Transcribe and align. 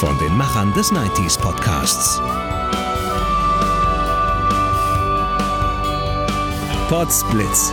Von 0.00 0.18
den 0.18 0.36
Machern 0.36 0.74
des 0.74 0.92
90s 0.92 1.40
Podcasts. 1.40 2.20
Podsblitz. 6.90 7.72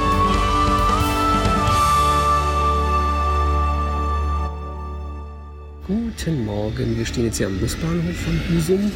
Guten 5.85 6.45
Morgen, 6.45 6.97
wir 6.97 7.05
stehen 7.05 7.25
jetzt 7.25 7.39
hier 7.39 7.47
am 7.47 7.57
Busbahnhof 7.59 8.15
von 8.15 8.39
Husum 8.49 8.91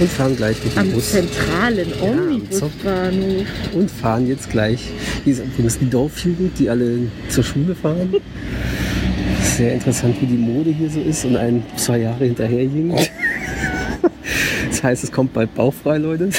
und 0.00 0.10
fahren 0.10 0.36
gleich 0.36 0.56
mit 0.64 0.74
dem 0.74 0.78
Am 0.80 0.90
Bus. 0.90 1.12
zentralen 1.12 1.92
am 2.00 2.08
Omnibusbahnhof. 2.08 3.46
Und 3.74 3.90
fahren 3.92 4.26
jetzt 4.26 4.50
gleich. 4.50 4.90
Hier 5.22 5.34
ist 5.34 5.44
übrigens 5.44 5.78
die 5.78 5.88
Dorfjugend, 5.88 6.58
die 6.58 6.68
alle 6.68 6.98
zur 7.28 7.44
Schule 7.44 7.76
fahren. 7.76 8.12
Sehr 9.62 9.74
interessant, 9.74 10.20
wie 10.20 10.26
die 10.26 10.34
Mode 10.34 10.70
hier 10.70 10.90
so 10.90 11.00
ist 11.00 11.24
und 11.24 11.36
ein 11.36 11.62
zwei 11.76 11.98
Jahre 11.98 12.24
hinterherjingt. 12.24 13.12
Das 14.68 14.82
heißt, 14.82 15.04
es 15.04 15.12
kommt 15.12 15.32
bald 15.32 15.54
bauchfrei, 15.54 15.98
Leute. 15.98 16.30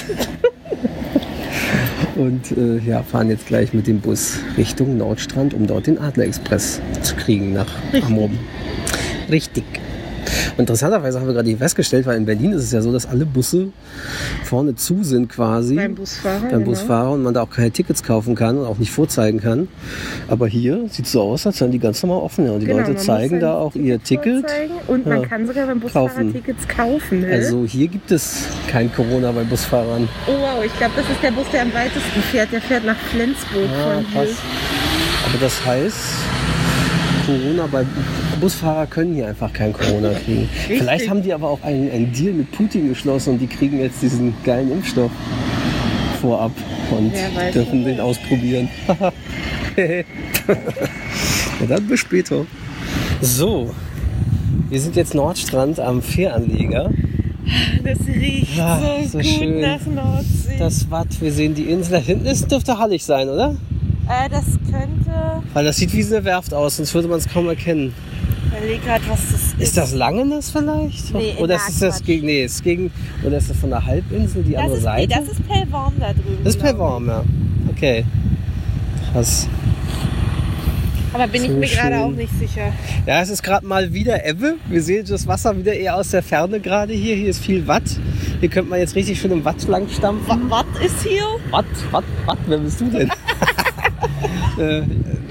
Und 2.16 2.52
äh, 2.58 2.80
ja, 2.80 3.02
fahren 3.02 3.30
jetzt 3.30 3.48
gleich 3.48 3.74
mit 3.74 3.88
dem 3.88 4.02
Bus 4.02 4.40
Richtung 4.58 4.98
Nordstrand, 4.98 5.54
um 5.54 5.68
dort 5.68 5.88
den 5.88 6.00
Adler 6.00 6.26
Express 6.26 6.82
zu 7.02 7.16
kriegen 7.16 7.54
nach 7.54 7.72
Amrum. 8.02 8.38
Richtig. 9.32 9.64
Interessanterweise 10.58 11.20
haben 11.20 11.28
wir 11.28 11.34
gerade 11.34 11.56
festgestellt, 11.58 12.06
weil 12.06 12.18
in 12.18 12.26
Berlin 12.26 12.52
ist 12.54 12.64
es 12.64 12.72
ja 12.72 12.82
so, 12.82 12.92
dass 12.92 13.06
alle 13.08 13.26
Busse 13.26 13.70
vorne 14.44 14.76
zu 14.76 15.04
sind 15.04 15.30
quasi. 15.30 15.76
Beim 15.76 15.96
Busfahrer. 15.96 16.40
beim 16.42 16.50
genau. 16.50 16.66
Busfahrer 16.66 17.12
und 17.12 17.24
man 17.24 17.34
da 17.34 17.42
auch 17.42 17.50
keine 17.50 17.72
Tickets 17.72 18.04
kaufen 18.04 18.36
kann 18.36 18.58
und 18.58 18.66
auch 18.66 18.78
nicht 18.78 18.92
vorzeigen 18.92 19.40
kann. 19.40 19.68
Aber 20.28 20.48
hier 20.48 20.86
sieht 20.90 21.06
es 21.06 21.12
so 21.14 21.22
aus, 21.22 21.48
als 21.48 21.60
wären 21.62 21.72
die 21.72 21.80
ganz 21.80 22.04
normal 22.04 22.22
offen. 22.22 22.46
Ja. 22.46 22.52
Und 22.52 22.60
die 22.60 22.66
Genau, 22.68 22.80
Leute 22.80 22.94
man 22.94 23.00
zeigen 23.02 23.40
da 23.40 23.56
auch 23.56 23.76
ihr 23.76 24.02
Ticket. 24.02 24.46
Und 24.88 25.06
man 25.06 25.22
Ja. 25.22 25.28
kann 25.28 25.48
sogar 25.48 25.66
beim 25.68 25.80
Busfahrer 25.80 26.08
Kaufen. 26.10 26.34
Tickets 26.34 26.68
kaufen. 26.68 27.22
Ne? 27.22 27.32
Also 27.32 27.66
hier 27.66 27.88
gibt 27.88 28.12
es 28.12 28.44
kein 28.70 28.94
Corona 28.94 29.32
bei 29.32 29.44
Busfahrern. 29.44 30.08
oh 30.28 30.32
wow, 30.34 30.64
ich 30.66 30.76
glaube, 30.78 30.94
das 30.96 31.06
ist 31.10 31.22
der 31.24 31.32
Bus, 31.32 31.46
der 31.52 31.64
am 31.64 31.74
weitesten 31.74 32.22
fährt. 32.32 32.52
Der 32.52 32.62
fährt 32.62 32.86
nach 32.86 32.98
Flensburg 33.12 33.70
Ah, 33.76 33.94
von 33.96 34.04
krass. 34.14 34.30
hier. 34.30 35.30
Aber 35.30 35.38
das 35.42 35.66
heißt, 35.66 35.96
Corona 37.26 37.68
bei 37.72 37.86
Busfahrer 38.40 38.86
können 38.88 39.14
hier 39.14 39.28
einfach 39.28 39.52
kein 39.54 39.72
Corona 39.74 40.12
kriegen. 40.14 40.50
Vielleicht 40.68 41.10
haben 41.10 41.22
die 41.24 41.34
aber 41.34 41.50
auch 41.50 41.62
einen, 41.64 41.90
einen 41.92 42.12
Deal 42.12 42.34
mit 42.34 42.52
Putin 42.52 42.90
geschlossen 42.90 43.34
und 43.34 43.40
die 43.40 43.48
kriegen 43.48 43.80
jetzt 43.80 44.02
diesen 44.02 44.34
geilen 44.44 44.72
Impfstoff 44.72 45.12
vorab 46.22 46.52
und 46.92 47.14
weiß 47.14 47.54
dürfen 47.54 47.86
den 47.86 48.00
ausprobieren. 48.00 48.70
Na 51.60 51.66
dann 51.68 51.88
bis 51.88 52.00
später. 52.00 52.46
So, 53.22 53.74
wir 54.70 54.82
sind 54.82 54.96
jetzt 54.96 55.14
Nordstrand 55.14 55.80
am 55.80 56.02
Fähranleger. 56.02 56.92
Das 57.84 58.00
riecht 58.08 58.58
Ja, 58.58 58.80
so, 59.04 59.08
so 59.10 59.18
gut 59.18 59.28
schön. 59.28 59.62
nach 59.62 59.86
Nordsee. 59.86 60.56
Das 60.58 60.90
Watt, 60.90 61.08
wir 61.20 61.32
sehen 61.32 61.54
die 61.56 61.64
Insel. 61.64 61.94
Da 61.94 61.98
hinten 62.00 62.26
ist, 62.26 62.50
dürfte 62.52 62.78
hallig 62.78 63.04
sein, 63.04 63.30
oder? 63.30 63.56
Äh, 64.10 64.30
das 64.30 64.46
könnte. 64.72 65.44
Weil 65.54 65.66
das 65.66 65.78
sieht 65.78 65.94
wie 65.94 66.04
eine 66.06 66.24
Werft 66.24 66.54
aus, 66.54 66.78
sonst 66.78 66.94
würde 66.94 67.08
man 67.08 67.20
es 67.20 67.28
kaum 67.28 67.48
erkennen. 67.48 67.94
Ich 68.52 68.58
überlege 68.60 68.86
gerade, 68.86 69.04
was 69.08 69.32
das 69.32 69.42
ist. 69.42 69.60
Ist 69.60 69.78
das 69.78 69.94
Langenes 69.94 70.52
vielleicht? 70.52 71.14
Nee, 71.14 71.36
oder 71.40 71.56
ist 71.56 71.82
das 71.82 72.04
gegen, 72.04 72.28
nee, 72.28 72.44
ist 72.44 72.64
gegen, 72.64 72.92
oder 73.24 73.38
ist 73.38 73.50
das 73.50 73.58
von 73.58 73.70
der 73.72 73.84
Halbinsel 73.86 74.44
die 74.44 74.52
das 74.54 74.62
andere 74.62 74.78
ist, 74.78 74.84
Seite? 74.84 75.08
Nee, 75.08 75.26
das 75.26 75.38
ist 75.38 75.48
Pellworm 75.48 75.94
da 76.00 76.14
drüben. 76.14 76.38
das 76.44 76.56
ist. 76.56 76.62
Perform, 76.62 77.08
ja. 77.08 77.24
Okay. 77.72 78.06
Krass. 79.12 79.48
Aber 81.14 81.28
bin 81.28 81.42
So 81.42 81.48
ich 81.48 81.54
mir 81.54 81.68
gerade 81.68 81.98
auch 82.00 82.10
nicht 82.12 82.34
sicher. 82.40 82.74
Ja, 83.06 83.22
es 83.22 83.30
ist 83.30 83.44
gerade 83.44 83.66
mal 83.68 83.94
wieder 83.94 84.26
Ebbe. 84.26 84.56
Wir 84.68 84.82
sehen 84.82 85.06
das 85.08 85.28
Wasser 85.28 85.56
wieder 85.56 85.74
eher 85.74 85.96
aus 85.96 86.10
der 86.10 86.24
Ferne 86.24 86.60
gerade 86.60 86.94
hier. 86.94 87.16
Hier 87.16 87.30
ist 87.30 87.40
viel 87.44 87.68
Watt. 87.68 87.84
Hier 88.40 88.50
könnte 88.50 88.72
man 88.72 88.80
jetzt 88.80 88.96
richtig 88.96 89.20
schön 89.22 89.32
im 89.32 89.46
Watt 89.46 89.64
lang 89.68 89.88
stampfen. 89.90 90.50
Was 90.50 90.66
ist 90.84 91.04
hier? 91.04 91.24
Watt, 91.52 91.66
Watt, 91.92 92.04
Watt, 92.26 92.40
wer 92.48 92.58
bist 92.58 92.82
du 92.82 92.86
denn? 92.86 93.12
äh, 94.60 94.82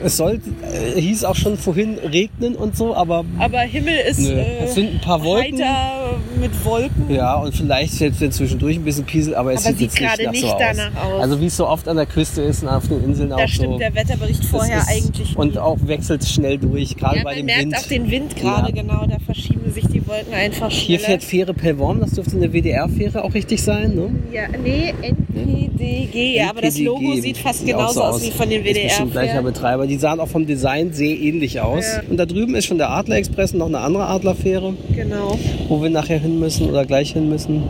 es 0.04 0.16
soll, 0.16 0.40
äh, 0.72 1.00
hieß 1.00 1.24
auch 1.24 1.36
schon 1.36 1.56
vorhin 1.56 1.98
regnen 1.98 2.54
und 2.56 2.76
so, 2.76 2.94
aber 2.94 3.24
Aber 3.38 3.60
Himmel 3.60 3.96
ist 4.08 4.20
Nö, 4.20 4.32
äh, 4.32 4.64
es 4.64 4.74
sind 4.74 4.94
ein 4.94 5.00
paar 5.00 5.22
Wolken. 5.22 5.58
heiter 5.62 6.01
mit 6.40 6.64
Wolken. 6.64 7.10
Ja, 7.10 7.34
und 7.36 7.54
vielleicht 7.54 8.00
jetzt 8.00 8.20
wenn 8.20 8.32
zwischendurch 8.32 8.76
ein 8.76 8.84
bisschen 8.84 9.04
Piesel, 9.04 9.34
aber 9.34 9.52
es 9.52 9.66
Aber 9.66 9.76
sieht, 9.76 9.90
sieht 9.92 10.00
jetzt 10.00 10.18
gerade 10.18 10.30
nicht, 10.30 10.42
so 10.42 10.48
aus. 10.48 10.58
danach 10.58 11.04
aus. 11.04 11.22
Also 11.22 11.40
wie 11.40 11.46
es 11.46 11.56
so 11.56 11.68
oft 11.68 11.88
an 11.88 11.96
der 11.96 12.06
Küste 12.06 12.42
ist 12.42 12.62
und 12.62 12.68
auf 12.68 12.88
den 12.88 13.04
Inseln 13.04 13.32
auch 13.32 13.38
Da 13.38 13.48
stimmt 13.48 13.72
so. 13.74 13.78
der 13.78 13.94
Wetterbericht 13.94 14.44
vorher 14.44 14.78
ist- 14.78 14.88
eigentlich 14.88 15.36
Und 15.36 15.52
nie. 15.52 15.58
auch 15.58 15.78
wechselt 15.86 16.24
schnell 16.24 16.58
durch, 16.58 16.96
gerade 16.96 17.18
ja, 17.18 17.22
bei 17.24 17.30
man 17.30 17.36
dem 17.38 17.46
merkt 17.46 17.62
Wind. 17.62 17.76
auch 17.76 17.82
den 17.88 18.10
Wind 18.10 18.36
gerade, 18.36 18.68
Ja. 18.74 18.82
genau. 18.82 19.06
Da 19.06 19.18
verschieben 19.24 19.70
sich 19.72 19.86
die 19.86 20.06
Wolken 20.06 20.32
einfach 20.34 20.70
Hier 20.70 20.98
schneller. 20.98 21.06
fährt 21.20 21.24
Fähre 21.24 21.54
Pellworm, 21.54 22.00
das 22.00 22.12
dürfte 22.12 22.36
eine 22.36 22.52
WDR-Fähre 22.52 23.24
auch 23.24 23.34
richtig 23.34 23.62
sein, 23.62 23.94
ne? 23.94 24.10
ja, 24.32 24.42
nee, 24.62 24.92
NPDG. 25.02 26.36
Ja, 26.36 26.50
aber 26.50 26.60
das 26.62 26.78
Logo 26.78 27.14
sieht 27.16 27.38
fast 27.38 27.62
auch 27.62 27.66
genauso 27.66 27.94
so 27.94 28.02
aus 28.02 28.22
wie 28.26 28.30
von 28.30 28.48
den 28.48 28.62
bestimmt 28.62 29.12
gleicher. 29.12 29.42
Betreiber. 29.42 29.86
Die 29.86 29.96
sahen 29.96 30.20
auch 30.20 30.28
vom 30.28 30.46
Design 30.46 30.92
sehr 30.92 31.16
ähnlich 31.18 31.60
aus. 31.60 31.84
Ja. 31.96 32.02
Und 32.08 32.16
da 32.16 32.26
drüben 32.26 32.54
ist 32.54 32.66
schon 32.66 32.78
der 32.78 32.90
Adler 32.90 33.16
Express 33.16 33.52
und 33.52 33.58
noch 33.58 33.66
eine 33.66 33.78
andere 33.78 34.06
Adlerfähre, 34.06 34.74
Genau. 34.94 35.38
wo 35.68 35.82
wir 35.82 35.90
nachher 35.90 36.11
hin 36.18 36.38
müssen 36.40 36.68
oder 36.68 36.84
gleich 36.84 37.12
hin 37.12 37.28
müssen. 37.28 37.62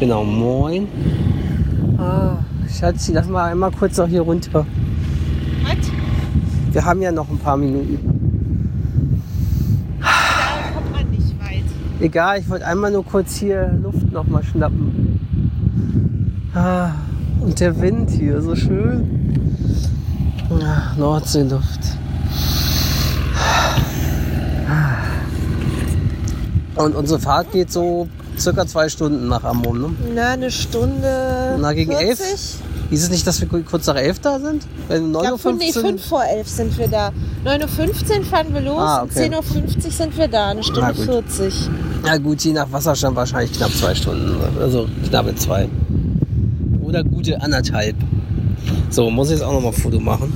Genau, 0.00 0.24
moin. 0.24 0.88
Ah, 1.98 2.38
Schatzi, 2.68 3.12
lass 3.12 3.28
mal 3.28 3.50
einmal 3.50 3.70
kurz 3.70 3.96
noch 3.96 4.08
hier 4.08 4.22
runter. 4.22 4.66
Was? 5.62 5.76
Wir 6.72 6.84
haben 6.84 7.00
ja 7.02 7.12
noch 7.12 7.30
ein 7.30 7.38
paar 7.38 7.56
Minuten. 7.56 7.98
Da 10.00 10.72
kommt 10.74 10.92
man 10.92 11.10
nicht 11.10 11.38
weit. 11.40 11.64
Egal, 12.00 12.40
ich 12.40 12.48
wollte 12.48 12.66
einmal 12.66 12.90
nur 12.90 13.04
kurz 13.04 13.36
hier 13.36 13.72
Luft 13.82 14.10
noch 14.12 14.26
mal 14.26 14.42
schnappen. 14.42 15.20
Ah, 16.54 16.90
und 17.40 17.58
der 17.60 17.80
Wind 17.80 18.10
hier, 18.10 18.40
so 18.42 18.54
schön. 18.54 19.08
Ah, 20.50 20.94
Nordseeluft. 20.98 21.98
Und 26.76 26.94
unsere 26.96 27.20
Fahrt 27.20 27.52
geht 27.52 27.70
so 27.70 28.08
circa 28.38 28.66
zwei 28.66 28.88
Stunden 28.88 29.28
nach 29.28 29.44
Amrum, 29.44 29.80
ne? 29.80 29.90
Na, 30.14 30.30
eine 30.32 30.50
Stunde. 30.50 31.56
Na, 31.60 31.72
gegen 31.72 31.92
40? 31.92 32.26
elf? 32.26 32.40
Hieß 32.90 33.02
es 33.04 33.10
nicht, 33.10 33.26
dass 33.26 33.40
wir 33.40 33.48
kurz 33.48 33.86
nach 33.86 33.96
elf 33.96 34.18
da 34.18 34.38
sind? 34.38 34.66
Wenn 34.88 35.06
Ich 35.12 35.18
glaub, 35.20 35.40
fünf, 35.40 35.58
nee, 35.58 35.70
9.15 35.70 35.80
fünf 35.80 36.04
vor 36.06 36.24
elf 36.24 36.48
sind 36.48 36.76
wir 36.76 36.88
da. 36.88 37.12
9.15 37.44 38.18
Uhr 38.18 38.24
fahren 38.24 38.46
wir 38.52 38.60
los, 38.60 38.78
Ah, 38.78 39.02
okay. 39.04 39.30
10.50 39.30 39.84
Uhr 39.86 39.90
sind 39.90 40.18
wir 40.18 40.28
da, 40.28 40.48
eine 40.50 40.60
Na 40.60 40.62
Stunde 40.64 40.94
gut. 40.94 41.04
40. 41.04 41.54
Na 42.04 42.18
gut, 42.18 42.42
je 42.42 42.52
nach 42.52 42.70
Wasserstand 42.70 43.16
wahrscheinlich 43.16 43.52
knapp 43.56 43.70
zwei 43.72 43.94
Stunden. 43.94 44.36
Also 44.60 44.86
knappe 45.08 45.34
zwei. 45.36 45.68
Oder 46.82 47.02
gute 47.04 47.40
anderthalb. 47.40 47.96
So, 48.90 49.10
muss 49.10 49.28
ich 49.28 49.34
jetzt 49.38 49.42
auch 49.44 49.52
noch 49.52 49.60
mal 49.62 49.68
ein 49.68 49.74
Foto 49.74 49.98
machen. 50.00 50.32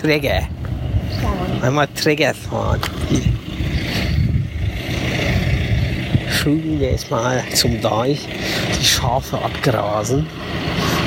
Träger. 0.00 0.42
Einmal 1.60 1.86
Träger 1.88 2.32
fahren. 2.32 2.80
Schön 6.30 6.80
jetzt 6.80 7.10
mal 7.10 7.42
zum 7.52 7.80
Deich 7.82 8.26
die 8.80 8.84
Schafe 8.84 9.36
abgrasen. 9.36 10.26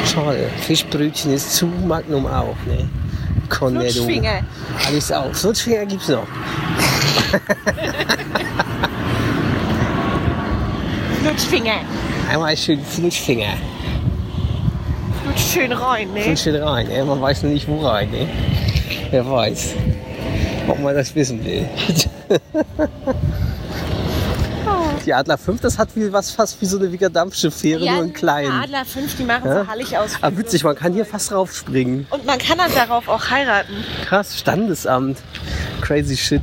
Schade, 0.06 0.48
Fischbrötchen 0.62 1.34
ist 1.34 1.56
zu, 1.56 1.66
Magnum 1.66 2.28
auch, 2.28 2.56
ne? 2.68 2.88
Flutschfinger. 3.50 4.42
Alles 4.86 5.12
auch. 5.12 5.34
Flutschfinger 5.34 5.86
gibt's 5.86 6.10
noch. 6.10 6.28
Flutschfinger. 11.24 11.80
Einmal 12.30 12.56
schön 12.56 12.84
Flutschfinger. 12.84 13.54
Flutscht 15.24 15.54
schön 15.54 15.72
rein, 15.72 16.12
ne? 16.14 16.26
Und 16.26 16.38
schön 16.38 16.62
rein, 16.62 16.88
ne? 16.88 17.04
Man 17.06 17.22
weiß 17.22 17.44
noch 17.44 17.50
nicht 17.50 17.68
wo 17.68 17.80
rein, 17.88 18.12
ne? 18.12 18.28
Wer 19.14 19.30
weiß. 19.30 19.74
Ob 20.68 20.80
man 20.80 20.96
das 20.96 21.14
wissen 21.14 21.46
will. 21.46 21.70
Die 25.06 25.14
Adler 25.14 25.38
5, 25.38 25.62
das 25.62 25.78
hat 25.78 25.90
wie, 25.96 26.12
was 26.12 26.32
fast 26.32 26.60
wie 26.60 26.66
so 26.66 26.80
eine 26.80 26.92
Wieger 26.92 27.12
Dampfschifffähre, 27.12 27.86
nur 27.94 28.06
in 28.06 28.14
klein. 28.14 28.50
Adler 28.50 28.84
5, 28.84 29.18
die 29.18 29.24
machen 29.24 29.46
Ja? 29.48 29.62
so 29.66 29.68
hallig 29.68 29.96
aus. 29.96 30.14
Aber 30.20 30.36
witzig, 30.36 30.64
man 30.64 30.76
kann 30.76 30.94
hier 30.94 31.06
fast 31.06 31.32
raufspringen. 31.32 32.08
Und 32.10 32.26
man 32.26 32.40
kann 32.40 32.58
dann 32.58 32.74
darauf 32.74 33.08
auch 33.08 33.30
heiraten. 33.30 33.74
Krass, 34.04 34.40
Standesamt. 34.40 35.20
Crazy 35.82 36.18
shit. 36.18 36.42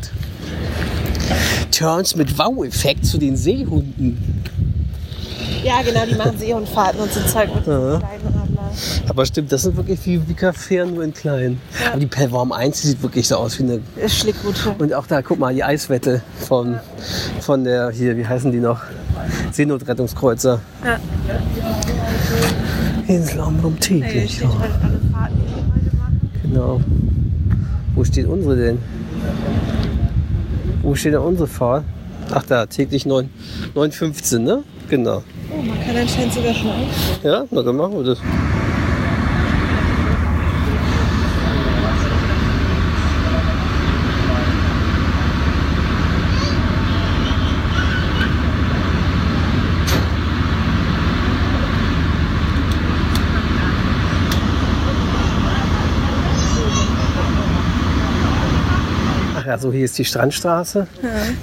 Turns 1.72 2.14
mit 2.14 2.38
Wow-Effekt 2.38 3.04
zu 3.04 3.18
den 3.18 3.36
Seehunden. 3.36 4.44
Ja, 5.64 5.82
genau, 5.82 6.06
die 6.06 6.14
machen 6.14 6.38
Seehundfahrten 6.38 7.00
und 7.00 7.12
so 7.12 7.20
Zeug 7.22 7.52
mit 7.52 7.66
Ja. 7.66 7.98
kleinen. 7.98 8.39
Aber 9.08 9.26
stimmt, 9.26 9.52
das 9.52 9.62
sind 9.62 9.76
wirklich 9.76 10.04
wie 10.06 10.28
Wickerfähren, 10.28 10.94
nur 10.94 11.04
in 11.04 11.12
klein. 11.12 11.60
Aber 11.90 12.00
die 12.00 12.06
Pellworm 12.06 12.52
1 12.52 12.80
die 12.80 12.88
sieht 12.88 13.02
wirklich 13.02 13.28
so 13.28 13.36
aus 13.36 13.58
wie 13.58 13.64
eine. 13.64 13.80
Ist 13.96 14.16
Schlickroute. 14.18 14.74
Und 14.78 14.94
auch 14.94 15.06
da, 15.06 15.22
guck 15.22 15.38
mal, 15.38 15.54
die 15.54 15.64
Eiswette 15.64 16.22
von, 16.38 16.78
von 17.40 17.64
der, 17.64 17.90
hier, 17.90 18.16
wie 18.16 18.26
heißen 18.26 18.52
die 18.52 18.60
noch? 18.60 18.80
Seenotrettungskreuzer. 19.52 20.60
Ja. 20.84 20.98
Insel 23.06 23.40
Amrum 23.40 23.76
Hier 23.80 24.02
täglich. 24.02 24.36
steht 24.36 24.48
halt 24.48 24.72
alle 24.82 25.00
Fahrten, 25.10 25.34
die 25.40 25.54
wir 25.54 25.74
heute 25.74 25.96
machen. 25.96 26.30
Genau. 26.42 26.80
Wo 27.94 28.04
steht 28.04 28.26
unsere 28.26 28.56
denn? 28.56 28.78
Wo 30.82 30.94
steht 30.94 31.14
denn 31.14 31.20
unsere 31.20 31.48
Fahrt? 31.48 31.84
Ach 32.32 32.44
da, 32.44 32.66
täglich 32.66 33.06
9, 33.06 33.28
9.15, 33.74 34.38
ne? 34.38 34.62
Genau. 34.88 35.22
Oh, 35.52 35.62
man 35.62 35.80
kann 35.84 35.96
anscheinend 35.96 36.32
sogar 36.32 36.54
schon 36.54 36.68
auf. 36.68 37.24
Ja, 37.24 37.44
na 37.50 37.62
dann 37.62 37.76
machen 37.76 37.94
wir 37.94 38.04
das. 38.04 38.18
Ach 59.50 59.54
ja, 59.54 59.58
so 59.58 59.72
hier 59.72 59.84
ist 59.84 59.98
die 59.98 60.04
Strandstraße. 60.04 60.86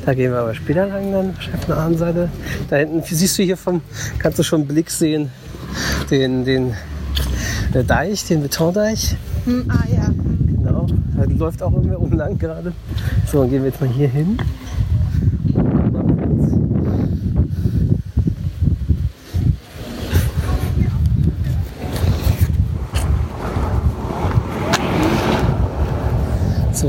Da 0.06 0.13
gehen 0.13 0.31
wir 0.31 0.39
aber 0.39 0.54
später 0.54 0.88
lang 0.88 1.12
dann, 1.12 1.30
auf 1.31 1.65
der 1.65 1.75
anderen 1.75 1.98
Seite. 1.98 2.30
Da 2.69 2.77
hinten 2.77 3.04
siehst 3.04 3.38
du 3.38 3.44
hier 3.44 3.57
vom, 3.57 3.81
kannst 4.18 4.39
du 4.39 4.44
schon 4.44 4.62
einen 4.62 4.69
Blick 4.69 4.89
sehen, 4.89 5.30
den, 6.09 6.45
den 6.45 6.74
der 7.74 7.83
Deich, 7.83 8.25
den 8.25 8.42
Betondeich. 8.42 9.18
Hm, 9.44 9.69
ah 9.69 9.83
ja. 9.94 10.06
Genau, 10.07 10.88
da 11.18 11.25
läuft 11.25 11.62
auch 11.62 11.74
irgendwer 11.74 12.00
oben 12.00 12.15
lang 12.15 12.38
gerade. 12.39 12.71
So, 13.30 13.42
dann 13.42 13.50
gehen 13.50 13.63
wir 13.63 13.71
jetzt 13.71 13.81
mal 13.81 13.89
hier 13.89 14.07
hin. 14.07 14.38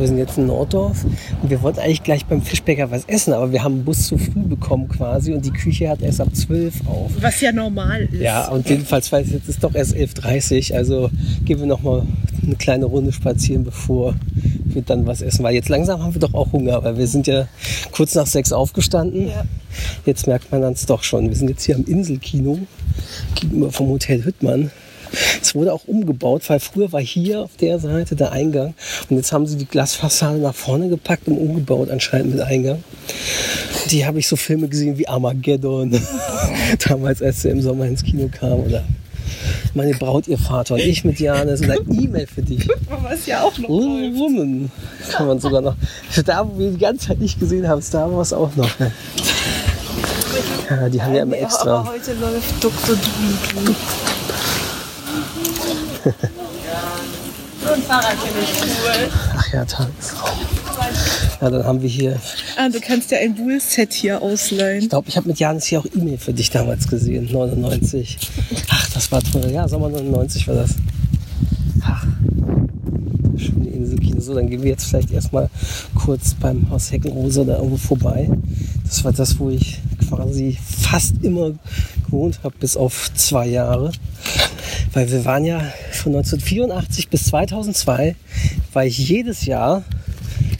Wir 0.00 0.08
sind 0.08 0.18
jetzt 0.18 0.38
in 0.38 0.46
Norddorf 0.46 1.04
und 1.42 1.50
wir 1.50 1.62
wollten 1.62 1.80
eigentlich 1.80 2.02
gleich 2.02 2.26
beim 2.26 2.42
Fischbäcker 2.42 2.90
was 2.90 3.04
essen, 3.06 3.32
aber 3.32 3.52
wir 3.52 3.62
haben 3.62 3.74
einen 3.74 3.84
Bus 3.84 4.06
zu 4.06 4.18
früh 4.18 4.40
bekommen 4.40 4.88
quasi 4.88 5.32
und 5.32 5.44
die 5.44 5.50
Küche 5.50 5.88
hat 5.88 6.02
erst 6.02 6.20
ab 6.20 6.34
12 6.34 6.86
auf. 6.86 7.10
Was 7.20 7.40
ja 7.40 7.52
normal 7.52 8.08
ist. 8.12 8.20
Ja, 8.20 8.48
und 8.48 8.68
jedenfalls, 8.68 9.10
weil 9.12 9.24
es 9.24 9.32
jetzt 9.32 9.48
ist 9.48 9.62
doch 9.62 9.74
erst 9.74 9.94
11.30 9.94 10.70
Uhr, 10.70 10.76
also 10.76 11.10
gehen 11.44 11.58
wir 11.58 11.66
noch 11.66 11.82
mal 11.82 12.06
eine 12.44 12.56
kleine 12.56 12.86
Runde 12.86 13.12
spazieren, 13.12 13.64
bevor 13.64 14.14
wir 14.64 14.82
dann 14.82 15.06
was 15.06 15.22
essen. 15.22 15.42
Weil 15.42 15.54
jetzt 15.54 15.68
langsam 15.68 16.02
haben 16.02 16.14
wir 16.14 16.20
doch 16.20 16.34
auch 16.34 16.52
Hunger, 16.52 16.82
weil 16.82 16.96
wir 16.96 17.06
sind 17.06 17.26
ja 17.26 17.48
kurz 17.92 18.14
nach 18.14 18.26
sechs 18.26 18.52
aufgestanden. 18.52 19.28
Ja. 19.28 19.44
Jetzt 20.06 20.26
merkt 20.26 20.50
man 20.50 20.62
es 20.62 20.86
doch 20.86 21.02
schon. 21.02 21.28
Wir 21.28 21.36
sind 21.36 21.50
jetzt 21.50 21.64
hier 21.64 21.76
am 21.76 21.84
Inselkino 21.84 22.58
gegenüber 23.34 23.70
vom 23.70 23.88
Hotel 23.88 24.24
Hüttmann. 24.24 24.70
Es 25.40 25.54
wurde 25.54 25.72
auch 25.72 25.84
umgebaut, 25.86 26.42
weil 26.48 26.60
früher 26.60 26.92
war 26.92 27.00
hier 27.00 27.42
auf 27.42 27.56
der 27.60 27.78
Seite 27.78 28.16
der 28.16 28.32
Eingang 28.32 28.74
und 29.08 29.16
jetzt 29.16 29.32
haben 29.32 29.46
sie 29.46 29.56
die 29.56 29.66
Glasfassade 29.66 30.38
nach 30.38 30.54
vorne 30.54 30.88
gepackt 30.88 31.28
und 31.28 31.38
umgebaut 31.38 31.90
anscheinend 31.90 32.34
mit 32.34 32.40
Eingang. 32.40 32.82
Die 33.90 34.04
habe 34.06 34.18
ich 34.18 34.28
so 34.28 34.36
Filme 34.36 34.68
gesehen 34.68 34.98
wie 34.98 35.08
Armageddon, 35.08 36.00
damals 36.88 37.22
als 37.22 37.44
er 37.44 37.52
im 37.52 37.62
Sommer 37.62 37.86
ins 37.86 38.02
Kino 38.02 38.28
kam 38.30 38.60
oder 38.60 38.84
meine 39.74 39.94
Braut, 39.94 40.26
ihr 40.28 40.38
Vater 40.38 40.74
und 40.74 40.80
ich 40.80 41.04
mit 41.04 41.20
Janis 41.20 41.62
oder 41.62 41.76
E-Mail 41.76 42.26
für 42.26 42.42
dich. 42.42 42.68
Was 43.02 43.26
ja 43.26 43.42
auch 43.42 43.56
noch 43.58 43.68
Little 43.68 44.14
Woman 44.16 44.70
kann 45.10 45.26
man 45.26 45.40
sogar 45.40 45.60
noch. 45.60 45.76
Da, 46.24 46.48
wo 46.48 46.58
wir 46.58 46.70
die 46.70 46.78
ganze 46.78 47.08
Zeit 47.08 47.20
nicht 47.20 47.38
gesehen 47.38 47.68
haben, 47.68 47.80
Star 47.82 48.12
Wars 48.12 48.32
auch 48.32 48.54
noch. 48.56 48.70
Ja, 50.70 50.88
die 50.88 51.02
haben 51.02 51.14
ja 51.14 51.22
immer 51.22 51.36
Nee, 51.36 51.42
extra. 51.42 51.80
Aber 51.80 51.90
heute 51.90 52.12
läuft 52.14 52.62
Dr. 52.62 52.96
Doolittle. 52.96 53.74
So 56.04 57.72
ein 57.72 57.82
Fahrrad 57.82 58.16
finde 58.18 58.40
ich 58.42 58.62
cool. 58.62 59.10
Ach 59.36 59.52
ja, 59.52 59.64
Tagesraum. 59.64 60.38
Ja, 61.40 61.50
dann 61.50 61.64
haben 61.64 61.82
wir 61.82 61.88
hier. 61.88 62.20
Ah, 62.56 62.68
du 62.68 62.80
kannst 62.80 63.10
ja 63.10 63.18
ein 63.18 63.34
Bull-Set 63.34 63.92
hier 63.92 64.22
ausleihen. 64.22 64.82
Ich 64.82 64.88
glaube, 64.88 65.08
ich 65.08 65.16
habe 65.16 65.28
mit 65.28 65.38
Janis 65.38 65.66
hier 65.66 65.80
auch 65.80 65.86
E-Mail 65.86 66.18
für 66.18 66.32
dich 66.32 66.50
damals 66.50 66.88
gesehen. 66.88 67.28
99. 67.30 68.18
Ach, 68.68 68.90
das 68.90 69.10
war 69.12 69.22
toll. 69.22 69.50
Ja, 69.50 69.68
Sommer 69.68 69.88
99 69.88 70.46
war 70.48 70.54
das. 70.54 70.70
Ach, 71.82 72.06
schöne 73.36 73.68
Inselkino. 73.68 74.20
So, 74.20 74.34
dann 74.34 74.48
gehen 74.48 74.62
wir 74.62 74.70
jetzt 74.70 74.84
vielleicht 74.84 75.10
erstmal 75.10 75.48
kurz 75.94 76.34
beim 76.34 76.68
Haus 76.70 76.90
Heckenrose 76.90 77.44
da 77.44 77.56
irgendwo 77.56 77.76
vorbei. 77.76 78.30
Das 78.84 79.04
war 79.04 79.12
das, 79.12 79.38
wo 79.38 79.50
ich 79.50 79.80
quasi 80.08 80.58
fast 80.64 81.22
immer 81.22 81.52
gewohnt 82.06 82.40
habe, 82.42 82.54
bis 82.58 82.76
auf 82.76 83.10
zwei 83.14 83.46
Jahre. 83.46 83.92
Weil 84.92 85.10
wir 85.10 85.24
waren 85.24 85.44
ja 85.44 85.58
von 85.92 86.14
1984 86.14 87.08
bis 87.08 87.26
2002, 87.26 88.16
war 88.72 88.84
ich 88.84 88.98
jedes 88.98 89.44
Jahr 89.44 89.84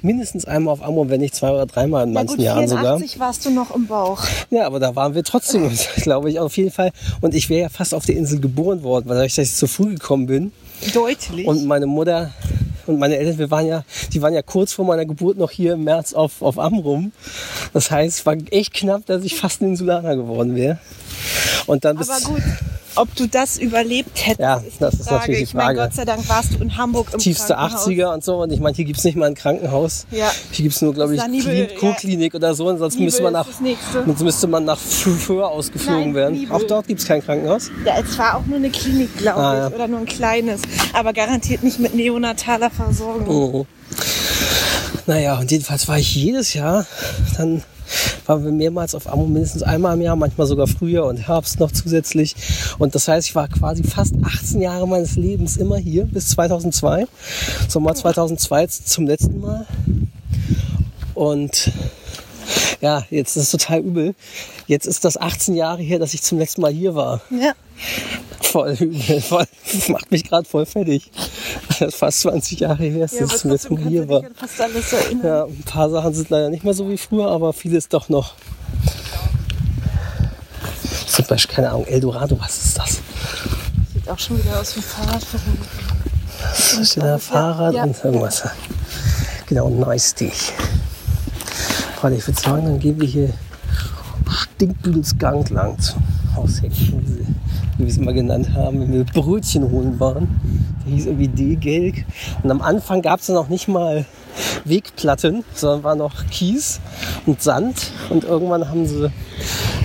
mindestens 0.02 0.44
einmal 0.44 0.72
auf 0.72 0.82
Amrum, 0.82 1.08
wenn 1.08 1.20
nicht 1.20 1.34
zwei 1.34 1.50
oder 1.50 1.66
dreimal 1.66 2.04
in 2.04 2.12
manchen 2.12 2.36
gut, 2.36 2.44
Jahren 2.44 2.68
sogar. 2.68 2.98
84 2.98 3.18
warst 3.18 3.44
du 3.46 3.50
noch 3.50 3.74
im 3.74 3.86
Bauch. 3.86 4.22
Ja, 4.50 4.66
aber 4.66 4.80
da 4.80 4.94
waren 4.94 5.14
wir 5.14 5.24
trotzdem, 5.24 5.70
glaube 6.02 6.30
ich, 6.30 6.38
auf 6.38 6.56
jeden 6.56 6.70
Fall. 6.70 6.92
Und 7.20 7.34
ich 7.34 7.48
wäre 7.48 7.62
ja 7.62 7.68
fast 7.68 7.94
auf 7.94 8.04
der 8.04 8.16
Insel 8.16 8.40
geboren 8.40 8.82
worden, 8.82 9.08
weil 9.08 9.26
ich 9.26 9.34
zu 9.34 9.66
früh 9.66 9.94
gekommen 9.94 10.26
bin. 10.26 10.52
Deutlich. 10.94 11.46
Und 11.46 11.66
meine 11.66 11.86
Mutter 11.86 12.32
und 12.88 12.98
meine 12.98 13.16
Eltern, 13.16 13.38
wir 13.38 13.50
waren 13.50 13.66
ja, 13.66 13.84
die 14.12 14.22
waren 14.22 14.34
ja 14.34 14.42
kurz 14.42 14.72
vor 14.72 14.84
meiner 14.84 15.04
Geburt 15.04 15.36
noch 15.38 15.50
hier 15.50 15.74
im 15.74 15.84
März 15.84 16.12
auf, 16.14 16.42
auf 16.42 16.58
Amrum. 16.58 17.12
Das 17.72 17.90
heißt, 17.90 18.18
es 18.20 18.26
war 18.26 18.34
echt 18.50 18.74
knapp, 18.74 19.06
dass 19.06 19.24
ich 19.24 19.34
fast 19.36 19.60
ein 19.62 19.68
Insulaner 19.70 20.16
geworden 20.16 20.54
wäre. 20.56 20.78
Und 21.66 21.84
dann 21.84 21.96
bis, 21.96 22.08
aber 22.08 22.20
gut, 22.34 22.42
ob 22.94 23.14
du 23.14 23.28
das 23.28 23.58
überlebt 23.58 24.26
hättest, 24.26 24.40
Ja, 24.40 24.56
ist 24.56 24.80
das 24.80 24.94
ist 24.94 25.02
Frage. 25.04 25.14
natürlich 25.20 25.38
die 25.38 25.44
Ich 25.44 25.54
meine, 25.54 25.76
Frage. 25.78 25.88
Gott 25.90 25.94
sei 25.94 26.04
Dank 26.04 26.28
warst 26.28 26.54
du 26.54 26.62
in 26.62 26.76
Hamburg 26.76 27.12
im 27.12 27.18
tiefste 27.20 27.54
Krankenhaus. 27.54 27.86
80er 27.86 28.14
und 28.14 28.24
so. 28.24 28.36
Und 28.42 28.52
ich 28.52 28.60
meine, 28.60 28.74
hier 28.74 28.84
gibt's 28.86 29.04
nicht 29.04 29.16
mal 29.16 29.26
ein 29.26 29.34
Krankenhaus. 29.34 30.06
Ja. 30.10 30.30
Hier 30.50 30.62
gibt's 30.64 30.80
nur, 30.82 30.94
glaube 30.94 31.14
ich, 31.14 31.76
Kurklinik 31.78 32.34
oder 32.34 32.54
so. 32.54 32.66
Und 32.68 32.78
sonst 32.78 32.94
Nibel 32.94 33.04
müsste 33.06 33.22
man 33.22 33.32
nach, 33.34 33.46
sonst 34.06 34.22
müsste 34.22 34.46
man 34.48 34.64
nach 34.64 34.78
Föhr 34.78 35.48
ausgeflogen 35.48 36.06
Nein, 36.06 36.14
werden. 36.14 36.38
Nibel. 36.40 36.56
Auch 36.56 36.62
dort 36.62 36.88
gibt's 36.88 37.06
kein 37.06 37.22
Krankenhaus. 37.22 37.70
Ja, 37.84 37.94
es 38.00 38.18
war 38.18 38.36
auch 38.36 38.46
nur 38.46 38.56
eine 38.56 38.70
Klinik, 38.70 39.16
glaube 39.18 39.40
Ah, 39.40 39.54
ich, 39.66 39.70
ja. 39.70 39.76
oder 39.76 39.86
nur 39.88 40.00
ein 40.00 40.06
kleines. 40.06 40.62
Aber 40.92 41.12
garantiert 41.12 41.62
nicht 41.62 41.78
mit 41.78 41.94
neonataler 41.94 42.70
Versorgung. 42.78 43.28
Oh. 43.28 43.66
Naja, 45.06 45.38
und 45.38 45.50
jedenfalls 45.50 45.88
war 45.88 45.98
ich 45.98 46.14
jedes 46.14 46.54
Jahr, 46.54 46.86
dann 47.36 47.62
waren 48.26 48.44
wir 48.44 48.52
mehrmals 48.52 48.94
auf 48.94 49.10
Ammo, 49.10 49.26
mindestens 49.26 49.62
einmal 49.62 49.96
im 49.96 50.02
Jahr, 50.02 50.14
manchmal 50.14 50.46
sogar 50.46 50.66
früher 50.66 51.06
und 51.06 51.16
Herbst 51.16 51.58
noch 51.58 51.72
zusätzlich. 51.72 52.36
Und 52.78 52.94
das 52.94 53.08
heißt, 53.08 53.28
ich 53.28 53.34
war 53.34 53.48
quasi 53.48 53.82
fast 53.82 54.14
18 54.22 54.60
Jahre 54.60 54.86
meines 54.86 55.16
Lebens 55.16 55.56
immer 55.56 55.78
hier, 55.78 56.04
bis 56.04 56.28
2002. 56.28 57.06
Sommer 57.68 57.94
2002 57.94 58.66
zum 58.66 59.06
letzten 59.06 59.40
Mal. 59.40 59.66
Und 61.14 61.72
ja, 62.80 63.04
jetzt 63.10 63.36
ist 63.36 63.44
es 63.44 63.50
total 63.50 63.80
übel. 63.80 64.14
Jetzt 64.66 64.86
ist 64.86 65.04
das 65.04 65.16
18 65.16 65.56
Jahre 65.56 65.82
her, 65.82 65.98
dass 65.98 66.14
ich 66.14 66.22
zum 66.22 66.38
letzten 66.38 66.60
Mal 66.60 66.72
hier 66.72 66.94
war. 66.94 67.22
Ja. 67.30 67.54
Voll 68.40 68.76
übel, 68.80 69.20
voll, 69.20 69.46
macht 69.88 70.10
mich 70.10 70.24
gerade 70.24 70.48
voll 70.48 70.64
fertig. 70.64 71.10
Das 71.68 71.80
ist 71.80 71.96
fast 71.96 72.20
20 72.20 72.60
Jahre 72.60 72.84
her, 72.84 73.00
dass 73.00 73.12
Ja, 73.12 73.26
letzten 73.26 73.48
trotzdem 73.50 73.74
Mal 73.74 73.88
hier 73.88 74.08
war. 74.08 74.22
Ja, 75.22 75.44
ein 75.44 75.62
paar 75.64 75.90
Sachen 75.90 76.14
sind 76.14 76.30
leider 76.30 76.48
nicht 76.48 76.64
mehr 76.64 76.74
so 76.74 76.88
wie 76.88 76.96
früher, 76.96 77.30
aber 77.30 77.52
vieles 77.52 77.88
doch 77.88 78.08
noch. 78.08 78.34
Zum 81.06 81.26
Beispiel, 81.26 81.56
keine 81.56 81.70
Ahnung, 81.70 81.86
Eldorado, 81.86 82.38
was 82.40 82.64
ist 82.64 82.78
das? 82.78 83.00
Sieht 83.92 84.08
auch 84.08 84.18
schon 84.18 84.42
wieder 84.42 84.60
aus 84.60 84.76
wie 84.76 84.80
ein 84.80 84.84
Fahrrad. 84.84 85.26
Da 86.76 86.84
steht 86.84 87.02
da 87.02 87.18
Fahrrad 87.18 87.74
ja. 87.74 87.82
und 87.82 88.04
irgendwas. 88.04 88.44
Genau, 89.46 89.68
nice 89.68 90.14
dich. 90.14 90.52
Warte, 92.00 92.16
ich 92.16 92.26
würde 92.26 92.40
sagen, 92.40 92.64
dann 92.64 92.78
gehen 92.78 93.00
wir 93.00 93.08
hier 93.08 93.34
Stinkbüdels 94.28 95.18
Gang 95.18 95.48
lang. 95.50 95.76
Haushecken, 96.36 97.26
wie 97.76 97.84
wir 97.84 97.90
es 97.90 97.96
immer 97.96 98.12
genannt 98.12 98.50
haben, 98.54 98.80
wenn 98.80 98.92
wir 98.92 99.04
Brötchen 99.04 99.70
holen 99.70 99.98
waren. 99.98 100.28
Der 100.86 100.94
hieß 100.94 101.06
irgendwie 101.06 101.28
D-Gelg. 101.28 102.04
Und 102.42 102.50
am 102.50 102.60
Anfang 102.60 103.02
gab 103.02 103.20
es 103.20 103.28
noch 103.28 103.48
nicht 103.48 103.68
mal 103.68 104.04
Wegplatten, 104.64 105.44
sondern 105.54 105.82
war 105.82 105.94
noch 105.96 106.26
Kies 106.30 106.80
und 107.26 107.42
Sand. 107.42 107.90
Und 108.10 108.24
irgendwann 108.24 108.68
haben 108.68 108.86
sie 108.86 109.10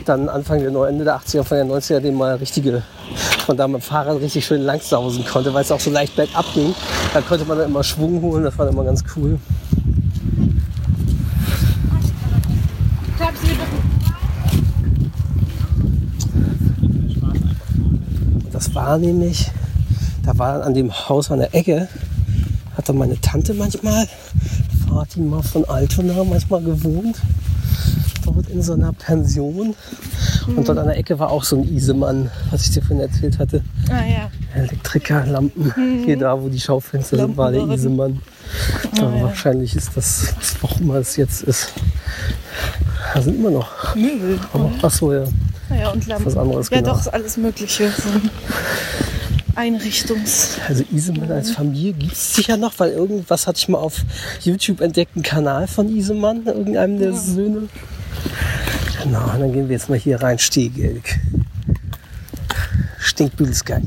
dann 0.06 0.30
Anfang 0.30 0.60
der 0.60 0.88
Ende 0.88 1.04
der 1.04 1.18
80er, 1.18 1.40
Anfang 1.40 1.68
der 1.68 1.78
90er 1.78 2.00
den 2.00 2.16
mal 2.16 2.36
richtige, 2.36 2.84
von 3.46 3.58
da 3.58 3.68
mit 3.68 3.82
dem 3.82 3.82
Fahrrad 3.82 4.20
richtig 4.20 4.46
schön 4.46 4.62
langsausen 4.62 5.26
konnte, 5.26 5.54
weil 5.54 5.64
es 5.64 5.72
auch 5.72 5.80
so 5.80 5.90
leicht 5.90 6.16
bergab 6.16 6.46
ging. 6.54 6.76
Da 7.14 7.22
konnte 7.22 7.46
man 7.46 7.58
dann 7.58 7.70
immer 7.70 7.84
Schwung 7.84 8.22
holen, 8.22 8.44
das 8.44 8.58
war 8.58 8.68
immer 8.68 8.84
ganz 8.84 9.04
cool. 9.16 9.40
Das 18.64 18.74
war 18.76 18.98
nämlich, 18.98 19.52
da 20.24 20.38
war 20.38 20.64
an 20.64 20.74
dem 20.74 20.90
Haus 20.90 21.30
an 21.32 21.40
der 21.40 21.54
Ecke, 21.54 21.90
hat 22.78 22.88
da 22.88 22.94
meine 22.94 23.20
Tante 23.20 23.54
manchmal, 23.54 24.08
Fatima 24.88 25.42
von 25.42 25.66
Altona, 25.66 26.24
manchmal 26.24 26.62
gewohnt. 26.64 27.18
Dort 28.24 28.48
in 28.48 28.62
so 28.62 28.72
einer 28.72 28.94
Pension. 28.94 29.76
Und 30.56 30.66
dort 30.70 30.78
an 30.78 30.88
der 30.88 30.98
Ecke 30.98 31.20
war 31.20 31.30
auch 31.30 31.44
so 31.44 31.58
ein 31.58 31.76
Isemann, 31.76 32.32
was 32.52 32.64
ich 32.66 32.72
dir 32.72 32.82
vorhin 32.82 33.02
erzählt 33.02 33.38
hatte. 33.38 33.62
Ah 33.90 34.06
ja. 34.06 34.32
Elektriker, 34.56 35.26
Lampen. 35.26 35.74
Hier 36.06 36.18
da, 36.18 36.42
wo 36.42 36.48
die 36.48 36.60
Schaufenster 36.62 37.18
sind, 37.18 37.36
war 37.36 37.52
der. 37.52 37.68
Isemann. 37.68 38.22
Aber 38.98 39.08
Ah, 39.10 39.16
ja. 39.18 39.24
wahrscheinlich 39.24 39.76
ist 39.76 39.92
das, 39.98 40.34
was 40.40 40.56
auch 40.72 40.80
immer 40.80 40.96
es 40.96 41.18
jetzt 41.18 41.44
ist. 41.44 41.74
Da 43.14 43.22
sind 43.22 43.36
immer 43.36 43.52
noch. 43.52 43.94
Möbel. 43.94 44.40
Aber, 44.54 44.72
ach 44.82 44.90
so, 44.90 45.12
ja. 45.12 45.26
Ja, 45.84 45.90
und 45.90 46.08
Lampen. 46.08 46.26
Was 46.28 46.38
anderes, 46.38 46.70
ja, 46.70 46.80
genau. 46.80 46.94
doch, 46.94 47.12
alles 47.12 47.36
Mögliche. 47.36 47.90
So 47.92 48.10
Einrichtungs. 49.56 50.58
Also 50.66 50.86
Isemann 50.94 51.30
als 51.30 51.52
Familie 51.52 51.92
gibt 51.92 52.14
es 52.14 52.36
sicher 52.36 52.56
noch, 52.56 52.74
weil 52.78 52.92
irgendwas 52.92 53.48
hatte 53.48 53.58
ich 53.58 53.68
mal 53.68 53.80
auf 53.80 53.98
YouTube 54.42 54.80
entdeckt, 54.80 55.12
einen 55.16 55.24
Kanal 55.24 55.68
von 55.68 55.94
Isemann, 55.94 56.46
irgendeinem 56.46 57.00
der 57.00 57.14
Söhne. 57.14 57.68
Genau, 59.04 59.26
und 59.34 59.42
dann 59.42 59.52
gehen 59.52 59.68
wir 59.68 59.74
jetzt 59.76 59.90
mal 59.90 59.98
hier 59.98 60.22
rein, 60.22 60.40
Stehgelg. 60.40 61.20
Stinkbüdelsgeil. 63.00 63.82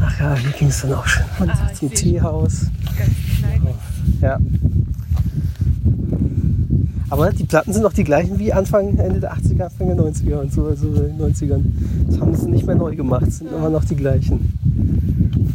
Ach 0.00 0.20
ja, 0.20 0.34
hier 0.34 0.50
ging 0.52 0.68
es 0.68 0.80
dann 0.80 0.94
auch 0.94 1.06
schon. 1.06 1.26
Und 1.40 1.50
Ah, 1.50 1.70
Teehaus. 1.94 2.68
Ganz 2.96 3.10
klein. 3.38 3.74
Ja. 4.22 4.38
Aber 7.10 7.30
die 7.32 7.44
Platten 7.44 7.72
sind 7.72 7.82
noch 7.82 7.92
die 7.92 8.04
gleichen 8.04 8.38
wie 8.38 8.52
Anfang, 8.52 8.98
Ende 8.98 9.20
der 9.20 9.32
80er, 9.34 9.64
Anfang 9.64 9.86
der 9.88 9.96
90er 9.96 10.40
und 10.40 10.52
so, 10.52 10.66
also 10.66 10.88
in 10.88 11.16
den 11.18 11.34
90ern. 11.34 11.60
Das 12.08 12.20
haben 12.20 12.34
sie 12.34 12.50
nicht 12.50 12.66
mehr 12.66 12.76
neu 12.76 12.94
gemacht, 12.94 13.30
sind 13.32 13.50
immer 13.50 13.70
noch 13.70 13.84
die 13.84 13.96
gleichen 13.96 14.52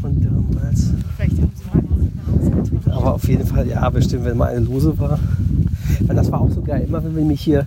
von 0.01 0.19
damals. 0.21 0.91
Vielleicht 1.15 1.37
haben 1.37 1.51
sie 1.55 2.89
mal. 2.89 2.95
Aber 2.95 3.13
auf 3.15 3.27
jeden 3.27 3.45
Fall, 3.45 3.67
ja, 3.67 3.87
bestimmt, 3.89 4.25
wenn 4.25 4.37
mal 4.37 4.49
eine 4.49 4.65
lose 4.65 4.97
war. 4.99 5.19
Weil 6.05 6.15
das 6.15 6.31
war 6.31 6.41
auch 6.41 6.49
so 6.49 6.61
geil. 6.61 6.85
Immer 6.87 7.03
wenn 7.03 7.13
wir 7.13 7.21
nämlich 7.21 7.41
hier 7.41 7.65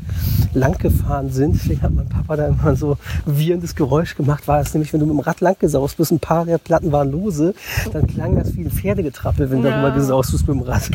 lang 0.52 0.76
gefahren 0.78 1.31
sind, 1.31 1.55
deswegen 1.55 1.83
hat 1.83 1.95
mein 1.95 2.09
Papa 2.09 2.37
da 2.37 2.47
immer 2.49 2.75
so 2.76 2.97
wieherndes 3.25 3.75
Geräusch 3.76 4.16
gemacht, 4.16 4.49
war 4.49 4.61
es 4.61 4.75
nämlich, 4.75 4.93
wenn 4.93 5.00
du 5.00 5.07
mit 5.07 5.14
dem 5.14 5.21
Rad 5.21 5.40
lang 5.40 5.57
gesaust 5.59 5.97
bist, 5.97 6.11
ein 6.11 6.19
paar 6.19 6.45
der 6.45 6.59
Platten 6.59 6.93
waren 6.93 7.11
lose, 7.12 7.55
dann 7.93 8.07
klang 8.07 8.35
das 8.37 8.55
wie 8.57 8.62
ein 8.62 8.71
Pferdegetrappel, 8.71 9.50
wenn 9.50 9.62
du 9.62 9.69
Ja. 9.69 9.81
darüber 9.81 9.97
gesaust 9.97 10.33
bist 10.33 10.49
mit 10.49 10.57
dem 10.57 10.62
Rad. 10.62 10.90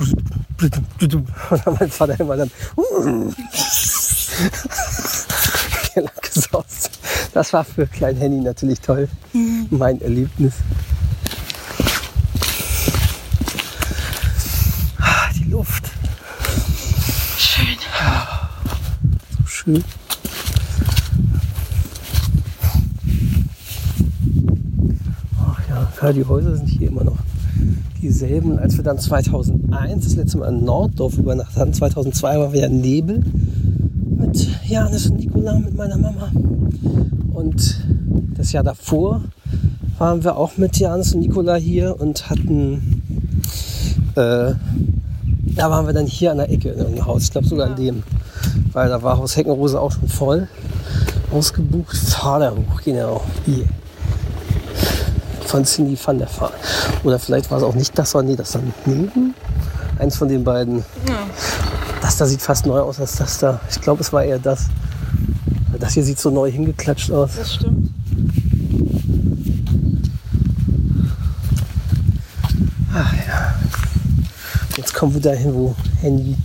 Und 0.00 1.78
mein 1.78 1.90
Vater 1.90 2.18
immer 2.18 2.36
dann. 2.36 2.50
Das 7.34 7.52
war 7.52 7.64
für 7.64 7.86
klein 7.86 8.16
Henny 8.16 8.40
natürlich 8.40 8.80
toll. 8.80 9.08
Mein 9.70 10.00
Erlebnis. 10.00 10.54
Ah, 14.98 15.28
Die 15.38 15.50
Luft. 15.50 15.84
Schön. 17.36 17.76
So 19.38 19.46
schön. 19.46 19.84
Ach 25.38 26.02
ja, 26.02 26.12
die 26.12 26.24
Häuser 26.24 26.56
sind 26.56 26.68
hier 26.68 26.88
immer 26.88 27.04
noch 27.04 27.18
dieselben. 28.00 28.58
Als 28.58 28.76
wir 28.76 28.84
dann 28.84 28.98
2001 28.98 30.04
das 30.04 30.16
letzte 30.16 30.38
Mal 30.38 30.48
in 30.52 30.64
Norddorf 30.64 31.18
übernachtet 31.18 31.56
hatten, 31.56 31.72
2002 31.72 32.38
war 32.38 32.52
wieder 32.52 32.68
Nebel 32.68 33.22
mit 34.16 34.48
Janis 34.66 35.10
und 35.10 35.18
Nicola, 35.18 35.58
mit 35.58 35.74
meiner 35.74 35.96
Mama. 35.96 36.30
Und 37.32 37.80
das 38.36 38.52
Jahr 38.52 38.64
davor 38.64 39.22
waren 39.98 40.24
wir 40.24 40.36
auch 40.36 40.56
mit 40.56 40.78
Janis 40.78 41.14
und 41.14 41.20
Nicola 41.20 41.56
hier 41.56 42.00
und 42.00 42.30
hatten, 42.30 43.02
äh, 44.14 44.52
da 45.56 45.70
waren 45.70 45.86
wir 45.86 45.92
dann 45.92 46.06
hier 46.06 46.32
an 46.32 46.38
der 46.38 46.50
Ecke 46.50 46.70
in 46.70 46.78
irgendeinem 46.78 47.06
Haus, 47.06 47.24
ich 47.24 47.30
glaube 47.32 47.46
sogar 47.46 47.68
in 47.68 47.76
dem, 47.76 48.02
weil 48.72 48.88
da 48.88 49.02
war 49.02 49.18
Haus 49.18 49.36
Heckenrose 49.36 49.80
auch 49.80 49.92
schon 49.92 50.08
voll 50.08 50.48
ausgebucht. 51.30 51.96
Vater 51.96 52.52
hoch, 52.52 52.80
genau, 52.82 53.22
hier. 53.44 53.64
Von 55.50 55.64
Cindy 55.64 55.98
van 56.00 56.16
der 56.16 56.28
Vaart. 56.28 56.52
Oder 57.02 57.18
vielleicht 57.18 57.50
war 57.50 57.58
es 57.58 57.64
auch 57.64 57.74
nicht 57.74 57.98
das, 57.98 58.12
sondern 58.12 58.30
nee, 58.30 58.36
das 58.36 58.52
dann 58.52 58.72
neben. 58.86 59.34
Eins 59.98 60.16
von 60.16 60.28
den 60.28 60.44
beiden. 60.44 60.84
Ja. 61.08 61.26
Das 62.00 62.16
da 62.16 62.26
sieht 62.26 62.40
fast 62.40 62.66
neu 62.66 62.78
aus 62.78 63.00
als 63.00 63.16
das 63.16 63.38
da. 63.38 63.60
Ich 63.68 63.80
glaube, 63.80 64.00
es 64.02 64.12
war 64.12 64.22
eher 64.22 64.38
das. 64.38 64.66
Das 65.80 65.94
hier 65.94 66.04
sieht 66.04 66.20
so 66.20 66.30
neu 66.30 66.52
hingeklatscht 66.52 67.10
aus. 67.10 67.32
Das 67.36 67.54
stimmt. 67.54 67.90
Ach 72.94 73.12
ja. 73.12 73.54
Jetzt 74.76 74.94
kommen 74.94 75.14
wir 75.14 75.20
dahin, 75.20 75.52
wo 75.52 75.74
Henny 76.00 76.36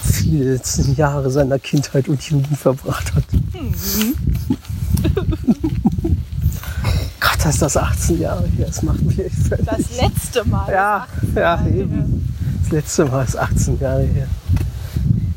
viele 0.00 0.60
Jahre 0.94 1.28
seiner 1.28 1.58
Kindheit 1.58 2.06
und 2.06 2.22
Jugend 2.22 2.56
verbracht 2.56 3.16
hat. 3.16 3.24
Gott, 7.44 7.52
ist 7.52 7.62
das 7.62 7.76
18 7.76 8.20
Jahre 8.20 8.46
her. 8.46 8.66
Das 8.66 8.82
macht 8.82 9.02
mich 9.02 9.18
echt 9.18 9.36
fertig. 9.36 9.66
Das 9.66 10.00
letzte 10.00 10.48
Mal. 10.48 10.72
Ja, 10.72 11.06
ja, 11.34 11.66
eben. 11.66 12.26
Das 12.62 12.72
letzte 12.72 13.04
Mal 13.04 13.24
ist 13.24 13.36
18 13.36 13.78
Jahre 13.80 14.02
her. 14.02 14.26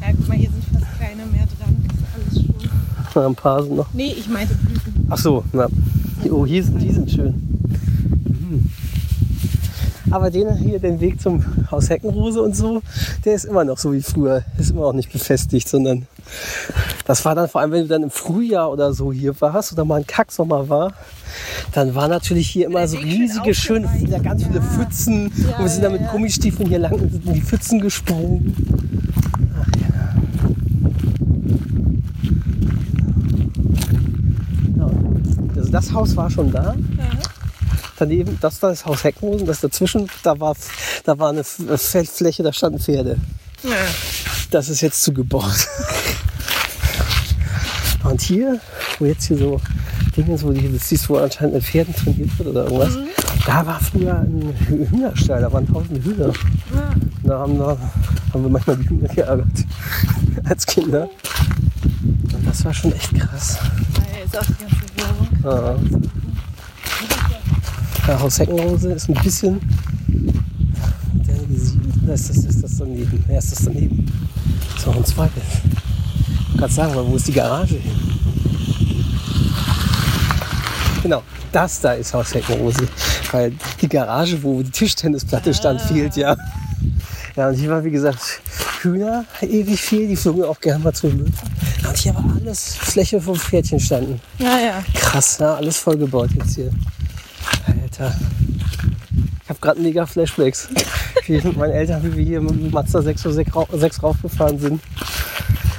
Ja, 0.02 0.08
guck 0.16 0.28
mal, 0.30 0.38
hier 0.38 0.50
sind 0.50 0.64
fast 0.72 1.00
keine 1.00 1.26
mehr 1.26 1.46
dran. 1.60 1.86
Das 1.86 1.98
ist 1.98 2.40
alles 2.40 2.46
schon. 2.46 2.70
Na, 3.14 3.26
Ein 3.28 3.36
paar 3.36 3.64
sind 3.64 3.76
noch. 3.76 3.94
Nee, 3.94 4.16
ich 4.18 4.30
meinte 4.30 4.56
Blüten. 4.56 5.08
Ach 5.10 5.18
so, 5.18 5.44
na. 5.52 5.68
Oh, 6.32 6.46
hier 6.46 6.64
sind, 6.64 6.82
die 6.82 6.92
sind 6.92 7.12
schön. 7.12 7.47
Aber 10.12 10.30
den 10.32 10.56
hier, 10.56 10.80
den 10.80 11.00
Weg 11.00 11.20
zum 11.22 11.44
Haus 11.72 11.90
Heckenrose 11.90 12.42
und 12.42 12.56
so, 12.56 12.82
der 13.26 13.34
ist 13.36 13.46
immer 13.46 13.66
noch 13.66 13.78
so 13.78 13.92
wie 13.94 14.02
früher. 14.02 14.44
Ist 14.58 14.72
immer 14.72 14.82
noch 14.82 14.94
nicht 14.94 15.12
befestigt, 15.12 15.68
sondern 15.68 16.08
das 17.06 17.24
war 17.26 17.36
dann 17.36 17.48
vor 17.50 17.62
allem, 17.62 17.72
wenn 17.72 17.82
du 17.84 17.88
dann 17.88 18.04
im 18.04 18.10
Frühjahr 18.10 18.72
oder 18.72 18.94
so 18.94 19.12
hier 19.12 19.40
warst 19.42 19.74
oder 19.74 19.86
mal 19.86 19.96
ein 19.98 20.08
Kacksommer 20.08 20.70
war, 20.70 20.94
dann 21.74 21.96
war 21.96 22.08
natürlich 22.08 22.50
hier 22.50 22.66
immer 22.68 22.80
Der 22.80 22.88
so 22.88 22.98
Weg 22.98 23.06
riesige, 23.06 23.54
schön, 23.54 23.88
ja, 24.10 24.20
ganz 24.20 24.44
viele 24.44 24.60
Ja. 24.60 24.62
Pfützen. 24.62 25.28
und 25.28 25.60
wir 25.60 25.68
sind 25.70 25.84
ja, 25.84 25.90
dann 25.90 25.94
mit 25.94 26.02
ja. 26.02 26.12
Gummistiefeln 26.12 26.70
hier 26.70 26.80
lang 26.80 26.94
und 26.94 27.12
sind 27.12 27.26
in 27.26 27.34
die 27.34 27.42
Pfützen 27.42 27.80
gesprungen. 27.80 28.56
Ach 29.60 29.68
ja. 29.76 30.16
Ja. 34.78 34.90
Also 35.56 35.72
das 35.72 35.94
Haus 35.94 36.16
war 36.16 36.30
schon 36.30 36.52
da. 36.52 36.76
Daneben, 38.00 38.38
das 38.42 38.60
da 38.60 38.70
ist 38.72 38.86
Haus 38.86 39.04
Heckenrosen, 39.04 39.48
das 39.48 39.60
dazwischen, 39.62 40.08
da 40.24 40.40
war, 40.40 40.56
da 41.04 41.18
war 41.18 41.30
eine 41.30 41.44
Feldfläche, 41.44 42.44
da 42.44 42.54
standen 42.54 42.80
Pferde. 42.80 43.18
Ja. 43.64 43.72
Das 44.52 44.70
ist 44.70 44.82
jetzt 44.82 45.04
zugebaut. 45.04 45.68
Und 48.04 48.22
hier, 48.22 48.60
wo 49.00 49.06
jetzt 49.06 49.26
hier 49.26 49.38
so 49.38 49.60
Dinge, 50.16 50.42
wo 50.42 50.52
die, 50.52 50.72
das 50.72 50.88
siehst, 50.90 51.10
wo 51.10 51.18
anscheinend 51.18 51.56
mit 51.56 51.64
Pferden 51.64 51.94
trainiert 51.96 52.38
wird 52.38 52.50
oder 52.50 52.64
irgendwas, 52.66 52.98
da 53.46 53.66
war 53.66 53.80
früher 53.80 54.16
ein 54.20 54.54
Hü- 54.70 54.90
Hühnerstall, 54.90 55.42
da 55.42 55.52
waren 55.52 55.68
tausende 55.72 56.02
Hühner. 56.04 56.28
Ja. 56.74 56.94
Da 57.24 57.40
haben, 57.40 57.58
da 57.58 57.78
haben 58.34 58.44
wir 58.44 58.50
manchmal 58.50 58.78
die 58.78 58.90
Hühner 58.90 59.08
geärgert 59.10 59.48
als 60.46 60.66
Kinder. 60.66 61.10
Und 62.34 62.48
das 62.48 62.64
war 62.64 62.74
schon 62.74 62.94
echt 62.94 63.14
krass. 63.16 63.58
Ja, 63.98 64.24
ist 64.26 64.38
auch 64.38 64.46
die 64.46 64.64
ganze 64.64 64.86
Werbung. 64.96 65.28
Ja. 65.44 65.76
Ja, 68.08 68.18
Haus 68.18 68.40
Heckenrose 68.40 68.94
ist 68.94 69.10
ein 69.10 69.16
bisschen. 69.16 69.60
Da 72.06 72.14
ist 72.14 72.30
das, 72.30 72.38
ist 72.38 72.64
das 72.64 72.78
daneben. 72.78 73.26
Ja, 73.28 73.38
ist 73.38 73.52
das 73.52 73.66
daneben. 73.66 74.10
Ist 74.78 74.88
noch 74.88 74.96
ein 74.96 75.04
zweites. 75.04 75.44
Ich 76.54 76.58
kann 76.58 76.70
sagen, 76.70 76.94
wo 76.96 77.18
ist 77.18 77.28
die 77.28 77.34
Garage 77.34 77.76
hin? 77.76 77.92
Genau, 81.04 81.22
das 81.52 81.82
da 81.82 81.94
ist 81.94 82.14
Haus 82.14 82.34
Heckenrose. 82.34 82.88
Weil 83.34 83.52
die 83.82 83.90
Garage, 83.90 84.42
wo 84.42 84.64
die 84.64 84.72
Tischtennisplatte 84.72 85.54
stand, 85.54 85.82
fehlt 85.82 86.16
ja. 86.16 86.38
Ja, 87.36 87.50
und 87.50 87.56
hier 87.56 87.70
war, 87.70 87.84
wie 87.84 87.92
gesagt, 87.92 88.40
Hühner 88.84 89.26
ewig 89.42 89.82
viel, 89.82 90.08
die 90.08 90.16
flogen 90.16 90.46
auch 90.46 90.62
gerne 90.62 90.82
mal 90.82 90.94
zu 90.94 91.08
Müll. 91.08 91.32
Und 91.86 91.98
hier 91.98 92.16
war 92.16 92.24
alles 92.40 92.76
Fläche 92.76 93.20
vom 93.20 93.36
Pferdchen 93.36 93.82
standen. 93.82 94.22
Ja, 94.40 94.58
ja. 94.60 94.84
Krass, 94.94 95.40
ja, 95.40 95.56
alles 95.56 95.78
vollgebaut 95.78 96.30
jetzt 96.38 96.56
hier. 96.56 96.72
Alter. 98.00 98.16
Ich 99.44 99.50
habe 99.50 99.60
gerade 99.62 99.80
mega 99.82 100.06
Flashbacks. 100.06 100.68
Wie 101.26 101.34
mit 101.42 101.58
meinen 101.58 101.72
Eltern, 101.74 102.04
wie 102.04 102.16
wir 102.18 102.26
hier 102.26 102.42
mit 102.42 102.52
dem 102.52 102.72
Mazda 102.72 103.02
606 103.02 103.56
rau- 103.56 103.68
6 103.72 104.04
raufgefahren 104.04 104.60
sind. 104.60 104.82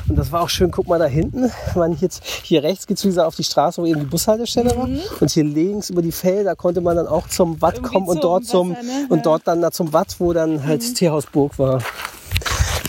Und 0.09 0.17
das 0.17 0.33
war 0.33 0.41
auch 0.41 0.49
schön, 0.49 0.71
guck 0.71 0.89
mal 0.89 0.99
da 0.99 1.05
hinten. 1.05 1.51
Man 1.75 1.97
jetzt, 2.01 2.25
hier 2.43 2.63
rechts 2.63 2.87
wie 2.89 2.95
gesagt 2.95 3.27
auf 3.27 3.37
die 3.37 3.45
Straße, 3.45 3.81
wo 3.83 3.87
eben 3.87 4.01
die 4.01 4.07
Bushaltestelle 4.07 4.75
war. 4.75 4.89
Und 5.21 5.31
hier 5.31 5.45
links 5.45 5.91
über 5.91 6.01
die 6.01 6.13
Felder 6.13 6.57
konnte 6.57 6.81
man 6.81 6.97
dann 6.97 7.07
auch 7.07 7.29
zum 7.29 7.61
Watt 7.61 7.75
Irgendwie 7.77 7.93
kommen 7.93 8.09
und 8.09 8.25
dort 8.25 8.47
zum 8.47 8.71
Wasser, 8.73 8.83
ne? 8.83 9.07
und 9.11 9.27
dort 9.27 9.43
dann 9.47 9.61
da 9.61 9.71
zum 9.71 9.93
Watt, 9.93 10.17
wo 10.19 10.33
dann 10.33 10.65
halt 10.67 10.95
Tierhausburg 10.95 11.59
war. 11.59 11.83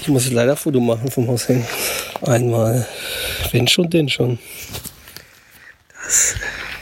Ich 0.02 0.08
muss 0.08 0.32
leider 0.32 0.52
ein 0.52 0.58
Foto 0.58 0.80
machen 0.80 1.12
vom 1.12 1.28
Haus 1.28 1.46
hin. 1.46 1.66
Einmal. 2.22 2.88
Wenn 3.52 3.68
schon, 3.68 3.90
denn 3.90 4.08
schon. 4.08 4.40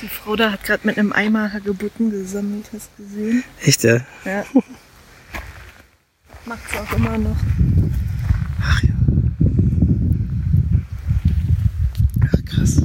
Die 0.02 0.08
Frau 0.10 0.36
da 0.36 0.52
hat 0.52 0.64
gerade 0.64 0.86
mit 0.86 0.98
einem 1.00 1.12
Eimer 1.12 1.54
Hagebutten 1.54 2.12
gesammelt, 2.12 2.70
hast 2.72 2.92
du 2.98 3.04
gesehen? 3.04 3.44
Echt, 3.64 3.84
ja? 3.84 4.02
Ja. 4.26 4.46
Macht 6.46 6.70
sie 6.70 6.78
auch 6.78 6.94
immer 6.94 7.18
noch. 7.18 7.36
Ach 8.62 8.84
ja. 8.84 8.90
Ach 12.32 12.46
krass. 12.46 12.82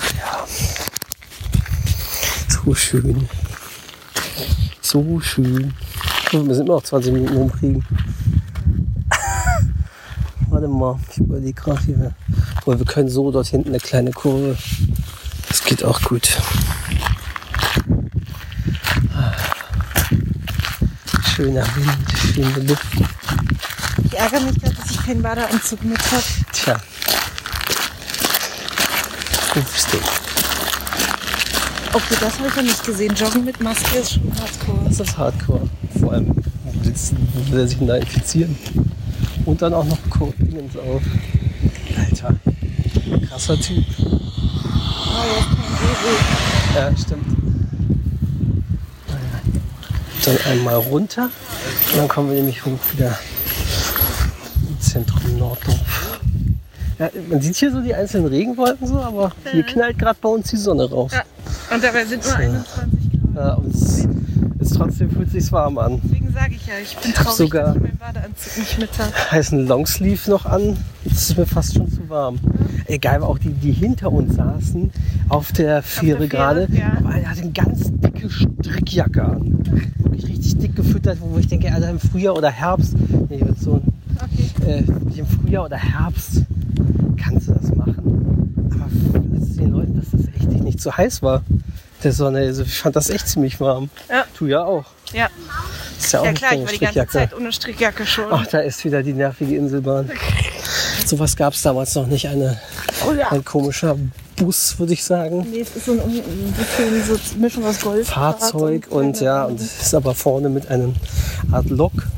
Ach 0.00 0.12
ja. 0.16 0.46
So 2.48 2.74
schön. 2.74 3.28
So 4.98 5.20
schön. 5.20 5.72
Wir 6.32 6.40
immer 6.40 6.64
noch 6.64 6.82
20 6.82 7.12
Minuten 7.12 7.36
rumkriegen. 7.36 7.84
Warte 10.48 10.66
mal, 10.66 10.98
ich 11.12 11.18
überlege 11.18 11.52
gerade 11.52 11.80
hier. 11.82 12.14
Obwohl, 12.56 12.80
wir 12.80 12.86
können 12.86 13.08
so 13.08 13.30
dort 13.30 13.46
hinten 13.46 13.68
eine 13.68 13.78
kleine 13.78 14.10
Kurve. 14.10 14.58
Das 15.48 15.62
geht 15.62 15.84
auch 15.84 16.02
gut. 16.02 16.36
Schöner 21.36 21.64
Wind, 21.76 22.34
schöne 22.34 22.66
Luft. 22.66 22.86
Ich 24.04 24.18
ärgere 24.18 24.40
mich 24.40 24.60
gerade, 24.60 24.74
dass 24.74 24.90
ich 24.90 25.06
keinen 25.06 25.22
Badeanzug 25.22 25.84
mit 25.84 26.00
habe. 26.10 26.24
Tja. 26.52 26.76
Rufstick. 29.54 30.27
Okay, 31.92 32.14
das 32.20 32.38
habe 32.38 32.48
ich 32.48 32.56
ja 32.56 32.62
nicht 32.62 32.84
gesehen. 32.84 33.14
Joggen 33.14 33.44
mit 33.44 33.60
Maske 33.60 33.98
ist 33.98 34.12
schon 34.14 34.32
hardcore. 34.38 34.78
Das 34.88 35.00
ist 35.00 35.16
Hardcore. 35.18 35.60
Vor 35.98 36.12
allem, 36.12 36.28
wo 36.28 36.72
willst- 36.82 37.14
will 37.50 37.58
er 37.60 37.66
sich 37.66 37.78
da 37.80 37.96
infizieren? 37.96 38.56
Und 39.46 39.62
dann 39.62 39.72
auch 39.74 39.84
noch 39.84 39.98
Dingens 40.38 40.76
auf. 40.76 41.02
Alter, 41.96 42.34
krasser 43.28 43.58
Typ. 43.58 43.84
Oh, 43.98 44.12
jetzt 45.34 45.48
kein 45.48 45.78
Baby. 45.78 46.76
Ja, 46.76 46.96
stimmt. 46.96 47.26
Dann 50.24 50.36
einmal 50.52 50.74
runter 50.76 51.30
und 51.92 51.96
dann 51.96 52.08
kommen 52.08 52.28
wir 52.28 52.36
nämlich 52.36 52.62
hoch 52.66 52.78
wieder 52.92 53.18
im 54.68 54.78
Zentrum 54.80 55.38
Norddorf. 55.38 56.18
Ja, 56.98 57.08
man 57.30 57.40
sieht 57.40 57.56
hier 57.56 57.70
so 57.72 57.80
die 57.80 57.94
einzelnen 57.94 58.26
Regenwolken 58.26 58.86
so, 58.86 58.98
aber 59.00 59.32
hier 59.52 59.62
knallt 59.62 59.98
gerade 59.98 60.18
bei 60.20 60.28
uns 60.28 60.50
die 60.50 60.56
Sonne 60.56 60.90
raus. 60.90 61.12
Ja. 61.14 61.22
Und 61.74 61.84
dabei 61.84 62.04
sind 62.04 62.22
nur 62.22 62.32
So. 62.32 62.36
21 62.38 63.10
Grad. 63.34 63.34
Ja, 63.36 63.54
und 63.54 63.74
es 63.74 64.06
ist 64.60 64.74
trotzdem 64.76 65.10
fühlt 65.10 65.30
sich 65.30 65.52
warm 65.52 65.78
an. 65.78 66.00
Deswegen 66.04 66.32
sage 66.32 66.54
ich 66.54 66.66
ja, 66.66 66.74
ich 66.82 66.96
bin 66.96 67.12
traurig, 67.12 67.36
sogar- 67.36 67.66
dass 67.66 67.76
ich 67.76 67.82
meinen 67.82 67.98
Badeanzug 67.98 68.58
nicht 68.58 68.78
mit 68.78 68.98
habe. 68.98 69.12
heißen 69.32 69.66
Longsleeve 69.66 70.30
noch 70.30 70.46
an. 70.46 70.76
Jetzt 71.04 71.30
ist 71.30 71.38
mir 71.38 71.46
fast 71.46 71.74
schon 71.74 71.90
zu 71.90 72.08
warm. 72.08 72.38
Egal, 72.86 73.22
auch 73.22 73.38
die, 73.38 73.50
die 73.50 73.72
hinter 73.72 74.10
uns 74.10 74.34
saßen 74.36 74.90
auf 75.28 75.52
der 75.52 75.82
Fähre 75.82 76.26
gerade. 76.26 76.66
ja. 76.72 76.92
Aber 76.98 77.14
er 77.14 77.30
hatte 77.30 77.42
eine 77.42 77.52
ganz 77.52 77.90
dicke 77.92 78.28
Strickjacke 78.30 79.22
an. 79.24 79.58
Wirklich 79.98 80.26
richtig 80.26 80.58
dick 80.58 80.74
gefüttert, 80.76 81.18
wo 81.20 81.38
ich 81.38 81.46
denke, 81.48 81.72
Alter, 81.72 81.90
im 81.90 82.00
Frühjahr 82.00 82.34
oder 82.36 82.50
Herbst, 82.50 82.94
nee, 83.28 83.40
wird 83.40 83.58
so 83.60 83.80
Okay. 84.16 84.50
äh, 84.66 85.18
im 85.18 85.26
Frühjahr 85.26 85.66
oder 85.66 85.76
Herbst 85.76 86.42
kannst 87.22 87.48
du 87.48 87.52
das 87.52 87.74
machen. 87.74 88.64
Aber 88.72 89.38
das 89.38 89.56
den 89.56 89.72
Leuten, 89.72 89.96
dass 89.96 90.10
das 90.10 90.28
echt 90.34 90.50
nicht 90.50 90.80
zu 90.80 90.96
heiß 90.96 91.22
war. 91.22 91.42
Der 92.04 92.12
Sonne, 92.12 92.38
also 92.40 92.62
ich 92.62 92.78
fand 92.78 92.94
das 92.94 93.10
echt 93.10 93.26
ziemlich 93.28 93.60
warm. 93.60 93.90
Ja. 94.08 94.24
Du 94.38 94.46
ja 94.46 94.62
auch. 94.62 94.84
Ja, 95.12 95.28
Ist 95.98 96.12
ja 96.12 96.20
auch 96.20 96.24
ja 96.26 96.32
klar, 96.32 96.52
ich 96.54 96.60
war 96.60 96.88
die 96.90 96.94
ganze. 96.94 97.12
Zeit 97.18 97.34
ohne 97.34 97.50
Strickjacke 97.52 98.06
schon. 98.06 98.26
Ach, 98.30 98.46
da 98.46 98.60
ist 98.60 98.84
wieder 98.84 99.02
die 99.02 99.14
nervige 99.14 99.56
Inselbahn. 99.56 100.08
Sowas 101.04 101.34
gab 101.34 101.54
es 101.54 101.62
damals 101.62 101.94
noch 101.94 102.06
nicht. 102.06 102.28
Eine, 102.28 102.60
Oh 103.06 103.12
ja. 103.12 103.32
ein 103.32 103.44
komischer 103.44 103.96
Bus, 104.36 104.78
würde 104.78 104.92
ich 104.92 105.02
sagen. 105.02 105.46
Nee, 105.50 105.60
es 105.60 105.74
ist 105.74 105.86
so 105.86 105.92
ein, 105.92 106.00
ein 106.00 106.52
bisschen 106.56 107.04
so 107.04 107.38
Mischung 107.38 107.64
aus 107.64 107.80
Golf. 107.80 108.08
Fahrzeug 108.08 108.86
und 108.90 109.20
ja, 109.20 109.44
und 109.44 109.60
ist 109.60 109.94
aber 109.94 110.14
vorne 110.14 110.48
mit 110.50 110.68
einem 110.68 110.94
Art 111.50 111.68
Lok 111.70 111.92
und 111.94 112.17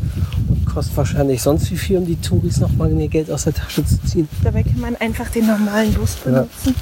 kostet 0.72 0.96
wahrscheinlich 0.96 1.42
sonst 1.42 1.70
wie 1.70 1.76
viel, 1.76 1.98
um 1.98 2.06
die 2.06 2.16
Touris 2.20 2.58
noch 2.58 2.72
mal 2.72 2.88
mehr 2.90 3.08
Geld 3.08 3.30
aus 3.30 3.44
der 3.44 3.54
Tasche 3.54 3.84
zu 3.84 4.00
ziehen. 4.04 4.28
Dabei 4.42 4.62
kann 4.62 4.80
man 4.80 4.96
einfach 4.96 5.28
den 5.30 5.46
normalen 5.46 5.92
Bus 5.94 6.14
benutzen. 6.16 6.74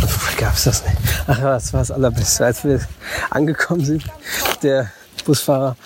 Und 0.00 0.10
früher 0.10 0.36
gab 0.40 0.54
es 0.54 0.64
das 0.64 0.84
nicht. 0.84 0.96
Ach 1.26 1.38
ja, 1.38 1.44
das 1.54 1.72
war 1.72 1.80
das 1.80 1.90
Allerbeste, 1.90 2.44
als 2.46 2.64
wir 2.64 2.80
angekommen 3.30 3.84
sind. 3.84 4.04
Der 4.62 4.90
Busfahrer, 5.24 5.76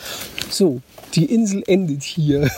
so, 0.50 0.80
die 1.14 1.24
Insel 1.26 1.62
endet 1.66 2.02
hier. 2.02 2.50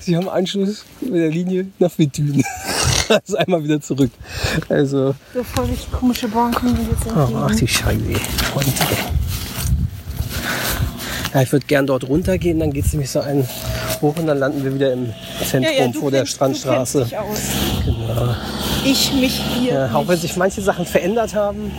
Sie 0.00 0.16
haben 0.16 0.28
Anschluss 0.28 0.84
mit 1.00 1.14
der 1.14 1.30
Linie 1.30 1.66
nach 1.78 1.90
Bethune. 1.92 2.42
Also 3.10 3.38
einmal 3.38 3.64
wieder 3.64 3.80
zurück. 3.80 4.10
Also, 4.68 5.14
So 5.32 5.42
voll 5.42 5.64
richtig 5.64 5.90
komische 5.90 6.28
Bahn 6.28 6.52
kommen 6.52 6.76
wir 6.76 6.84
jetzt 6.84 7.06
entgegen. 7.06 7.38
ach 7.42 7.54
die 7.54 7.66
Scheibe. 7.68 8.14
Freunde. 8.52 8.72
Ja, 11.34 11.42
ich 11.42 11.52
würde 11.52 11.66
gern 11.66 11.86
dort 11.86 12.08
runtergehen, 12.08 12.58
dann 12.58 12.72
geht 12.72 12.86
es 12.86 12.92
nämlich 12.92 13.10
so 13.10 13.20
einen 13.20 13.46
hoch 14.00 14.16
und 14.16 14.26
dann 14.26 14.38
landen 14.38 14.64
wir 14.64 14.74
wieder 14.74 14.92
im 14.92 15.12
Zentrum 15.44 15.92
vor 15.94 16.10
der 16.10 16.24
Strandstraße. 16.24 17.06
Genau. 17.08 18.34
Ich 18.84 19.12
mich 19.12 19.42
hier. 19.58 19.72
Ja, 19.72 19.94
auch 19.94 20.08
wenn 20.08 20.18
sich 20.18 20.36
manche 20.36 20.62
Sachen 20.62 20.86
verändert 20.86 21.34
haben, 21.34 21.70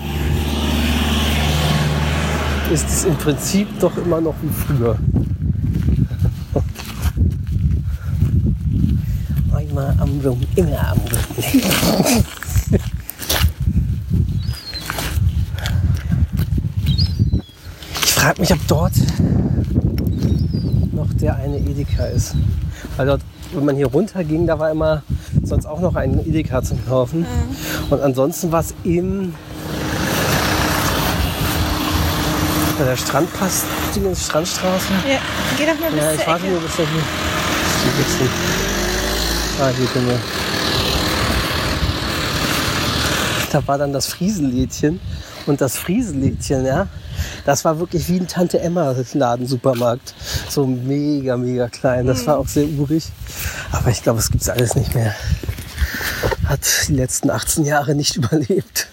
ist 2.72 2.88
es 2.88 3.06
im 3.06 3.16
Prinzip 3.16 3.68
doch 3.80 3.98
immer 3.98 4.22
noch 4.22 4.36
wie 4.42 4.50
früher. 4.50 4.98
Einmal 9.56 9.96
am 10.00 10.20
Rum, 10.24 10.42
immer 10.56 10.92
am 10.92 11.00
Rum. 11.00 12.24
Frage 18.20 18.42
mich, 18.42 18.52
ob 18.52 18.68
dort 18.68 18.92
noch 20.92 21.08
der 21.14 21.36
eine 21.36 21.58
Edeka 21.58 22.04
ist. 22.06 22.36
Weil 22.98 23.08
dort, 23.08 23.22
wenn 23.54 23.64
man 23.64 23.78
hier 23.78 23.88
runter 23.88 24.26
ging, 24.26 24.46
da 24.46 24.60
war 24.60 24.72
immer 24.72 25.04
sonst 25.44 25.66
auch 25.66 25.80
noch 25.80 25.96
ein 25.96 26.20
Edeka 26.28 26.62
zum 26.62 26.86
Kaufen. 26.86 27.26
Und 27.90 28.02
ansonsten 28.02 28.52
war 28.52 28.60
es 28.60 28.74
im 28.84 29.34
der 32.78 32.96
Strandpass, 32.96 33.64
die 33.96 34.16
Strandstraße. 34.16 34.94
Ja, 35.08 35.20
geh 35.58 35.66
doch 35.66 35.80
mal 35.80 35.92
bis 35.92 36.02
Ja, 36.02 36.14
ich 36.14 36.28
warte 36.28 36.46
nur, 36.46 36.60
bis 36.60 36.80
er 36.80 36.86
hier. 36.88 37.04
Geht's 37.98 38.16
hin. 38.16 38.30
Ah, 39.62 39.70
hier 39.78 39.88
können 39.88 40.08
wir. 40.08 40.20
Da 43.52 43.68
war 43.68 43.78
dann 43.78 43.92
das 43.92 44.08
Friesenlädchen. 44.08 45.00
Und 45.46 45.62
das 45.62 45.78
Friesenlädchen, 45.78 46.66
ja, 46.66 46.88
das 47.46 47.66
war 47.66 47.80
wirklich 47.80 48.08
wie 48.10 48.20
ein 48.20 48.28
Tante 48.28 48.60
Emma 48.60 48.96
Laden 49.14 49.48
Supermarkt. 49.48 50.14
So 50.50 50.66
mega, 50.66 51.38
mega 51.38 51.68
klein. 51.68 52.06
Das 52.06 52.26
war 52.28 52.38
auch 52.38 52.48
sehr 52.48 52.68
urig. 52.78 53.06
Aber 53.72 53.90
ich 53.90 54.04
glaube, 54.04 54.20
es 54.20 54.32
gibt's 54.32 54.50
alles 54.50 54.76
nicht 54.76 54.94
mehr. 54.96 55.14
Hat 56.46 56.62
die 56.88 56.94
letzten 56.94 57.30
18 57.30 57.66
Jahre 57.66 57.96
nicht 57.96 58.16
überlebt. 58.18 58.88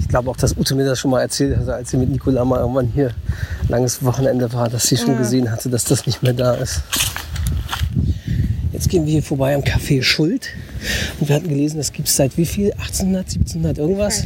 Ich 0.00 0.08
glaube 0.08 0.30
auch, 0.30 0.36
dass 0.36 0.56
Ute 0.56 0.74
mir 0.74 0.86
das 0.86 0.98
schon 0.98 1.10
mal 1.10 1.20
erzählt 1.20 1.58
hatte, 1.58 1.74
als 1.74 1.90
sie 1.90 1.98
mit 1.98 2.08
Nicola 2.08 2.44
mal 2.44 2.60
irgendwann 2.60 2.86
hier 2.86 3.10
langes 3.68 4.02
Wochenende 4.02 4.50
war, 4.52 4.68
dass 4.68 4.86
sie 4.86 4.96
schon 4.96 5.18
gesehen 5.18 5.50
hatte, 5.50 5.68
dass 5.68 5.84
das 5.84 6.06
nicht 6.06 6.22
mehr 6.22 6.32
da 6.32 6.54
ist. 6.54 6.80
Jetzt 8.72 8.88
gehen 8.88 9.04
wir 9.04 9.12
hier 9.12 9.22
vorbei 9.22 9.54
am 9.54 9.62
Café 9.62 10.02
Schuld. 10.02 10.48
Und 11.18 11.28
wir 11.28 11.36
hatten 11.36 11.48
gelesen, 11.48 11.78
das 11.78 11.92
gibt 11.92 12.08
es 12.08 12.16
seit 12.16 12.36
wie 12.36 12.46
viel? 12.46 12.72
1800, 12.72 13.26
1700 13.26 13.78
irgendwas? 13.78 14.24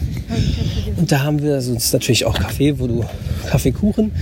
Und 0.96 1.11
da 1.11 1.22
haben 1.22 1.42
wir 1.42 1.61
sonst 1.61 1.92
natürlich 1.92 2.24
auch 2.24 2.38
Kaffee, 2.38 2.78
wo 2.78 2.87
du 2.87 3.05
Kaffeekuchen. 3.48 4.12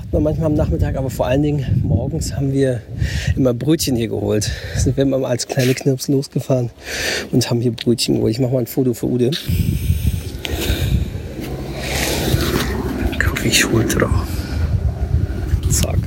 Hat 0.00 0.12
Nur 0.12 0.20
manchmal 0.20 0.46
am 0.46 0.54
Nachmittag, 0.54 0.96
aber 0.96 1.10
vor 1.10 1.26
allen 1.26 1.42
Dingen 1.42 1.82
morgens 1.84 2.34
haben 2.34 2.52
wir 2.52 2.80
immer 3.36 3.54
Brötchen 3.54 3.96
hier 3.96 4.08
geholt. 4.08 4.50
Sind 4.76 4.96
wir 4.96 5.02
immer 5.02 5.26
als 5.26 5.46
kleine 5.46 5.74
Knirps 5.74 6.08
losgefahren 6.08 6.70
und 7.32 7.48
haben 7.50 7.60
hier 7.60 7.72
Brötchen 7.72 8.16
geholt. 8.16 8.32
Ich 8.32 8.40
mache 8.40 8.52
mal 8.52 8.60
ein 8.60 8.66
Foto 8.66 8.94
für 8.94 9.06
Ude. 9.06 9.30
Kaffee 13.18 13.64
Ultra. 13.72 14.26
Zack. 15.70 15.98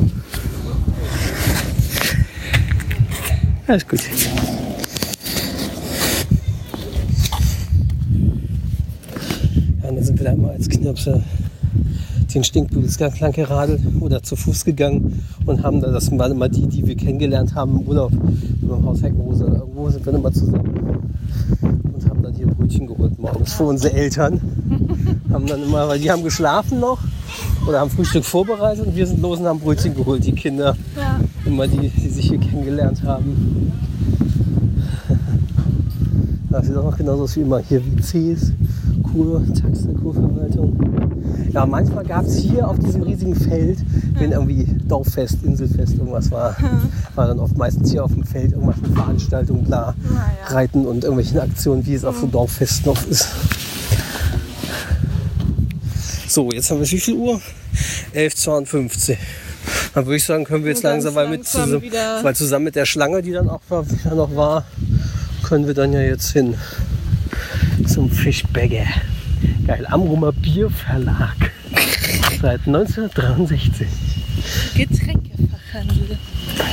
Alles 3.68 3.88
gut. 3.88 4.00
Ja, 9.84 9.90
und 9.90 9.98
dann 10.58 10.64
sind 10.64 10.84
wir 10.84 10.94
da 10.94 10.98
immer 10.98 11.22
als 11.22 11.22
Knirpse 11.22 11.24
den 12.34 12.44
Stinkbügel 12.44 12.90
ganz 12.98 13.20
lang 13.20 13.32
geradelt 13.32 13.82
oder 14.00 14.22
zu 14.22 14.36
Fuß 14.36 14.66
gegangen 14.66 15.24
und 15.46 15.64
haben 15.64 15.82
da, 15.82 15.92
das 15.92 16.12
waren 16.18 16.34
immer 16.34 16.50
die, 16.50 16.68
die 16.68 16.86
wir 16.86 16.96
kennengelernt 16.96 17.56
haben 17.56 17.80
im 17.80 17.88
Urlaub, 17.88 18.12
über 18.62 18.76
dem 18.76 18.86
Haus 18.86 19.02
Heckenhose 19.02 19.46
irgendwo 19.46 19.90
sind 19.90 20.06
wir 20.06 20.14
immer 20.14 20.32
zusammen 20.32 21.14
und 21.94 22.10
haben 22.10 22.22
dann 22.22 22.34
hier 22.34 22.48
Brötchen 22.48 22.86
geholt 22.86 23.18
morgens 23.18 23.54
für 23.54 23.64
unsere 23.64 23.94
Eltern. 23.94 24.42
haben 25.32 25.48
dann 25.48 25.64
immer, 25.64 25.88
weil 25.88 26.00
die 26.00 26.12
haben 26.12 26.24
geschlafen 26.24 26.80
noch 26.80 27.00
oder 27.68 27.80
haben 27.80 27.90
Frühstück 27.90 28.26
vorbereitet 28.26 28.86
und 28.86 28.96
wir 28.96 29.08
sind 29.08 29.22
los 29.22 29.40
und 29.40 29.46
haben 29.46 29.60
Brötchen 29.60 29.96
geholt, 29.96 30.26
die 30.26 30.34
Kinder. 30.34 30.76
Ja. 30.98 31.20
Immer 31.46 31.68
die, 31.68 31.90
die 31.90 32.10
sich 32.10 32.28
hier 32.28 32.40
kennengelernt 32.40 33.04
haben. 33.04 33.72
Das 36.50 36.66
sieht 36.66 36.76
auch 36.76 36.84
noch 36.84 36.98
genauso 36.98 37.24
aus 37.24 37.36
wie 37.36 37.42
immer 37.42 37.60
hier 37.60 37.82
wie 37.86 38.02
Cs, 38.02 38.52
Kur, 39.12 39.42
Taxe, 39.54 39.94
Kurverwaltung. 39.94 40.78
Ja, 41.52 41.66
manchmal 41.66 42.06
gab 42.06 42.26
es 42.26 42.38
hier 42.38 42.68
auf 42.68 42.78
diesem 42.80 43.04
riesigen 43.04 43.36
Feld, 43.36 43.80
wenn 44.14 44.32
irgendwie 44.32 44.66
Dorffest, 44.88 45.38
Inselfest, 45.44 45.94
irgendwas 45.94 46.30
war, 46.32 46.56
war 47.16 47.28
dann 47.28 47.40
oft 47.40 47.58
meistens 47.58 47.92
hier 47.92 48.04
auf 48.04 48.14
dem 48.14 48.24
Feld 48.24 48.52
irgendwas 48.52 48.78
mit 48.78 48.94
Veranstaltungen, 48.94 49.64
bla, 49.64 49.96
ja. 50.04 50.56
Reiten 50.56 50.86
und 50.86 51.04
irgendwelchen 51.04 51.40
Aktionen, 51.40 51.86
wie 51.86 51.94
es 51.94 52.04
auf 52.04 52.20
so 52.20 52.28
Dorffesten 52.28 52.92
noch 52.92 53.08
ist. 53.08 53.28
So, 56.28 56.52
jetzt 56.52 56.70
haben 56.70 56.80
wir 56.80 56.92
wie 56.92 57.00
viel 57.00 57.16
Uhr? 57.16 57.42
11.52 58.14 59.18
Dann 59.94 60.06
würde 60.06 60.18
ich 60.18 60.24
sagen, 60.24 60.44
können 60.44 60.64
wir 60.64 60.72
jetzt 60.72 60.84
Ganz 60.84 61.04
langsam, 61.04 61.16
weil, 61.16 61.30
mit 61.30 61.52
langsam 61.52 61.82
zusammen, 61.82 62.24
weil 62.24 62.36
zusammen 62.36 62.66
mit 62.66 62.76
der 62.76 62.86
Schlange, 62.86 63.22
die 63.22 63.32
dann 63.32 63.50
auch 63.50 63.62
war, 63.70 63.86
da 64.04 64.16
noch 64.16 64.36
war, 64.36 64.66
können 65.44 65.66
wir 65.66 65.74
dann 65.74 65.94
ja 65.94 66.02
jetzt 66.02 66.32
hin 66.32 66.56
zum 67.98 68.12
Fischbäcker. 68.12 68.86
Geil, 69.66 69.84
Amrumer 69.90 70.32
Bierverlag. 70.32 71.52
Seit 72.40 72.60
1963. 72.68 73.88
Getränkefachhandel. 74.76 76.20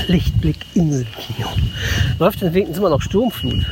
Lichtblick 0.07 0.59
Inselkino. 0.75 1.49
Läuft 2.19 2.43
deswegen 2.43 2.75
immer 2.75 2.91
noch 2.91 3.01
Sturmflut. 3.01 3.65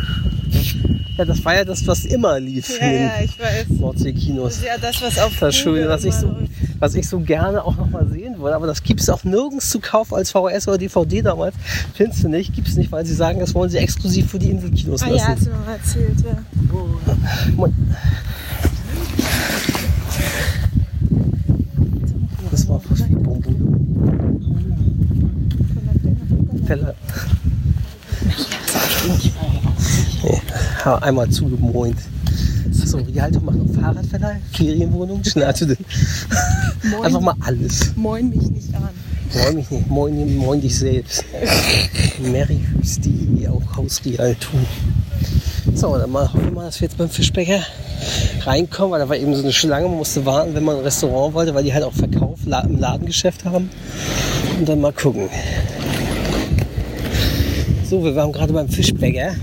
Ja, 1.18 1.26
das 1.26 1.44
war 1.44 1.56
ja 1.56 1.66
das, 1.66 1.86
was 1.86 2.06
immer 2.06 2.40
lief 2.40 2.80
Ja, 2.80 2.90
ja, 2.90 3.12
ich 3.22 3.38
weiß. 3.38 3.68
Nordseekinos. 3.78 4.54
Das 4.54 4.56
ist 4.56 4.64
ja 4.64 4.78
das, 4.78 5.02
was 5.02 5.18
auf 5.18 5.38
Das 5.38 5.54
Schöne, 5.54 5.86
was 5.90 6.04
ich, 6.06 6.14
so, 6.14 6.28
läuft. 6.28 6.51
Was 6.83 6.97
ich 6.97 7.09
so 7.09 7.21
gerne 7.21 7.64
auch 7.64 7.77
noch 7.77 7.88
mal 7.88 8.09
sehen 8.09 8.40
würde. 8.40 8.57
Aber 8.57 8.66
das 8.66 8.83
gibt 8.83 9.01
es 9.01 9.09
auch 9.09 9.23
nirgends 9.23 9.71
zu 9.71 9.79
kaufen 9.79 10.16
als 10.16 10.33
VHS 10.33 10.66
oder 10.66 10.79
DVD 10.79 11.23
damals. 11.23 11.55
Findest 11.95 12.25
du 12.25 12.29
nicht, 12.29 12.53
gibt 12.57 12.66
es 12.66 12.77
nicht, 12.77 12.90
weil 12.90 13.07
sie 13.07 13.14
sagen, 13.14 13.38
das 13.38 13.55
wollen 13.55 13.71
sie 13.71 13.79
exklusiv 13.79 14.29
für 14.29 14.40
die 14.40 14.51
Inselkinos 14.51 15.01
Ah 15.05 15.11
ja, 15.11 15.29
hast 15.29 15.29
lassen. 15.29 15.45
du 15.45 15.51
mal 15.64 15.75
erzählt, 15.75 16.16
ja. 16.25 16.38
Moin. 17.55 17.73
Das 22.51 22.68
war 22.68 22.81
fast 22.81 23.09
wie 23.09 23.14
Bonbon. 23.14 23.79
Teller. 26.66 26.95
Ja, 30.85 30.99
einmal 30.99 31.31
zugemoint. 31.31 31.99
So, 32.73 32.99
Rialto 32.99 33.40
macht 33.40 33.57
noch 33.59 33.73
Fahrradverleih, 33.73 34.40
Ferienwohnung, 34.53 35.23
Schnarte. 35.23 35.77
Moin, 36.83 37.05
Einfach 37.05 37.21
mal 37.21 37.35
alles. 37.40 37.92
moin 37.97 38.29
mich 38.31 38.51
nicht 38.51 38.75
an. 38.75 38.88
Moin 39.35 39.55
mich 39.55 39.71
nicht, 39.71 39.88
moin, 39.88 40.37
moin 40.37 40.61
dich 40.61 40.77
selbst. 40.79 41.25
Mary 42.21 42.61
Hüsti, 42.75 43.49
auch 43.49 43.77
Haus 43.77 44.01
Rialto. 44.05 44.49
So, 45.75 45.97
dann 45.97 46.11
mal, 46.11 46.33
hoffen 46.33 46.45
wir 46.45 46.53
mal, 46.53 46.64
dass 46.66 46.81
wir 46.81 46.88
jetzt 46.88 46.99
beim 46.99 47.09
Fischbäcker 47.09 47.61
reinkommen, 48.45 48.92
weil 48.92 49.01
da 49.01 49.09
war 49.09 49.16
eben 49.16 49.35
so 49.35 49.42
eine 49.42 49.53
Schlange, 49.53 49.88
man 49.88 49.99
musste 49.99 50.27
warten, 50.27 50.55
wenn 50.55 50.64
man 50.64 50.77
ein 50.77 50.83
Restaurant 50.83 51.35
wollte, 51.35 51.55
weil 51.55 51.62
die 51.64 51.73
halt 51.73 51.85
auch 51.85 51.92
Verkauf 51.92 52.40
im 52.45 52.79
Ladengeschäft 52.79 53.45
haben. 53.45 53.71
Und 54.59 54.68
dann 54.68 54.81
mal 54.81 54.92
gucken. 54.92 55.29
So, 57.88 58.03
wir 58.03 58.14
waren 58.16 58.33
gerade 58.33 58.53
beim 58.53 58.68
Fischbäcker, 58.68 59.35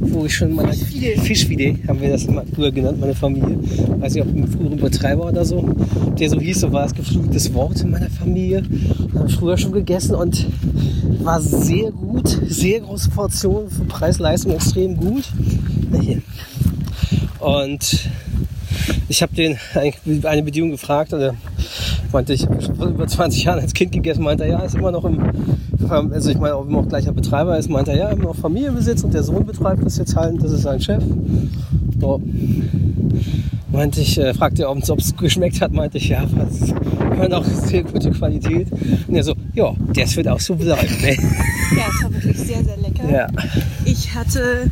wo 0.00 0.24
ich 0.24 0.34
schon 0.34 0.54
mal 0.54 0.72
Fischfilet, 0.72 1.76
haben 1.88 2.00
wir 2.00 2.10
das 2.10 2.24
immer 2.24 2.44
früher 2.54 2.72
genannt, 2.72 3.00
meine 3.00 3.14
Familie. 3.14 3.58
Weiß 4.00 4.14
nicht, 4.14 4.24
ob 4.24 4.34
ein 4.34 4.46
früherer 4.46 4.76
Betreiber 4.76 5.26
oder 5.28 5.44
so, 5.44 5.74
der 6.18 6.30
so 6.30 6.40
hieß, 6.40 6.60
so 6.60 6.72
war 6.72 6.82
das 6.82 6.94
geflügeltes 6.94 7.52
Wort 7.54 7.80
in 7.80 7.90
meiner 7.90 8.10
Familie. 8.10 8.62
Haben 9.14 9.28
früher 9.28 9.56
schon 9.56 9.72
gegessen 9.72 10.14
und 10.14 10.46
war 11.20 11.40
sehr 11.40 11.90
gut, 11.90 12.28
sehr 12.46 12.80
große 12.80 13.10
Portion 13.10 13.70
für 13.70 13.84
Preis-Leistung 13.84 14.52
extrem 14.52 14.96
gut. 14.96 15.24
Na 15.90 16.00
hier. 16.00 16.22
Und 17.38 18.08
ich 19.08 19.22
habe 19.22 19.34
den 19.34 19.56
eigentlich 19.74 20.24
eine 20.24 20.42
Bedingung 20.42 20.70
gefragt 20.70 21.12
und 21.12 21.20
er 21.20 21.34
meinte, 22.12 22.32
ich 22.32 22.46
über 22.46 23.06
20 23.06 23.44
Jahren 23.44 23.60
als 23.60 23.74
Kind 23.74 23.92
gegessen, 23.92 24.22
meinte 24.22 24.44
er, 24.44 24.50
ja, 24.50 24.58
ist 24.60 24.74
immer 24.74 24.90
noch 24.90 25.04
im, 25.04 25.20
also 25.90 26.30
ich 26.30 26.38
meine, 26.38 26.54
auch 26.54 26.66
immer 26.66 26.82
noch 26.82 26.88
gleicher 26.88 27.12
Betreiber 27.12 27.58
ist, 27.58 27.68
meinte 27.68 27.92
er, 27.92 27.98
ja, 27.98 28.08
immer 28.10 28.24
noch 28.24 28.36
Familienbesitz 28.36 29.04
und 29.04 29.14
der 29.14 29.22
Sohn 29.22 29.44
betreibt 29.44 29.84
das 29.84 29.96
jetzt 29.98 30.16
halt, 30.16 30.42
das 30.42 30.52
ist 30.52 30.62
sein 30.62 30.80
Chef. 30.80 31.02
So. 32.00 32.22
Meinte 33.70 34.00
ich, 34.00 34.18
äh, 34.18 34.32
fragte 34.34 34.62
er, 34.62 34.70
ob 34.70 34.78
es 34.98 35.16
geschmeckt 35.16 35.60
hat, 35.60 35.72
meinte 35.72 35.98
ich, 35.98 36.08
ja, 36.08 36.24
was, 36.32 36.72
immer 37.18 37.28
noch 37.28 37.44
sehr 37.44 37.82
gute 37.82 38.10
Qualität. 38.10 38.68
Und 39.06 39.14
er 39.14 39.24
so, 39.24 39.34
ja, 39.54 39.74
das 39.94 40.16
wird 40.16 40.28
auch 40.28 40.40
so 40.40 40.54
bleiben. 40.54 40.88
Ne? 41.02 41.16
Ja, 41.76 41.84
es 41.88 42.04
war 42.04 42.12
wirklich 42.14 42.38
sehr, 42.38 42.64
sehr 42.64 42.76
lecker. 42.76 43.10
Ja. 43.10 43.26
Ich 43.84 44.14
hatte 44.14 44.70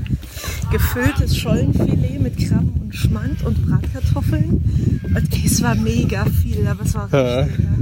gefülltes 0.70 1.36
Schollenfilet 1.36 2.20
mit 2.20 2.36
Krabben 2.38 2.72
und 2.82 2.94
Schmand 2.94 3.44
und 3.44 3.66
Bratkartoffeln. 3.66 5.00
Und 5.14 5.44
es 5.44 5.62
war 5.62 5.74
mega 5.74 6.24
viel, 6.26 6.66
aber 6.66 6.84
es 6.84 6.94
war 6.94 7.08
Ja. 7.12 7.40
richtig 7.40 7.58
lecker. 7.58 7.72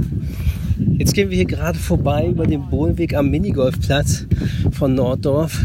Jetzt 0.97 1.13
gehen 1.13 1.29
wir 1.29 1.37
hier 1.37 1.45
gerade 1.45 1.79
vorbei 1.79 2.27
über 2.27 2.45
den 2.45 2.69
Bohlenweg 2.69 3.13
am 3.15 3.29
Minigolfplatz 3.29 4.25
von 4.71 4.93
Norddorf, 4.93 5.63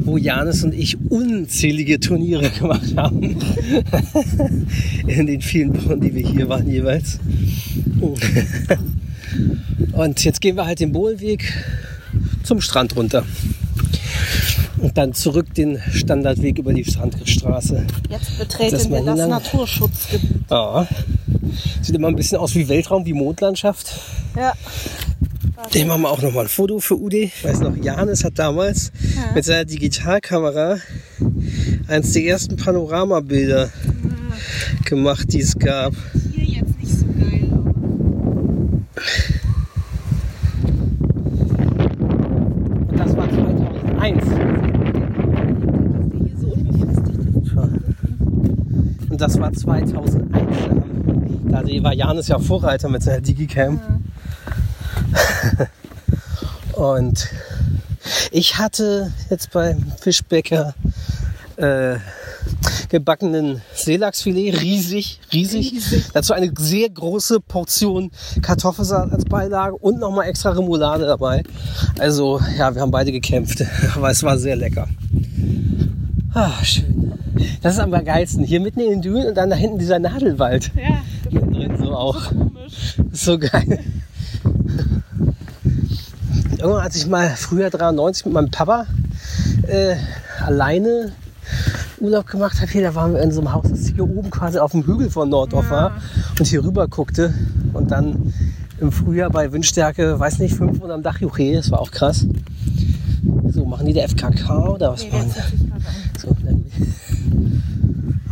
wo 0.00 0.16
Janis 0.16 0.64
und 0.64 0.72
ich 0.74 0.98
unzählige 1.10 2.00
Turniere 2.00 2.48
gemacht 2.58 2.96
haben. 2.96 3.36
In 5.06 5.26
den 5.26 5.40
vielen 5.42 5.74
Wochen, 5.84 6.00
die 6.00 6.14
wir 6.14 6.26
hier 6.26 6.48
waren 6.48 6.66
jeweils. 6.70 7.18
Und 9.92 10.24
jetzt 10.24 10.40
gehen 10.40 10.56
wir 10.56 10.64
halt 10.64 10.80
den 10.80 10.92
Bohlenweg 10.92 11.52
zum 12.42 12.60
Strand 12.62 12.96
runter. 12.96 13.22
Und 14.86 14.96
dann 14.96 15.12
zurück 15.14 15.52
den 15.52 15.80
Standardweg 15.90 16.60
über 16.60 16.72
die 16.72 16.84
Strandstraße. 16.84 17.84
Jetzt 18.08 18.38
betreten 18.38 18.88
wir 18.92 19.02
das. 19.02 19.28
Naturschutzgebiet. 19.28 20.44
Ja. 20.48 20.86
Sieht 21.82 21.96
immer 21.96 22.06
ein 22.06 22.14
bisschen 22.14 22.38
aus 22.38 22.54
wie 22.54 22.68
Weltraum, 22.68 23.04
wie 23.04 23.12
Mondlandschaft. 23.12 23.98
Ja. 24.36 24.52
Den 25.74 25.88
machen 25.88 26.02
wir 26.02 26.10
auch 26.10 26.22
nochmal 26.22 26.44
ein 26.44 26.48
Foto 26.48 26.78
für 26.78 26.94
Udi. 27.00 27.32
Ich 27.36 27.44
weiß 27.44 27.62
noch, 27.62 27.76
Janis 27.76 28.22
hat 28.22 28.38
damals 28.38 28.92
Ja. 29.16 29.32
mit 29.34 29.44
seiner 29.44 29.64
Digitalkamera 29.64 30.76
eins 31.88 32.12
der 32.12 32.22
ersten 32.22 32.54
Panoramabilder 32.54 33.70
gemacht, 34.84 35.32
die 35.32 35.40
es 35.40 35.58
gab. 35.58 35.94
Hier 36.32 36.44
jetzt 36.44 36.78
nicht 36.78 36.96
so 36.96 37.06
geil, 37.06 37.48
aber. 37.50 37.74
Und 42.88 43.00
das 43.00 43.16
war 43.16 43.28
2001. 43.28 44.24
Hier 46.12 46.36
so 46.40 46.46
unbefestigt 46.48 47.18
ist. 47.42 49.10
Und 49.10 49.20
das 49.36 49.42
war 49.42 49.52
2001. 49.52 50.32
Da 51.50 51.62
war 51.82 51.92
Janis 51.92 52.28
ja 52.28 52.38
Vorreiter 52.38 52.88
mit 52.88 53.02
seiner 53.02 53.20
Digicam. 53.20 53.80
Und 56.72 57.28
ich 58.30 58.58
hatte 58.58 59.12
jetzt 59.28 59.50
beim 59.50 59.92
Fischbäcker 60.00 60.74
äh, 61.56 61.96
gebackenen 62.88 63.60
Seelachsfilet, 63.74 64.60
riesig, 64.60 65.20
riesig. 65.32 65.72
Riesig. 65.72 66.04
Dazu 66.12 66.32
eine 66.32 66.50
sehr 66.58 66.88
große 66.88 67.40
Portion 67.40 68.10
Kartoffelsalat 68.40 69.12
als 69.12 69.24
Beilage 69.24 69.76
und 69.76 69.98
nochmal 69.98 70.28
extra 70.28 70.50
Remoulade 70.50 71.04
dabei. 71.04 71.42
Also 71.98 72.40
ja, 72.56 72.74
wir 72.74 72.80
haben 72.80 72.90
beide 72.90 73.12
gekämpft, 73.12 73.62
aber 73.94 74.10
es 74.10 74.22
war 74.22 74.38
sehr 74.38 74.56
lecker. 74.56 74.88
Ah, 76.32 76.52
schön. 76.62 76.95
Das 77.62 77.74
ist 77.74 77.80
am 77.80 77.90
geilsten. 77.90 78.44
Hier 78.44 78.60
mitten 78.60 78.80
in 78.80 78.90
den 78.90 79.02
Dünen 79.02 79.28
und 79.28 79.34
dann 79.36 79.50
da 79.50 79.56
hinten 79.56 79.78
dieser 79.78 79.98
Nadelwald. 79.98 80.70
Ja, 80.76 81.02
Mittendrin 81.30 81.76
so 81.78 81.94
auch. 81.94 82.32
Ist 83.12 83.24
so 83.24 83.38
geil. 83.38 83.78
Irgendwann, 86.58 86.82
als 86.82 86.96
ich 86.96 87.06
mal 87.06 87.28
früher 87.36 87.70
93 87.70 88.26
mit 88.26 88.34
meinem 88.34 88.50
Papa 88.50 88.86
äh, 89.66 89.96
alleine 90.44 91.12
Urlaub 92.00 92.26
gemacht 92.26 92.60
habe, 92.60 92.70
hier, 92.70 92.82
da 92.82 92.94
waren 92.94 93.14
wir 93.14 93.22
in 93.22 93.30
so 93.30 93.40
einem 93.40 93.52
Haus, 93.52 93.66
das 93.68 93.86
hier 93.88 94.04
oben 94.04 94.30
quasi 94.30 94.58
auf 94.58 94.72
dem 94.72 94.86
Hügel 94.86 95.10
von 95.10 95.28
Nordorf 95.28 95.70
war 95.70 95.92
und 96.38 96.46
hier 96.46 96.64
rüber 96.64 96.88
guckte 96.88 97.32
und 97.72 97.90
dann 97.90 98.32
im 98.80 98.92
Frühjahr 98.92 99.30
bei 99.30 99.52
Windstärke, 99.52 100.18
weiß 100.18 100.38
nicht, 100.38 100.54
5 100.54 100.80
unterm 100.80 101.02
Dach 101.02 101.20
Juche, 101.20 101.54
das 101.54 101.70
war 101.70 101.80
auch 101.80 101.90
krass. 101.90 102.26
So, 103.48 103.64
machen 103.64 103.86
die 103.86 103.92
der 103.94 104.08
FKK 104.08 104.68
oder 104.74 104.92
was 104.92 105.02
Nee, 105.04 105.10
gerade 105.10 105.24
an. 105.24 105.30
so. 106.20 106.36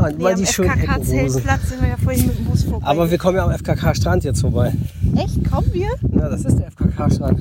Ah, 0.04 0.10
Nee, 0.16 0.26
am 0.26 0.36
die 0.38 0.46
schönen. 0.46 0.70
FKK-Zeltplatz 0.70 1.68
sind 1.70 1.80
wir 1.80 1.88
ja 1.88 1.96
vorhin 1.96 2.26
mit 2.26 2.38
dem 2.38 2.44
Bus 2.44 2.62
vorbei. 2.64 2.86
Aber 2.86 3.10
wir 3.10 3.16
kommen 3.16 3.36
ja 3.38 3.44
am 3.46 3.50
FKK-Strand 3.52 4.24
jetzt 4.24 4.42
vorbei. 4.42 4.72
Echt? 5.16 5.50
Kommen 5.50 5.72
wir? 5.72 5.88
Na, 6.10 6.28
das 6.28 6.44
ist 6.44 6.58
der 6.58 6.70
FKK-Strand. 6.70 7.40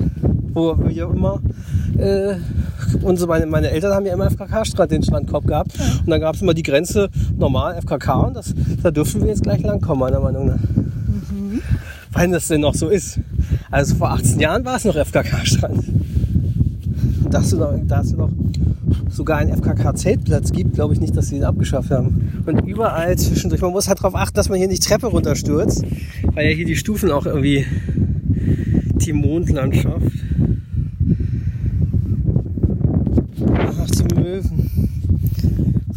Wo 0.54 0.74
wir 0.78 0.90
ja 0.90 1.06
immer, 1.10 1.40
äh, 1.98 2.36
unsere, 3.02 3.28
meine, 3.28 3.44
meine 3.46 3.70
Eltern 3.70 3.92
haben 3.92 4.06
ja 4.06 4.14
immer 4.14 4.30
FKK-Strand, 4.30 4.90
den 4.92 5.02
Strandkorb 5.02 5.46
gehabt. 5.46 5.72
Und 6.00 6.08
dann 6.08 6.20
gab 6.22 6.36
es 6.36 6.42
immer 6.42 6.54
die 6.54 6.62
Grenze 6.62 7.10
normal 7.36 7.78
FKK 7.82 8.14
und 8.28 8.34
das, 8.34 8.54
da 8.82 8.90
dürfen 8.90 9.20
wir 9.20 9.28
jetzt 9.28 9.42
gleich 9.42 9.60
langkommen, 9.62 10.00
meiner 10.00 10.20
Meinung 10.20 10.46
nach. 10.46 10.58
Weil 12.12 12.30
das 12.30 12.48
denn 12.48 12.62
noch 12.62 12.74
so 12.74 12.88
ist. 12.88 13.18
Also 13.70 13.96
vor 13.96 14.10
18 14.12 14.40
Jahren 14.40 14.64
war 14.64 14.76
es 14.76 14.84
noch 14.84 14.96
FKK-Strand. 14.96 15.84
Da 17.34 17.40
es 17.40 17.52
noch, 17.52 17.74
da 17.88 18.00
es 18.00 18.12
noch 18.12 18.30
sogar 19.10 19.38
einen 19.38 19.50
FKK-Zeltplatz 19.60 20.52
gibt, 20.52 20.74
glaube 20.74 20.94
ich 20.94 21.00
nicht, 21.00 21.16
dass 21.16 21.30
sie 21.30 21.36
ihn 21.38 21.42
abgeschafft 21.42 21.90
haben. 21.90 22.44
Und 22.46 22.60
überall 22.64 23.18
zwischendurch, 23.18 23.60
man 23.60 23.72
muss 23.72 23.88
halt 23.88 23.98
darauf 23.98 24.14
achten, 24.14 24.36
dass 24.36 24.48
man 24.48 24.58
hier 24.58 24.68
nicht 24.68 24.84
Treppe 24.84 25.08
runterstürzt, 25.08 25.84
weil 26.32 26.48
ja 26.48 26.54
hier 26.54 26.64
die 26.64 26.76
Stufen 26.76 27.10
auch 27.10 27.26
irgendwie 27.26 27.66
die 29.04 29.12
Mondlandschaft. 29.12 30.12
Ach, 33.48 33.90
die 33.90 34.14
Möwen. 34.14 34.70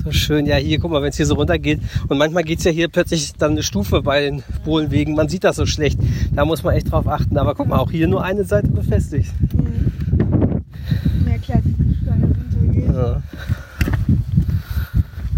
So 0.04 0.12
schön. 0.12 0.47
Ja, 0.47 0.56
hier, 0.56 0.80
guck 0.80 0.89
mal, 0.89 1.04
wenn 1.04 1.10
es 1.10 1.17
hier 1.17 1.28
so 1.28 1.36
runter 1.36 1.60
geht. 1.60 1.82
Und 2.08 2.17
manchmal 2.17 2.45
geht 2.45 2.58
es 2.58 2.65
ja 2.65 2.71
hier 2.71 2.88
plötzlich 2.88 3.34
dann 3.34 3.52
eine 3.52 3.62
Stufe 3.62 4.02
bei 4.02 4.21
den 4.21 4.41
Bohlenwegen. 4.65 5.13
Man 5.13 5.30
sieht 5.30 5.43
das 5.43 5.58
so 5.58 5.67
schlecht. 5.67 6.00
Da 6.34 6.45
muss 6.45 6.63
man 6.63 6.73
echt 6.73 6.91
drauf 6.91 7.08
achten. 7.08 7.38
Aber 7.38 7.54
guck 7.54 7.67
mal, 7.67 7.78
auch 7.78 7.91
hier 7.91 8.08
nur 8.08 8.23
eine 8.23 8.43
Seite 8.43 8.69
befestigt. 8.69 9.32
Mehr 9.52 10.07
klar, 11.48 11.62
die 11.64 11.98
Steine 12.02 12.26
runtergehen. 12.26 12.94
Ja. 12.94 13.22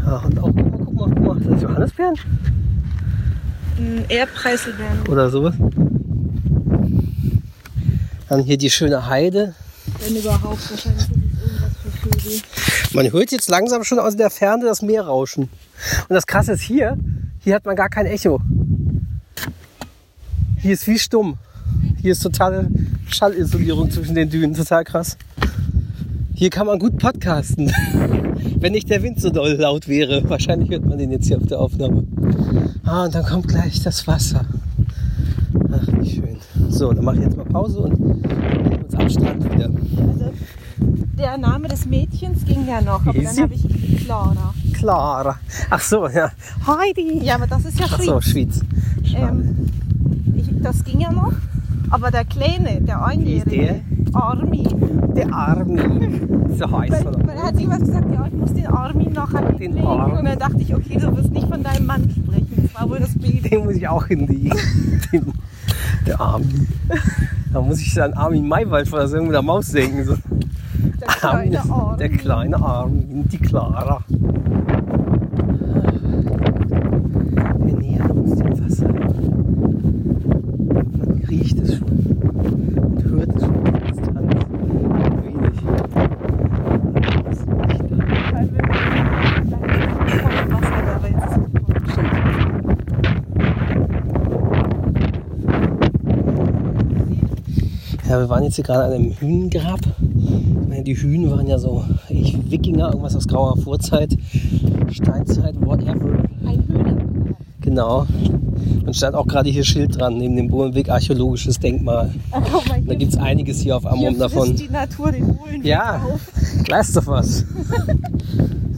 Ja, 0.06 0.18
und 0.18 0.40
auch, 0.40 0.52
guck 0.52 0.56
mal, 0.56 0.86
guck 0.86 0.96
mal, 0.96 1.10
guck 1.10 1.26
mal. 1.26 1.40
Sind 1.40 1.52
das 1.52 1.62
Johannisbeeren? 1.62 2.16
Hm, 3.78 4.04
Eher 4.10 4.26
Preiselbeeren. 4.26 5.08
Oder 5.08 5.30
sowas? 5.30 5.56
Dann 8.28 8.44
hier 8.44 8.58
die 8.58 8.70
schöne 8.70 9.08
Heide. 9.08 9.54
Wenn 10.00 10.16
überhaupt. 10.16 10.72
Wahrscheinlich 10.72 11.02
ist 11.02 11.10
es 11.10 11.44
irgendwas 11.44 11.78
für 11.84 11.92
Vögel. 11.92 12.42
Man 12.94 13.12
hört 13.12 13.32
jetzt 13.32 13.50
langsam 13.50 13.84
schon 13.84 14.00
aus 14.00 14.16
der 14.16 14.30
Ferne 14.30 14.66
das 14.66 14.82
Meer 14.82 15.04
rauschen. 15.04 15.44
Und 15.44 16.16
das 16.16 16.26
Krasse 16.26 16.54
ist 16.54 16.62
hier, 16.62 16.98
hier 17.40 17.56
hat 17.56 17.66
man 17.66 17.76
gar 17.76 17.90
kein 17.90 18.06
Echo. 18.06 18.42
Hier 20.58 20.74
ist 20.74 20.88
wie 20.88 21.00
stumm. 21.00 21.38
Hier 22.02 22.14
ist 22.14 22.22
totale 22.24 22.68
Schallisolierung 23.08 23.92
zwischen 23.92 24.16
den 24.16 24.30
Dünen. 24.30 24.54
Total 24.56 24.84
krass. 24.84 25.18
Hier 26.40 26.50
kann 26.50 26.68
man 26.68 26.80
gut 26.80 26.98
podcasten. 27.00 27.70
Wenn 28.62 28.72
nicht 28.72 28.90
der 28.90 29.04
Wind 29.04 29.20
so 29.20 29.30
doll 29.30 29.58
laut 29.60 29.90
wäre. 29.90 30.24
Wahrscheinlich 30.30 30.70
hört 30.70 30.86
man 30.86 30.98
den 30.98 31.12
jetzt 31.12 31.28
hier 31.28 31.36
auf 31.36 31.46
der 31.48 31.60
Aufnahme. 31.60 32.06
Ah, 32.86 33.04
und 33.04 33.14
dann 33.14 33.26
kommt 33.26 33.50
gleich 33.50 33.84
das 33.84 34.08
Wasser. 34.08 34.46
Ach, 35.70 35.86
wie 36.00 36.10
schön. 36.10 36.38
So, 36.70 36.94
dann 36.94 37.04
mache 37.04 37.18
ich 37.18 37.24
jetzt 37.24 37.36
mal 37.36 37.44
Pause 37.44 37.80
und 37.80 38.00
uns 38.00 38.96
am 38.96 39.10
Strand 39.10 39.54
wieder. 39.54 39.66
Also, 39.66 40.32
der 41.18 41.38
Name 41.38 41.68
des 41.68 41.86
Mädchens 41.86 42.46
ging 42.46 42.66
ja 42.66 42.80
noch, 42.80 43.06
aber 43.06 43.16
Wie 43.16 43.26
dann 43.26 43.38
habe 43.38 43.54
ich 43.54 44.06
Clara. 44.06 44.54
Clara. 44.72 45.40
Ach 45.70 45.82
so, 45.82 46.08
ja. 46.08 46.32
Heidi. 46.66 47.20
Ja, 47.22 47.36
aber 47.36 47.48
das 47.48 47.66
ist 47.66 47.78
ja 47.78 47.86
Ach 47.90 47.98
Schweiz. 47.98 48.06
so, 48.06 48.22
Schweiz. 48.22 48.62
Ähm, 49.14 49.68
ich, 50.38 50.46
das 50.64 50.86
ging 50.86 51.02
ja 51.02 51.12
noch. 51.12 51.34
Aber 51.92 52.12
der 52.12 52.26
Kleine, 52.26 52.82
der 52.82 53.04
Einjährige, 53.04 53.82
Armin, 54.14 55.14
Der 55.16 55.34
Armin. 55.34 56.50
So 56.58 56.70
heißt 56.72 56.92
er 56.94 57.44
hat 57.44 57.56
irgendwas 57.56 57.80
gesagt, 57.82 58.14
ja, 58.14 58.26
ich 58.28 58.34
muss 58.34 58.54
den 58.54 58.68
Armin 58.68 59.12
nachher 59.14 59.42
Den 59.54 59.58
hinlegen. 59.58 59.88
Und 59.88 60.26
dann 60.26 60.40
dachte 60.40 60.58
ich, 60.60 60.74
okay, 60.76 60.98
du 61.00 61.16
wirst 61.18 61.32
nicht 61.32 61.48
von 61.48 61.64
deinem 61.64 61.86
Mann 61.86 62.04
sprechen. 62.10 62.64
Das 62.64 62.76
war 62.82 62.90
wohl 62.90 63.00
das 63.00 63.14
Baby. 63.18 63.42
Den 63.50 63.66
muss 63.66 63.76
ich 63.76 63.88
auch 63.88 64.06
hinlegen. 64.08 64.52
Den, 65.12 65.34
der 66.06 66.20
Armin. 66.20 66.68
Da 67.54 67.62
muss 67.62 67.80
ich 67.82 68.02
an 68.02 68.14
Armin 68.14 68.48
Maywald 68.48 68.88
von 68.88 69.00
der 69.00 69.10
irgendwo 69.10 69.32
der 69.32 69.42
Maus 69.42 69.72
denken. 69.72 70.06
So. 70.06 70.16
Der 71.02 71.08
kleine 71.08 71.60
Armin. 71.60 71.98
Der 71.98 72.10
kleine 72.10 72.56
Armin, 72.62 73.28
die 73.32 73.38
Clara. 73.38 74.04
Wir 77.66 77.76
nähern 77.76 78.12
uns 78.12 78.36
dem 78.36 78.60
Wasser. 78.64 78.88
Man 80.98 81.24
riecht 81.30 81.58
es 81.60 81.78
schon 81.78 81.88
und 81.88 83.04
hört 83.06 83.36
es 83.36 83.42
schon 83.42 83.56
auf 83.68 83.80
Distanz. 83.88 84.36
Ein 84.94 85.24
wenig. 85.24 85.60
Aber 87.18 87.30
es 87.32 87.40
ist 87.40 87.48
nicht 87.48 87.84
da. 87.90 87.96
Weil 88.32 88.48
wir 88.52 88.64
voll 90.20 90.38
im 90.44 90.52
Wasser 90.54 90.82
da, 90.86 90.94
weil 91.02 91.12
jetzt 91.12 91.26
ist 91.26 91.38
es 91.38 91.96
super. 91.96 92.20
Ja, 98.08 98.19
wir 98.30 98.36
waren 98.36 98.44
jetzt 98.44 98.56
hier 98.56 98.64
gerade 98.64 98.84
an 98.84 98.94
einem 98.94 99.20
meine, 100.68 100.84
die 100.84 100.96
Hünen 100.96 101.32
waren 101.32 101.48
ja 101.48 101.58
so 101.58 101.84
ich, 102.10 102.38
Wikinger, 102.52 102.90
irgendwas 102.90 103.16
aus 103.16 103.28
grauer 103.28 103.58
Vorzeit, 103.58 104.16
Steinzeit, 104.92 105.56
whatever. 105.66 106.24
Ein 106.46 106.64
Hühner. 106.68 106.98
Genau. 107.62 108.06
Und 108.86 108.96
stand 108.96 109.16
auch 109.16 109.26
gerade 109.26 109.50
hier 109.50 109.64
Schild 109.64 110.00
dran, 110.00 110.18
neben 110.18 110.36
dem 110.36 110.48
Bohlenweg 110.48 110.90
archäologisches 110.90 111.60
Denkmal. 111.60 112.14
Mal, 112.32 112.42
Da 112.68 112.76
hier, 112.76 112.96
gibt 112.98 113.14
es 113.14 113.18
einiges 113.18 113.62
hier 113.62 113.76
auf 113.76 113.82
hier 113.82 113.94
Amrum 113.94 114.16
frisst 114.16 114.36
davon. 114.36 114.56
die 114.56 114.70
Natur 114.70 115.12
den 115.12 115.28
Hohlen 115.40 115.64
Ja. 115.64 116.00
Gleich 116.66 116.94
doch 116.94 117.08
was. 117.08 117.46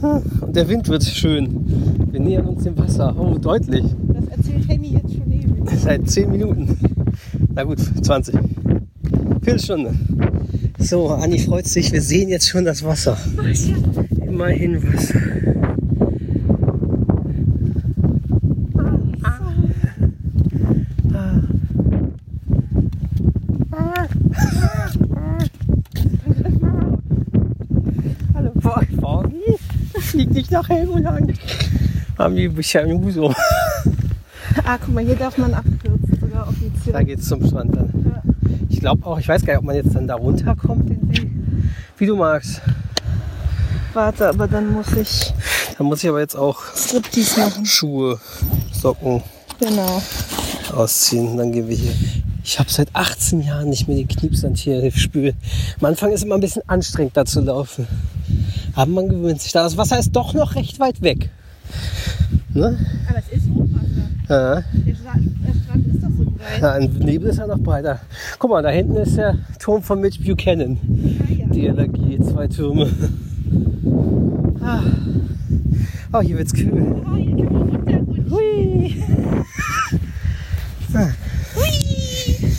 Und 0.40 0.56
der 0.56 0.66
Wind 0.66 0.88
wird 0.88 1.04
schön. 1.04 2.08
Wir 2.10 2.20
nähern 2.20 2.46
uns 2.46 2.64
dem 2.64 2.78
Wasser. 2.78 3.14
Oh, 3.18 3.36
deutlich. 3.36 3.84
Das 4.08 4.38
erzählt 4.38 4.66
Henny 4.66 4.94
jetzt 4.94 5.14
schon 5.14 5.30
ewig. 5.30 5.78
Seit 5.78 6.08
10 6.08 6.30
Minuten. 6.30 6.78
Na 7.54 7.64
gut, 7.64 7.78
20. 7.78 8.34
Viertelstunde. 9.52 9.94
So, 10.78 11.08
Anni 11.10 11.38
freut 11.38 11.66
sich. 11.66 11.92
Wir 11.92 12.00
sehen 12.00 12.30
jetzt 12.30 12.48
schon 12.48 12.64
das 12.64 12.82
Wasser. 12.82 13.18
Immerhin 14.26 14.82
Wasser. 14.82 15.20
Hallo. 28.34 28.52
Fahren. 29.00 29.34
Flieg 30.00 30.30
nicht 30.30 30.50
nach 30.50 30.66
Helgoland. 30.70 31.34
Haben 32.18 32.36
die 32.36 32.48
bisher 32.48 32.86
so. 33.10 33.34
Ah, 34.64 34.78
guck 34.78 34.94
mal, 34.94 35.04
hier 35.04 35.16
darf 35.16 35.36
man 35.36 35.52
abkürzen, 35.52 36.18
sogar 36.20 36.48
offiziell. 36.48 36.92
Da 36.92 37.02
geht's 37.02 37.28
zum 37.28 37.46
Strand 37.46 37.76
dann. 37.76 37.91
Glaube 38.82 39.06
auch, 39.06 39.16
ich 39.20 39.28
weiß 39.28 39.44
gar 39.44 39.52
nicht, 39.52 39.58
ob 39.60 39.64
man 39.64 39.76
jetzt 39.76 39.94
dann 39.94 40.08
da 40.08 40.16
runterkommt, 40.16 40.90
den 40.90 41.14
See. 41.14 41.30
Wie 41.98 42.06
du 42.06 42.16
magst. 42.16 42.60
Warte, 43.94 44.28
aber 44.28 44.48
dann 44.48 44.72
muss 44.72 44.92
ich 44.94 45.32
Da 45.78 45.84
muss 45.84 46.02
ich 46.02 46.08
aber 46.10 46.18
jetzt 46.18 46.34
auch 46.34 46.60
Striptease 46.74 47.38
machen. 47.38 47.64
Schuhe, 47.64 48.18
Socken 48.72 49.22
Genau. 49.60 50.02
ausziehen. 50.74 51.36
Dann 51.36 51.52
gehen 51.52 51.68
wir 51.68 51.76
hier. 51.76 51.92
Ich 52.42 52.58
habe 52.58 52.68
seit 52.72 52.88
18 52.92 53.42
Jahren 53.42 53.68
nicht 53.70 53.86
mehr 53.86 53.96
den 53.98 54.08
Kniepsand 54.08 54.58
hier 54.58 54.90
spülen. 54.90 55.36
Am 55.78 55.86
Anfang 55.86 56.10
ist 56.10 56.24
immer 56.24 56.34
ein 56.34 56.40
bisschen 56.40 56.62
anstrengend, 56.68 57.16
da 57.16 57.24
zu 57.24 57.40
laufen. 57.40 57.86
Aber 58.74 58.90
man 58.90 59.08
gewöhnt 59.08 59.40
sich 59.40 59.52
da. 59.52 59.62
Das 59.62 59.76
Wasser 59.76 60.00
ist 60.00 60.10
doch 60.10 60.34
noch 60.34 60.56
recht 60.56 60.80
weit 60.80 61.02
weg. 61.02 61.30
Ne? 62.52 62.84
Aber 63.08 63.18
es 63.20 63.38
ist 63.38 63.48
Hochwasser. 63.48 63.71
Ja. 64.32 64.62
Der, 64.62 64.94
Strand, 64.94 65.30
der 65.46 65.52
Strand 65.52 65.86
ist 65.88 66.02
doch 66.02 66.08
so 66.16 66.24
breit. 66.24 66.62
Ja, 66.62 66.72
ein 66.72 66.90
Nebel 67.00 67.28
ist 67.28 67.36
ja 67.38 67.46
noch 67.46 67.58
breiter. 67.58 68.00
Guck 68.38 68.50
mal, 68.50 68.62
da 68.62 68.70
hinten 68.70 68.96
ist 68.96 69.18
der 69.18 69.36
Turm 69.58 69.82
von 69.82 70.00
Mitch 70.00 70.24
Buchanan. 70.24 70.78
Ja, 71.28 71.44
ja. 71.44 71.72
DLRG, 71.74 72.24
zwei 72.24 72.48
Türme. 72.48 72.88
Ah. 74.62 74.80
Oh, 76.14 76.20
hier 76.22 76.38
wird's 76.38 76.54
kühl. 76.54 77.02
Oh, 77.04 77.14
hier 77.14 77.36
können 77.36 77.50
wir 77.50 77.78
runterrutschen. 77.78 78.30
Hui. 78.30 79.02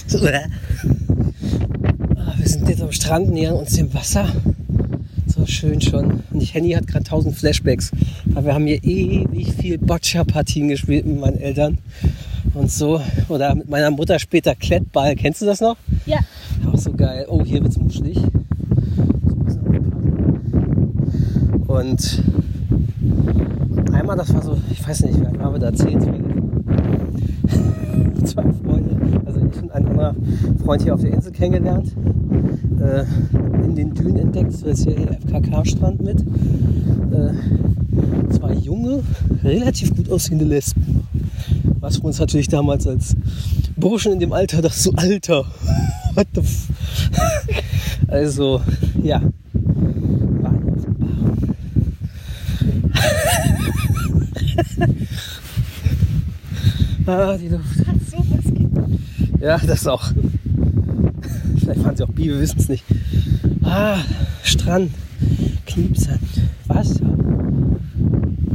So, 0.06 0.20
oder? 0.20 0.44
Ah, 2.18 2.34
wir 2.38 2.48
sind 2.48 2.70
jetzt 2.70 2.84
am 2.84 2.92
Strand, 2.92 3.32
nähern 3.32 3.56
uns 3.56 3.74
dem 3.74 3.92
Wasser 3.96 4.28
schön 5.54 5.80
schon. 5.82 6.24
Und 6.32 6.42
ich, 6.42 6.54
Henny 6.54 6.72
hat 6.72 6.88
gerade 6.88 7.06
1000 7.06 7.36
Flashbacks, 7.36 7.92
weil 8.26 8.46
wir 8.46 8.54
haben 8.54 8.66
hier 8.66 8.84
ewig 8.84 9.54
viel 9.54 9.78
Boccia-Partien 9.78 10.68
gespielt 10.68 11.06
mit 11.06 11.20
meinen 11.20 11.40
Eltern 11.40 11.78
und 12.54 12.72
so. 12.72 13.00
Oder 13.30 13.56
mit 13.56 13.70
meiner 13.70 13.92
Mutter 13.92 14.20
später 14.20 14.56
Klettball. 14.56 15.16
Kennst 15.16 15.42
du 15.42 15.46
das 15.46 15.62
noch? 15.62 15.78
Ja. 16.06 16.20
Auch 16.72 16.78
so 16.78 16.92
geil. 16.94 17.26
Oh, 17.30 17.44
hier 17.44 17.64
wird's 17.64 17.78
muschelig. 17.78 18.18
Und 21.68 22.24
einmal, 23.92 24.18
das 24.18 24.34
war 24.34 24.42
so, 24.44 24.58
ich 24.70 24.88
weiß 24.88 25.02
nicht, 25.06 25.20
wie 25.20 25.26
alt 25.26 25.40
waren 25.40 25.54
wir 25.54 25.60
da? 25.60 25.74
10, 25.74 26.02
12? 26.02 26.22
12. 28.26 28.63
Freund 29.54 29.72
ein 29.72 29.72
anderer 29.72 30.16
Freund 30.64 30.82
hier 30.82 30.94
auf 30.94 31.02
der 31.02 31.14
Insel 31.14 31.32
kennengelernt. 31.32 31.96
Äh, 32.80 33.04
in 33.64 33.76
den 33.76 33.94
Dünen 33.94 34.18
entdeckt, 34.18 34.54
so 34.54 34.66
ist 34.68 34.84
hier 34.84 34.96
der 34.96 35.20
FKK-Strand 35.22 36.02
mit. 36.02 36.22
Äh, 36.22 37.34
zwei 38.32 38.54
junge, 38.54 39.04
relativ 39.44 39.96
gut 39.96 40.10
aussehende 40.12 40.46
Lesben. 40.46 41.08
Was 41.80 41.98
für 41.98 42.04
uns 42.04 42.20
natürlich 42.20 42.48
damals 42.48 42.88
als 42.88 43.16
Burschen 43.76 44.14
in 44.14 44.20
dem 44.20 44.34
Alter, 44.34 44.62
das 44.62 44.82
so 44.84 44.92
Alter. 44.94 45.46
What 46.16 46.28
the 46.34 46.42
f 46.42 46.70
Also, 48.08 48.62
ja. 49.02 49.22
ah, 57.08 57.38
die 57.38 57.50
Luft. 57.50 57.83
Ja, 59.44 59.58
das 59.58 59.86
auch. 59.88 60.10
Vielleicht 61.60 61.84
waren 61.84 61.98
sie 61.98 62.04
auch 62.06 62.10
bi, 62.12 62.28
wir 62.28 62.40
wissen 62.40 62.60
es 62.62 62.70
nicht. 62.70 62.86
Ah, 63.62 63.98
Strand, 64.42 64.92
Kniepsand, 65.66 66.22
Wasser. 66.66 67.06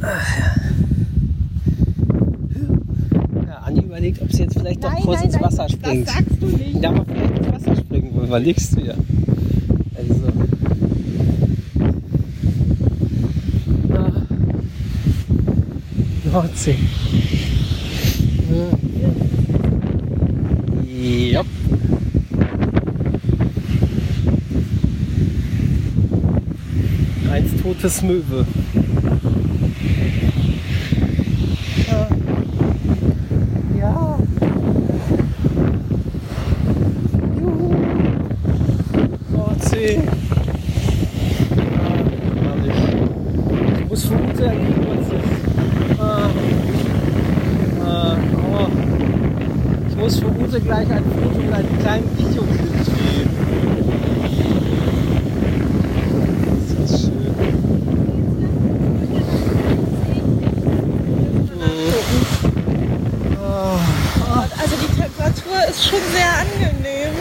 Ach, 0.01 0.39
ja. 3.47 3.59
Anni 3.67 3.81
überlegt, 3.81 4.23
ob 4.23 4.33
sie 4.33 4.45
jetzt 4.45 4.59
vielleicht 4.59 4.83
doch 4.83 4.91
Nein, 4.91 5.03
kurz 5.03 5.19
nein, 5.19 5.27
ins 5.27 5.35
nein, 5.35 5.45
Wasser 5.45 5.69
springt. 5.69 6.09
Das 6.09 6.15
sagst 6.15 6.41
du 6.41 6.47
nicht. 6.47 6.83
Ja, 6.83 6.89
aber 6.89 7.05
vielleicht 7.05 7.39
ins 7.39 7.53
Wasser 7.53 7.77
springen, 7.77 8.11
wo 8.15 8.23
überlegst 8.23 8.75
du 8.75 8.81
ja. 8.81 8.95
Also. 9.95 10.33
Ah. 13.93 14.23
Nordsee. 16.33 16.77
Ja. 18.51 18.88
Eins 27.79 27.83
totes 27.83 28.03
Möwe. 28.03 28.45
Ja. 31.87 32.09
Ja. 33.79 34.19
Juhu. 37.39 37.75
Nordsee. 39.31 40.01
Ja, 41.57 41.63
herrlich. 42.43 42.81
Ich 43.79 43.87
muss 43.89 44.05
für 44.07 44.15
Ute 44.15 44.45
ergeben, 44.45 44.87
was 44.89 45.07
ist. 45.07 46.01
Ah. 46.01 46.31
Ah. 47.85 48.17
Oh. 48.55 48.69
Ich 49.89 49.97
muss 49.97 50.19
für 50.19 50.27
Ute 50.27 50.61
gleich 50.61 50.91
ein 50.91 51.05
Foto 51.05 51.39
mit 51.39 51.53
einem 51.53 51.79
kleinen 51.79 52.19
Videoclip 52.19 52.85
drehen. 52.85 53.31
Ist 56.67 56.77
das 56.81 57.03
schön. 57.03 57.13
Oh. 63.41 63.79
Also 64.61 64.75
die 64.77 65.01
Temperatur 65.01 65.59
ist 65.69 65.85
schon 65.89 65.99
sehr 66.13 66.33
angenehm. 66.41 67.15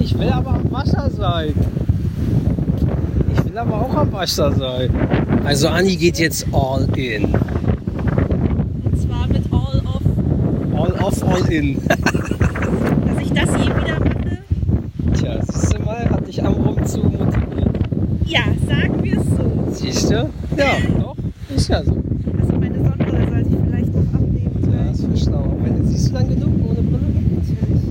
Ich 0.00 0.18
will 0.18 0.28
aber 0.28 0.50
am 0.54 0.70
Wasser 0.70 1.10
sein. 1.10 1.54
Ich 3.32 3.44
Wasser 4.14 4.52
sein. 4.52 4.90
Also 5.44 5.68
Anni 5.68 5.96
geht 5.96 6.18
jetzt 6.18 6.46
all 6.52 6.86
in. 6.96 7.24
Und 7.24 9.00
zwar 9.02 9.26
mit 9.26 9.42
All 9.52 9.82
of, 9.84 10.02
All 10.80 10.92
off, 11.04 11.22
all 11.24 11.52
in. 11.52 11.82
dass 11.88 11.98
ich 13.20 13.32
das 13.32 13.50
je 13.50 13.66
wieder 13.66 14.00
mache. 14.00 14.38
Tja, 15.14 15.40
siehst 15.44 15.74
du 15.74 15.82
mal, 15.82 16.08
hat 16.08 16.26
dich 16.28 16.42
am 16.44 16.54
Rum 16.54 16.86
zu 16.86 16.98
motiviert. 17.00 17.76
Ja, 18.24 18.42
sagen 18.68 19.02
wir 19.02 19.18
es 19.20 19.26
so. 19.26 19.68
Siehst 19.72 20.10
du? 20.10 20.30
Ja, 20.56 20.76
doch. 21.00 21.16
Ist 21.54 21.68
ja 21.68 21.82
so. 21.84 21.96
Also 22.40 22.52
meine 22.58 22.76
Sonnenbrille 22.82 23.28
sollte 23.28 23.48
ich 23.50 23.56
vielleicht 23.68 23.94
noch 23.94 24.14
abnehmen. 24.14 24.72
Ja, 24.72 24.90
ist 24.92 25.04
für 25.04 25.16
schlau. 25.16 25.56
Wenn, 25.60 25.86
siehst 25.86 26.08
du 26.10 26.14
lang 26.14 26.28
genug 26.28 26.52
ohne 26.64 26.82
Brille? 26.82 27.00
Natürlich. 27.30 27.84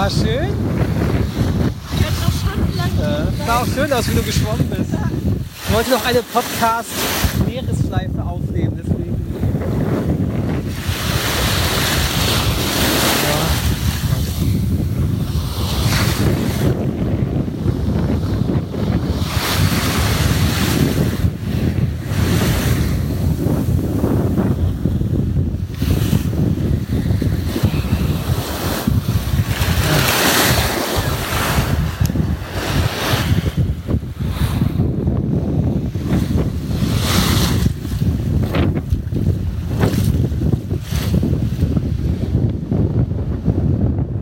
War 0.00 0.08
schön? 0.08 0.48
Ich 1.92 2.00
werde 2.00 2.16
noch 2.22 2.32
stundenlang 2.32 2.90
Ja. 2.98 3.46
Sah 3.46 3.60
auch 3.60 3.66
schön 3.90 3.98
aus, 3.98 4.08
wie 4.08 4.14
du 4.14 4.22
geschwommen 4.22 4.68
bist. 4.68 4.90
Ich 5.66 5.74
wollte 5.74 5.90
noch 5.90 6.04
eine 6.04 6.22
Podcast-Meeresschleife 6.22 8.22
aufnehmen, 8.22 8.78
deswegen. 8.78 9.00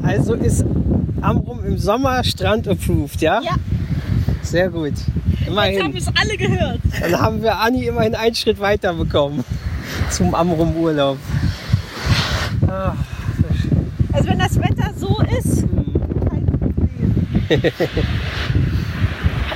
Also 0.03 0.35
ist 0.35 0.65
Amrum 1.89 2.07
im 2.07 2.13
Sommer 2.13 2.25
Strand 2.25 2.69
approved, 2.69 3.21
ja? 3.21 3.41
Ja, 3.43 3.53
Sehr 4.43 4.69
gut. 4.71 4.93
jetzt 4.93 5.07
haben 5.09 5.47
Immerhin. 5.49 5.97
es 5.97 6.07
alle 6.09 6.37
gehört. 6.37 6.81
Dann 7.01 7.21
haben 7.21 7.43
wir 7.43 7.59
Anni 7.59 7.87
immerhin 7.87 8.15
einen 8.15 8.35
Schritt 8.35 8.61
weiter 8.61 8.95
bekommen 8.95 9.45
zum 10.11 10.35
Amrum 10.35 10.77
Urlaub. 10.77 11.19
Ah. 12.67 12.93
Also 14.13 14.29
wenn 14.29 14.39
das 14.39 14.57
Wetter 14.59 14.93
so 14.97 15.21
ist, 15.39 15.65
kein 16.29 16.47
Problem. 16.47 17.73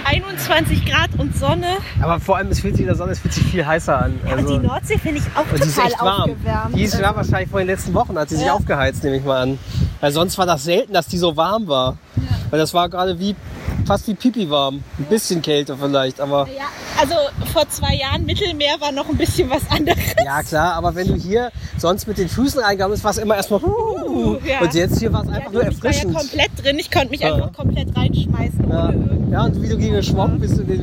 21 0.04 0.84
Grad 0.84 1.10
und 1.18 1.36
Sonne. 1.36 1.66
Aber 2.00 2.20
vor 2.20 2.36
allem, 2.36 2.48
es 2.48 2.60
fühlt 2.60 2.74
sich 2.74 2.82
in 2.82 2.86
der 2.86 2.96
Sonne, 2.96 3.12
es 3.12 3.18
fühlt 3.20 3.32
sich 3.34 3.44
viel 3.44 3.64
heißer 3.66 4.02
an. 4.02 4.14
Aber 4.24 4.36
Also, 4.36 4.58
die 4.58 4.66
Nordsee 4.66 4.98
finde 4.98 5.18
ich 5.20 5.24
auch 5.36 5.50
und 5.52 5.62
die 5.62 5.68
ist 5.68 5.74
total 5.76 5.90
echt 5.90 6.00
warm. 6.02 6.20
aufgewärmt. 6.30 6.76
Die 6.76 6.82
ist 6.82 6.98
ja 7.00 7.16
wahrscheinlich 7.16 7.50
vor 7.50 7.60
den 7.60 7.66
letzten 7.68 7.94
Wochen, 7.94 8.18
hat 8.18 8.28
sie 8.28 8.36
sich 8.36 8.46
Ja. 8.46 8.52
aufgeheizt, 8.54 9.02
nehme 9.04 9.16
ich 9.16 9.24
mal 9.24 9.42
an. 9.42 9.58
Weil 10.00 10.12
sonst 10.12 10.36
war 10.38 10.46
das 10.46 10.64
selten, 10.64 10.92
dass 10.92 11.06
die 11.08 11.18
so 11.18 11.36
warm 11.36 11.66
war. 11.68 11.96
Weil 12.52 12.58
das 12.58 12.74
war 12.74 12.90
gerade 12.90 13.18
wie 13.18 13.34
fast 13.86 14.06
wie 14.08 14.14
Pipi 14.14 14.50
warm. 14.50 14.84
Ein 14.98 15.06
bisschen 15.06 15.40
kälter 15.40 15.78
vielleicht, 15.80 16.20
aber 16.20 16.46
Ja, 16.54 16.64
also 17.00 17.14
vor 17.50 17.66
zwei 17.70 17.94
Jahren 17.94 18.26
Mittelmeer 18.26 18.78
war 18.78 18.92
noch 18.92 19.08
ein 19.08 19.16
bisschen 19.16 19.48
was 19.48 19.62
anderes. 19.70 19.98
ja 20.22 20.42
klar, 20.42 20.74
aber 20.74 20.94
wenn 20.94 21.08
du 21.08 21.14
hier 21.14 21.50
sonst 21.78 22.06
mit 22.06 22.18
den 22.18 22.28
Füßen 22.28 22.60
reingegangen 22.60 22.92
bist, 22.92 23.04
war 23.04 23.12
es 23.12 23.16
immer 23.16 23.36
erstmal 23.36 23.60
uh, 24.12 24.36
Ja. 24.46 24.60
und 24.62 24.74
jetzt 24.74 24.98
hier 24.98 25.12
war 25.12 25.22
es 25.22 25.28
Ja, 25.28 25.34
einfach 25.36 25.52
du, 25.52 25.58
nur 25.58 25.68
ich 25.68 25.82
war 25.82 25.90
ja 25.90 25.96
erfrischend. 25.98 26.14
komplett 26.16 26.50
drin. 26.64 26.76
Ich 26.78 26.90
konnte 26.90 27.10
mich 27.10 27.20
Ja. 27.20 27.34
einfach 27.34 27.52
komplett 27.52 27.96
reinschmeißen. 27.96 28.64
Ja. 28.68 28.92
Ja, 29.30 29.44
und 29.46 29.62
wie 29.62 29.68
du 29.68 29.76
gegen 29.78 29.94
geschwommen 29.94 30.38
bist, 30.40 30.58
und 30.58 30.68
den, 30.68 30.80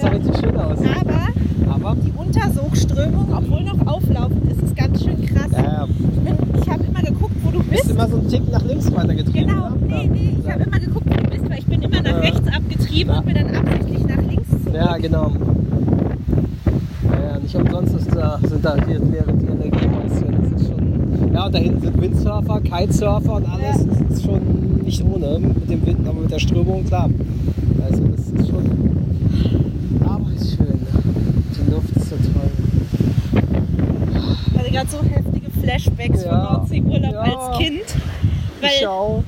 sah 0.00 0.08
richtig 0.08 0.36
schön 0.38 0.56
aus. 0.56 0.78
Aber 0.78 1.28
Aber 1.74 1.96
die 2.04 2.12
Untersogströmung, 2.16 3.32
obwohl 3.34 3.62
noch 3.62 3.86
auflaufend 3.86 4.50
ist, 4.50 4.62
ist 4.62 4.76
ganz 4.76 5.02
schön 5.02 5.24
krass. 5.26 5.50
ja, 5.52 5.62
ja, 5.62 5.86
Ich, 5.88 6.62
ich 6.62 6.68
habe 6.68 6.84
immer 6.84 7.02
geguckt, 7.02 7.34
wo 7.42 7.50
du 7.50 7.58
bist 7.62 7.70
bist. 7.82 7.90
immer 7.90 8.08
so 8.08 8.16
einen 8.18 8.28
Tick 8.28 8.50
nach 8.50 8.64
links 8.64 8.92
weitergetrieben. 8.94 9.48
Genau, 9.48 9.68
ne? 9.70 9.76
nee, 9.86 10.08
nee, 10.12 10.36
ich 10.44 10.50
habe 10.50 10.62
immer 10.64 10.78
geguckt, 10.80 11.06
wo 11.08 11.14
du 11.22 11.30
bist, 11.30 11.48
weil 11.50 11.58
ich 11.58 11.66
bin 11.66 11.82
immer 11.82 12.02
nach 12.02 12.10
Ja. 12.10 12.18
rechts 12.18 12.48
abgetrieben 12.48 13.12
Ja. 13.12 13.18
und 13.20 13.26
bin 13.26 13.34
dann 13.36 13.54
absichtlich 13.56 14.06
nach 14.06 14.22
links 14.28 14.48
zurück. 14.50 14.74
Ja, 14.74 14.96
genau. 14.98 15.32
Ja, 17.10 17.32
ja, 17.32 17.38
nicht 17.38 17.54
umsonst 17.54 17.94
ist 17.94 18.14
da, 18.14 18.38
sind 18.42 18.64
da 18.64 18.76
hier 18.86 19.00
mehrere 19.00 19.32
die 19.34 19.46
Energiehäuschen. 19.46 20.52
Das 20.52 20.60
ist 20.62 20.68
schon. 20.68 21.07
Ja, 21.34 21.46
und 21.46 21.54
da 21.54 21.58
hinten 21.58 21.80
sind 21.80 22.00
Windsurfer, 22.00 22.60
Kitesurfer 22.60 23.32
und 23.34 23.46
alles. 23.48 23.86
Das 23.86 24.18
ist 24.18 24.24
schon 24.24 24.80
nicht 24.84 25.02
ohne 25.04 25.38
mit 25.38 25.70
dem 25.70 25.86
Wind, 25.86 26.06
aber 26.08 26.20
mit 26.20 26.30
der 26.30 26.38
Strömung 26.38 26.84
klar. 26.84 27.08
Also 27.84 28.02
das 28.08 28.20
ist 28.20 28.48
schon. 28.48 30.00
Aber 30.04 30.30
ist 30.34 30.56
schön. 30.56 30.78
Die 31.56 31.70
Luft 31.70 31.96
ist 31.96 32.08
so 32.10 32.16
toll. 32.16 32.50
Ich 34.52 34.58
hatte 34.58 34.70
gerade 34.70 34.88
so 34.90 34.98
heftige 35.02 35.50
Flashbacks 35.60 36.24
Ja. 36.24 36.30
von 36.30 36.78
Nordseeurlaub 36.80 37.12
Ja. 37.12 37.20
als 37.20 37.58
Kind. 37.58 37.80
Ich 38.60 38.82
Weil 38.82 38.88
auch. 38.88 39.22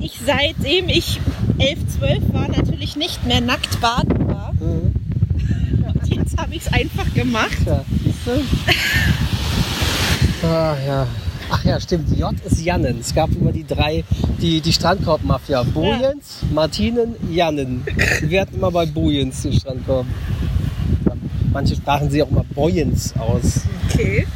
ich 0.00 0.18
seitdem 0.26 0.88
ich 0.88 1.20
11, 1.58 1.78
12 1.98 2.32
war, 2.32 2.48
natürlich 2.48 2.96
nicht 2.96 3.24
mehr 3.26 3.40
nackt 3.40 3.80
baden 3.80 4.26
war. 4.28 4.52
Mhm. 4.54 4.92
Und 6.00 6.14
jetzt 6.16 6.36
habe 6.40 6.54
ich 6.54 6.62
es 6.62 6.72
einfach 6.72 7.12
gemacht. 7.14 7.56
Tja, 7.64 7.84
siehst 8.02 8.26
du? 8.26 8.30
Ah, 10.46 10.76
ja. 10.86 11.06
Ach 11.50 11.64
ja, 11.64 11.80
stimmt. 11.80 12.16
J 12.16 12.34
ist 12.44 12.62
Jannen. 12.62 12.98
Es 13.00 13.14
gab 13.14 13.30
immer 13.32 13.52
die 13.52 13.66
drei, 13.66 14.04
die, 14.40 14.60
die 14.60 14.72
Strandkorb-Mafia. 14.72 15.62
Bojens, 15.62 16.40
Martinen, 16.52 17.14
Jannen. 17.30 17.84
Wir 18.22 18.42
hatten 18.42 18.56
immer 18.56 18.70
bei 18.70 18.86
Bojens 18.86 19.42
den 19.42 19.52
Strandkorb. 19.52 20.06
Manche 21.52 21.76
sprachen 21.76 22.10
sie 22.10 22.22
auch 22.22 22.30
immer 22.30 22.44
Bojens 22.54 23.14
aus. 23.16 23.62
Okay. 23.88 24.26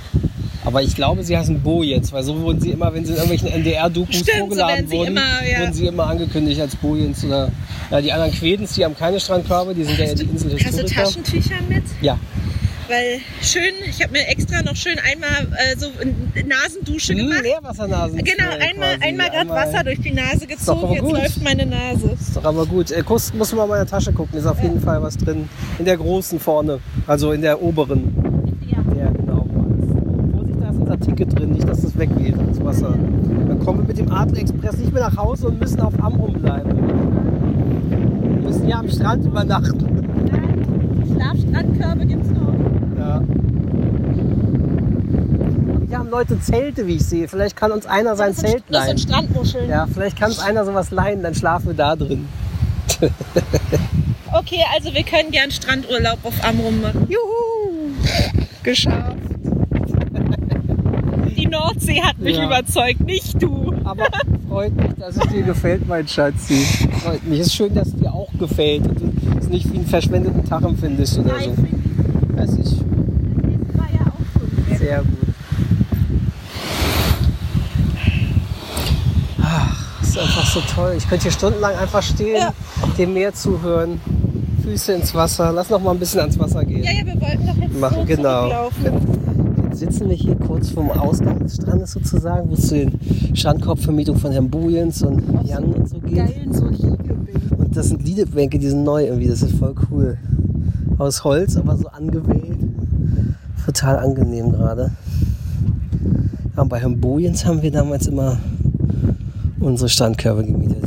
Aber 0.64 0.82
ich 0.82 0.94
glaube, 0.94 1.24
sie 1.24 1.36
heißen 1.36 1.62
Bojens, 1.62 2.12
weil 2.12 2.22
so 2.22 2.38
wurden 2.40 2.60
sie 2.60 2.72
immer, 2.72 2.92
wenn 2.92 3.04
sie 3.04 3.12
in 3.12 3.16
irgendwelchen 3.16 3.48
NDR-Dokus 3.48 4.14
Stimmt, 4.14 4.28
so 4.28 4.38
vorgeladen 4.40 4.76
werden 4.76 4.88
sie 4.88 4.96
wurden, 4.96 5.08
immer, 5.08 5.46
ja. 5.50 5.60
wurden 5.60 5.72
sie 5.72 5.86
immer 5.86 6.06
angekündigt 6.06 6.60
als 6.60 6.76
Bojens. 6.76 7.24
Oder 7.24 7.50
ja, 7.90 8.00
die 8.02 8.12
anderen 8.12 8.32
Quedens, 8.32 8.74
die 8.74 8.84
haben 8.84 8.96
keine 8.96 9.18
Strandkörbe, 9.18 9.74
die 9.74 9.84
sind 9.84 9.98
ja 9.98 10.14
die 10.14 10.28
Hast 10.64 10.78
du. 10.78 10.84
Taschentücher 10.84 11.56
mit? 11.68 11.84
Ja. 12.02 12.18
Weil 12.88 13.20
schön, 13.42 13.74
ich 13.86 14.02
habe 14.02 14.12
mir 14.12 14.26
extra 14.28 14.62
noch 14.62 14.74
schön 14.74 14.96
einmal 14.98 15.46
äh, 15.58 15.76
so 15.76 15.88
eine 16.00 16.46
Nasendusche 16.48 17.12
Hm, 17.12 17.18
gemacht. 17.18 17.42
Leerwassernasen. 17.42 18.18
Genau, 18.18 18.48
einmal, 18.50 18.96
quasi. 18.96 19.02
einmal 19.08 19.28
gerade 19.30 19.50
Wasser 19.50 19.84
durch 19.84 20.00
die 20.00 20.12
Nase 20.12 20.46
gezogen, 20.46 20.92
jetzt 20.94 21.02
läuft 21.12 21.42
meine 21.44 21.66
Nase. 21.66 22.16
Ist 22.18 22.34
doch 22.36 22.44
aber 22.44 22.64
gut. 22.64 22.90
Äh, 22.90 23.04
muss 23.06 23.52
man 23.54 23.68
mal 23.68 23.74
in 23.80 23.80
der 23.80 23.86
Tasche 23.86 24.12
gucken. 24.12 24.38
Ist 24.38 24.46
auf 24.46 24.62
jeden 24.62 24.80
Fall 24.80 25.02
was 25.02 25.18
drin. 25.18 25.48
In 25.78 25.84
der 25.84 25.98
großen 25.98 26.40
vorne. 26.40 26.80
Also 27.06 27.32
in 27.32 27.42
der 27.42 27.60
oberen. 27.62 28.10
Ja. 28.66 28.78
Ja, 28.98 29.10
genau. 29.10 29.46
Vorsicht, 30.32 30.58
da 30.62 30.70
ist 30.70 30.78
unser 30.78 30.98
Ticket 31.00 31.38
drin. 31.38 31.50
Nicht, 31.52 31.68
dass 31.68 31.82
das 31.82 31.98
weggeht, 31.98 32.36
das 32.48 32.64
Wasser. 32.64 32.94
Dann 33.48 33.58
kommen 33.60 33.80
wir 33.80 33.86
mit 33.88 33.98
dem 33.98 34.10
Adler 34.10 34.38
Express 34.40 34.78
nicht 34.78 34.94
mehr 34.94 35.02
nach 35.10 35.16
Hause 35.18 35.48
und 35.48 35.60
müssen 35.60 35.80
auf 35.80 35.92
Amrum 36.02 36.32
bleiben. 36.32 36.70
Wir 38.40 38.48
müssen 38.48 38.66
ja 38.66 38.78
am 38.78 38.88
Strand 38.88 39.26
übernachten. 39.26 39.84
Schlafstrandkörbe 41.14 42.06
gibt's 42.06 42.30
noch. 42.30 42.37
Hier 45.88 45.98
haben 45.98 46.10
Leute 46.10 46.40
Zelte, 46.40 46.86
wie 46.86 46.96
ich 46.96 47.04
sehe. 47.04 47.28
Vielleicht 47.28 47.56
kann 47.56 47.72
uns 47.72 47.86
einer 47.86 48.14
sein 48.16 48.32
das 48.32 48.38
Zelt 48.38 48.64
leihen. 48.68 48.72
Das 48.72 48.86
sind 48.86 49.00
Strandmuscheln. 49.00 49.70
Ja, 49.70 49.86
vielleicht 49.92 50.18
kann 50.18 50.30
uns 50.30 50.38
einer 50.38 50.64
sowas 50.64 50.90
leihen, 50.90 51.22
dann 51.22 51.34
schlafen 51.34 51.68
wir 51.68 51.74
da 51.74 51.96
drin. 51.96 52.28
okay, 54.32 54.62
also 54.74 54.92
wir 54.92 55.02
können 55.02 55.30
gern 55.30 55.50
Strandurlaub 55.50 56.18
auf 56.22 56.34
Amrum 56.44 56.80
machen. 56.80 57.06
Juhu! 57.08 57.92
Geschafft. 58.62 59.16
Die 61.36 61.46
Nordsee 61.46 62.02
hat 62.02 62.18
mich 62.18 62.36
ja. 62.36 62.46
überzeugt, 62.46 63.00
nicht 63.00 63.40
du. 63.40 63.72
Aber 63.84 64.06
freut 64.48 64.74
mich, 64.76 64.92
dass 64.98 65.16
es 65.16 65.26
dir 65.28 65.42
gefällt, 65.42 65.86
mein 65.86 66.06
Schatzi. 66.06 66.66
Freut 67.02 67.24
mich. 67.24 67.40
Es 67.40 67.46
ist 67.46 67.54
schön, 67.54 67.74
dass 67.74 67.88
es 67.88 67.96
dir 67.96 68.12
auch 68.12 68.30
gefällt 68.38 68.86
und 68.86 69.00
du 69.00 69.12
es 69.38 69.48
nicht 69.48 69.72
wie 69.72 69.78
einen 69.78 69.86
verschwendeten 69.86 70.44
Tag 70.44 70.62
empfindest 70.62 71.18
oder 71.18 71.34
Nein. 71.34 71.77
30. 72.38 72.66
Sehr 74.78 74.98
gut. 74.98 75.08
Ach, 79.42 80.02
ist 80.02 80.18
einfach 80.18 80.46
so 80.46 80.60
toll. 80.60 80.94
Ich 80.96 81.08
könnte 81.08 81.24
hier 81.24 81.32
stundenlang 81.32 81.74
einfach 81.74 82.02
stehen, 82.02 82.36
ja. 82.36 82.52
dem 82.96 83.14
Meer 83.14 83.34
zuhören, 83.34 84.00
Füße 84.62 84.92
ins 84.92 85.14
Wasser. 85.14 85.52
Lass 85.52 85.70
noch 85.70 85.80
mal 85.80 85.92
ein 85.92 85.98
bisschen 85.98 86.20
ans 86.20 86.38
Wasser 86.38 86.64
gehen. 86.64 86.84
Ja, 86.84 86.92
ja, 86.92 87.06
wir 87.06 87.20
wollten 87.20 87.46
doch 87.46 87.56
jetzt 87.56 87.80
machen. 87.80 87.96
So 87.98 88.04
genau. 88.04 88.70
Jetzt 89.70 89.78
sitzen 89.80 90.08
wir 90.08 90.16
hier 90.16 90.36
kurz 90.36 90.70
vom 90.70 90.90
Ausgang 90.90 91.40
des 91.40 91.56
Strandes 91.56 91.92
sozusagen, 91.92 92.50
wo 92.50 92.54
es 92.54 92.68
zu 92.68 92.74
den 92.74 93.00
Strandkorbvermietungen 93.34 94.20
von 94.20 94.32
Herrn 94.32 94.50
Bujens 94.50 95.02
und 95.02 95.22
Jan 95.44 95.64
und 95.64 95.88
so 95.88 95.98
geht. 96.00 96.16
Geilen, 96.16 96.52
so 96.52 96.64
und 96.64 97.76
das 97.76 97.88
sind 97.88 98.04
Liedebänke, 98.04 98.58
die 98.58 98.68
sind 98.68 98.84
neu 98.84 99.06
irgendwie. 99.06 99.28
Das 99.28 99.42
ist 99.42 99.56
voll 99.56 99.74
cool. 99.90 100.18
Aus 100.98 101.24
Holz, 101.24 101.56
aber 101.56 101.76
so 101.76 101.88
angewählt. 101.88 102.58
Total 103.64 103.98
angenehm 103.98 104.50
gerade. 104.52 104.90
Ja, 106.56 106.62
und 106.62 106.68
bei 106.68 106.80
Herrn 106.80 107.00
Bojens 107.00 107.44
haben 107.44 107.62
wir 107.62 107.70
damals 107.70 108.06
immer 108.06 108.38
unsere 109.60 109.88
Strandkörbe 109.88 110.44
gemietet. 110.44 110.84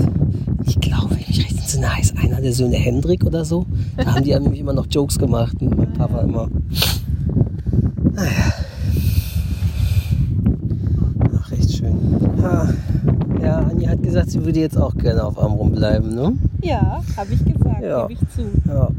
Ich 0.66 0.80
glaube, 0.80 1.16
ich 1.20 1.28
mich 1.28 1.46
recht 1.46 1.58
entsinne, 1.60 1.96
heißt 1.96 2.16
einer 2.18 2.42
der 2.42 2.54
Söhne 2.54 2.76
Hendrik 2.76 3.24
oder 3.26 3.46
so. 3.46 3.66
Da 3.98 4.14
haben 4.16 4.24
die 4.24 4.32
nämlich 4.40 4.60
immer 4.60 4.74
noch 4.74 4.88
Jokes 4.90 5.18
gemacht 5.18 5.62
mit 5.62 5.78
meinem 5.78 5.94
Papa 5.94 6.22
immer. 6.22 6.48
Naja. 8.14 8.54
Ach, 11.40 11.52
echt 11.54 11.74
schön. 11.78 11.96
Ja, 12.42 12.70
ja, 13.42 13.58
Anja 13.60 13.90
hat 13.92 14.04
gesagt, 14.04 14.32
sie 14.32 14.44
würde 14.44 14.60
jetzt 14.60 14.78
auch 14.78 14.96
gerne 14.96 15.24
auf 15.24 15.38
Amrum 15.42 15.72
bleiben, 15.72 16.14
ne? 16.14 16.34
Ja, 16.62 17.02
habe 17.16 17.34
ich 17.34 17.44
gesagt, 17.46 17.82
Ja. 17.84 18.08
gebe 18.08 18.20
ich 18.22 18.30
zu. 18.36 18.42
Ja. 18.68 18.90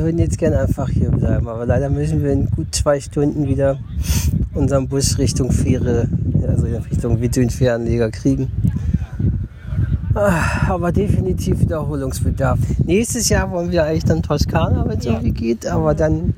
Wir 0.00 0.06
würden 0.06 0.18
jetzt 0.18 0.38
gerne 0.38 0.58
einfach 0.60 0.88
hier 0.88 1.10
bleiben, 1.10 1.46
aber 1.46 1.66
leider 1.66 1.90
müssen 1.90 2.22
wir 2.24 2.32
in 2.32 2.46
gut 2.48 2.74
zwei 2.74 2.98
Stunden 3.00 3.46
wieder 3.46 3.76
unseren 4.54 4.88
Bus 4.88 5.18
Richtung 5.18 5.52
Fähre, 5.52 6.08
also 6.48 6.66
Richtung 6.90 7.20
Wittön-Fähranleger 7.20 8.10
kriegen. 8.10 8.48
Ah, 10.14 10.70
Aber 10.70 10.90
definitiv 10.90 11.60
Wiederholungsbedarf. 11.60 12.58
Nächstes 12.82 13.28
Jahr 13.28 13.50
wollen 13.50 13.70
wir 13.70 13.84
eigentlich 13.84 14.04
dann 14.06 14.22
Toskana, 14.22 14.88
wenn 14.88 15.00
es 15.00 15.04
Ja. 15.04 15.12
irgendwie 15.12 15.32
geht, 15.32 15.66
aber 15.66 15.94
dann 15.94 16.32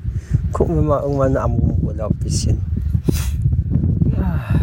gucken 0.50 0.74
wir 0.74 0.82
mal 0.82 1.00
irgendwann 1.00 1.36
am 1.36 1.54
Urlaub 1.54 2.10
ein 2.10 2.18
bisschen. 2.18 2.58
Ah. 4.16 4.56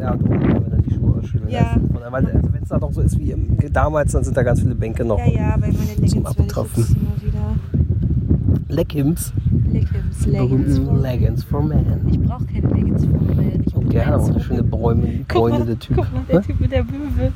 Ja, 0.00 0.10
und 0.10 0.22
oben 0.24 0.40
können 0.40 0.64
wir 0.64 0.70
dann 0.70 0.82
die 0.82 0.92
Schuhe 0.92 1.18
ausschütteln 1.20 1.50
Ja. 1.50 1.76
Weil, 2.10 2.26
also 2.26 2.52
wenn 2.52 2.62
es 2.64 2.68
da 2.68 2.78
noch 2.78 2.92
so 2.92 3.00
ist 3.00 3.16
wie 3.16 3.32
damals, 3.72 4.12
dann 4.12 4.24
sind 4.24 4.36
da 4.36 4.42
ganz 4.42 4.60
viele 4.60 4.74
Bänke 4.74 5.04
noch. 5.04 5.18
Ja, 5.18 5.26
ja, 5.32 5.54
weil 5.58 5.72
meine 5.72 6.00
Leggings. 8.72 9.32
Leggings. 9.72 10.26
Leggings, 10.26 10.78
for- 10.78 10.96
Leggings 10.98 11.44
for 11.44 11.62
Men. 11.62 11.84
Ich 12.10 12.18
brauche 12.20 12.44
keine 12.46 12.68
Leggings 12.68 13.04
von 13.04 13.26
Man. 13.36 13.62
Ich 13.66 13.74
Oh, 13.76 13.80
Leggings 13.82 14.24
eine 14.24 14.32
for 14.34 14.40
schöne 14.40 14.62
mal, 14.70 15.24
bräunende 15.28 15.76
Typ. 15.76 15.96
guck 15.96 16.12
mal, 16.12 16.22
der? 16.28 16.42
Typ 16.42 16.60
mit 16.60 16.72
der 16.72 16.84
Möwe. 16.84 17.32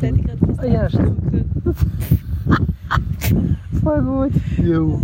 Der 0.00 0.08
hat 0.10 0.16
die 0.16 0.22
gerade 0.22 0.38
fast 0.46 0.60
Ah, 0.60 0.66
ja, 0.66 0.88
stimmt. 0.90 1.18
Voll 3.82 4.02
gut. 4.02 4.32
Jo. 4.62 5.00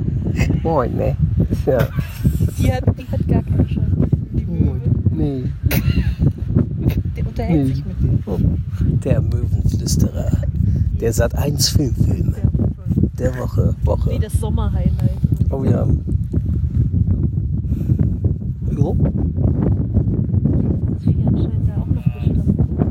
Moin, 0.62 0.96
ne? 0.96 1.16
Ja. 1.66 1.88
Die 2.58 2.72
hat, 2.72 2.84
die 2.98 3.06
hat 3.10 3.28
gar 3.28 3.42
keine 3.42 3.66
Chance. 3.66 4.08
Die 4.32 4.44
Möwe. 4.46 4.80
Nee. 5.10 5.44
Der 7.16 7.26
unterhält 7.26 7.66
Nee. 7.68 7.74
sich 7.74 7.84
mit 7.84 8.00
dem. 8.02 8.18
Oh. 8.26 8.38
Der 9.04 9.20
Möwenflüsterer. 9.20 10.30
Der 11.00 11.12
Sat 11.12 11.34
1 11.34 11.68
Filmfilm 11.70 12.34
Der 13.18 13.30
der 13.32 13.40
Woche. 13.40 13.74
Woche. 13.84 14.10
Wie 14.10 14.18
das 14.18 14.32
Sommerhighlight. 14.34 15.10
Oh 15.56 15.62
ja. 15.62 15.86
Jo. 18.76 18.96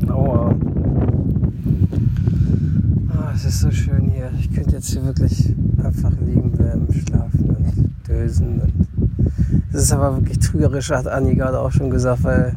Aua. 0.08 0.54
Ah, 3.10 3.32
es 3.34 3.44
ist 3.44 3.60
so 3.60 3.70
schön 3.70 4.08
hier. 4.08 4.30
Ich 4.38 4.50
könnte 4.50 4.76
jetzt 4.76 4.88
hier 4.88 5.04
wirklich 5.04 5.54
einfach 5.82 6.12
liegen 6.22 6.52
bleiben, 6.52 6.86
schlafen 6.90 7.50
und 7.50 8.08
dösen. 8.08 8.62
Es 9.70 9.82
ist 9.82 9.92
aber 9.92 10.16
wirklich 10.16 10.38
trügerisch, 10.38 10.90
hat 10.90 11.06
Anni 11.06 11.34
gerade 11.34 11.60
auch 11.60 11.70
schon 11.70 11.90
gesagt, 11.90 12.24
weil 12.24 12.54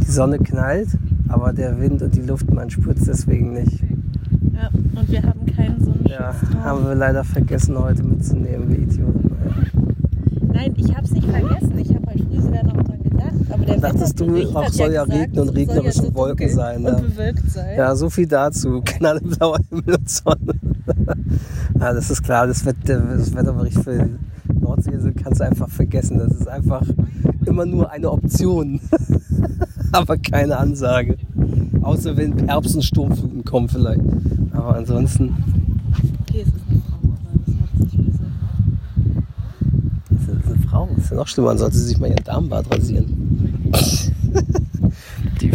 die 0.00 0.10
Sonne 0.10 0.38
knallt, 0.38 0.96
aber 1.28 1.52
der 1.52 1.78
Wind 1.78 2.00
und 2.00 2.14
die 2.14 2.22
Luft, 2.22 2.50
man 2.50 2.70
spürt 2.70 2.96
es 2.96 3.04
deswegen 3.04 3.52
nicht. 3.52 3.82
Ja, 4.54 4.70
und 4.98 5.10
wir 5.10 5.22
haben 5.22 5.41
keinen 5.56 5.82
so 5.84 5.90
einen 5.92 6.06
Ja, 6.06 6.32
Schutzraum. 6.34 6.64
haben 6.64 6.84
wir 6.88 6.94
leider 6.94 7.24
vergessen 7.24 7.78
heute 7.78 8.02
mitzunehmen, 8.02 8.68
wir 8.68 8.78
Idioten. 8.78 9.30
Nein, 10.52 10.74
ich 10.76 10.94
habe 10.94 11.04
es 11.04 11.12
nicht 11.12 11.28
vergessen. 11.28 11.78
Ich 11.78 11.94
habe 11.94 12.06
halt 12.06 12.20
früher 12.20 12.42
sogar 12.42 12.64
noch 12.64 12.72
dran 12.84 13.02
gedacht. 13.02 13.32
Aber 13.50 13.64
der 13.64 13.78
Dachtest 13.78 14.20
du, 14.20 14.54
hat 14.54 14.72
soll 14.72 14.92
ja 14.92 15.04
gesagt, 15.04 15.22
regnen 15.22 15.40
und 15.40 15.48
regnerische 15.56 16.04
ja 16.06 16.14
Wolken 16.14 16.48
sein, 16.50 16.76
Und 16.78 16.84
ja. 16.86 16.94
bewölkt 17.00 17.50
sein. 17.50 17.76
Ja, 17.78 17.96
so 17.96 18.10
viel 18.10 18.26
dazu. 18.26 18.80
Knallblauer 18.84 19.58
Himmel 19.70 19.94
und 19.96 20.08
Sonne. 20.10 20.54
ja, 21.80 21.92
das 21.92 22.10
ist 22.10 22.22
klar, 22.22 22.46
das, 22.46 22.64
Wetter, 22.66 23.00
das 23.00 23.34
Wetterbericht 23.34 23.82
für 23.82 24.08
Nordseeinsel 24.60 25.12
kannst 25.12 25.40
du 25.40 25.44
einfach 25.44 25.68
vergessen. 25.68 26.18
Das 26.18 26.32
ist 26.32 26.48
einfach 26.48 26.82
immer 27.46 27.66
nur 27.66 27.90
eine 27.90 28.10
Option. 28.10 28.80
Aber 29.92 30.16
keine 30.18 30.56
Ansage. 30.58 31.16
Außer 31.82 32.16
wenn 32.16 32.46
Herbst- 32.46 32.74
und 32.76 32.82
Sturmfluten 32.82 33.44
kommen 33.44 33.68
vielleicht. 33.68 34.02
Aber 34.52 34.76
ansonsten, 34.76 35.34
Okay, 36.28 36.42
es 36.42 36.48
ist 36.48 36.54
eine 36.68 36.80
Frau, 36.88 36.96
aber 37.02 37.40
das 37.44 37.54
macht 37.54 37.74
es 37.74 37.92
nicht 37.92 38.06
besser. 38.06 38.30
das 40.10 40.20
ist 40.22 40.46
eine 40.46 40.68
Frau. 40.68 40.88
Das 40.94 41.04
ist 41.04 41.10
ja 41.10 41.16
noch 41.16 41.28
schlimmer, 41.28 41.48
dann 41.48 41.58
sollte 41.58 41.76
sie 41.76 41.84
sich 41.88 41.98
mal 41.98 42.10
ihren 42.10 42.24
Darmbart 42.24 42.70
rasieren. 42.70 43.72
Die 45.40 45.52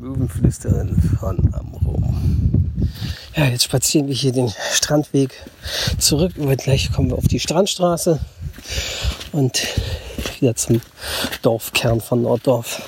Möwenflüsterin 0.00 0.96
von 1.18 1.54
Amrum. 1.54 2.14
Ja, 3.36 3.44
jetzt 3.46 3.64
spazieren 3.64 4.08
wir 4.08 4.14
hier 4.14 4.32
den 4.32 4.50
Strandweg 4.72 5.30
zurück. 5.98 6.32
Gleich 6.56 6.90
kommen 6.92 7.10
wir 7.10 7.18
auf 7.18 7.28
die 7.28 7.38
Strandstraße 7.38 8.18
und 9.30 9.62
wieder 10.40 10.56
zum 10.56 10.80
Dorfkern 11.42 12.00
von 12.00 12.22
Norddorf. 12.22 12.82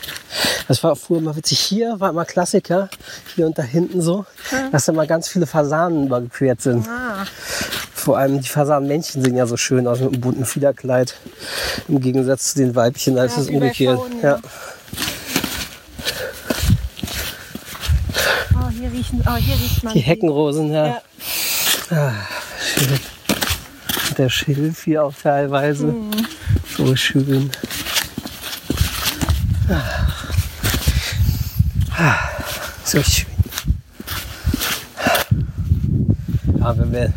Das 0.71 0.85
war 0.85 0.95
früher 0.95 1.19
immer 1.19 1.35
witzig. 1.35 1.59
Hier 1.59 1.99
war 1.99 2.11
immer 2.11 2.25
Klassiker, 2.25 2.89
hier 3.35 3.45
und 3.45 3.59
da 3.59 3.63
hinten 3.63 4.01
so, 4.01 4.25
dass 4.71 4.85
da 4.85 4.93
mal 4.93 5.09
ganz 5.09 5.27
viele 5.27 5.45
Fasanen 5.49 6.07
überquert 6.07 6.61
sind. 6.61 6.87
Ah, 6.89 7.25
Vor 7.93 8.17
allem 8.17 8.41
die 8.41 8.47
Fasanenmännchen 8.47 9.21
sehen 9.21 9.37
ja 9.37 9.49
so 9.49 9.57
schön 9.57 9.89
aus 9.89 9.99
mit 9.99 10.13
einem 10.13 10.21
bunten 10.21 10.45
Fiederkleid. 10.45 11.17
Im 11.89 12.01
Gegensatz 12.01 12.53
zu 12.53 12.61
den 12.61 12.77
Weibchen, 12.77 13.17
da 13.17 13.25
ist 13.25 13.37
es 13.37 13.49
umgekehrt. 13.49 13.99
Ja. 14.23 14.39
oh, 18.55 18.69
hier, 18.69 18.93
riechen, 18.93 19.25
oh, 19.27 19.35
hier 19.35 19.57
riecht 19.57 19.83
man 19.83 19.93
Die 19.93 19.99
Heckenrosen, 19.99 20.71
ja. 20.73 20.87
Ja. 20.87 21.03
Ah, 21.91 22.13
schön. 22.65 23.01
Der 24.19 24.29
Schilf 24.29 24.85
hier 24.85 25.03
auch 25.03 25.15
teilweise. 25.21 25.87
Mhm. 25.87 26.11
So 26.77 26.95
schön. 26.95 27.51
Ah. 29.69 30.00
So 32.91 33.01
schön. 33.05 33.27
Ja, 36.59 36.77
wenn 36.77 36.93
wir 36.93 37.13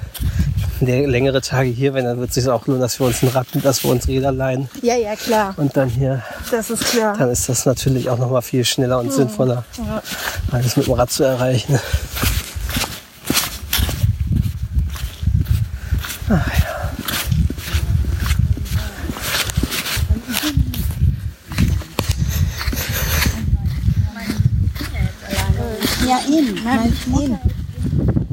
längere 1.08 1.42
Tage 1.42 1.70
hier, 1.70 1.96
wenn 1.96 2.06
dann 2.06 2.20
wird 2.20 2.30
es 2.30 2.36
sich 2.36 2.48
auch 2.48 2.68
lohnen, 2.68 2.80
dass 2.82 3.00
wir 3.00 3.08
uns 3.08 3.24
ein 3.24 3.30
Rad, 3.30 3.48
dass 3.64 3.84
wir 3.84 3.90
uns 3.90 4.08
Räder 4.08 4.32
leihen 4.32 4.70
Ja, 4.84 4.96
ja, 4.96 5.16
klar. 5.16 5.54
und 5.58 5.76
dann 5.76 5.90
hier, 5.90 6.22
Das 6.52 6.70
ist 6.70 6.84
klar. 6.86 7.18
dann 7.18 7.32
ist 7.32 7.50
das 7.50 7.66
natürlich 7.66 8.08
auch 8.10 8.20
noch 8.20 8.30
mal 8.30 8.42
viel 8.42 8.64
schneller 8.66 9.00
und 9.00 9.12
sinnvoller, 9.12 9.66
Ja. 9.80 10.04
alles 10.52 10.78
mit 10.78 10.86
dem 10.86 10.94
Rad 10.94 11.10
zu 11.10 11.24
erreichen. 11.24 11.80
Ach 16.30 16.48
ja. 16.60 16.92
Ja, 26.08 26.20
eben. 26.30 26.64
Meine 26.64 26.88
eben. 26.88 27.40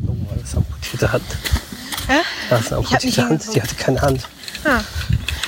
Oh, 0.07 0.17
das 0.35 0.43
ist 0.49 0.57
eine 0.57 0.65
amputierte 0.67 1.13
Hand. 1.13 1.25
Hä? 2.09 2.21
Eine 2.89 2.99
Ich 3.05 3.19
amputierte 3.21 3.29
Hand. 3.29 3.55
Die 3.55 3.63
hatte 3.63 3.75
keine 3.75 4.01
Hand. 4.03 4.23
Ah. 4.65 4.81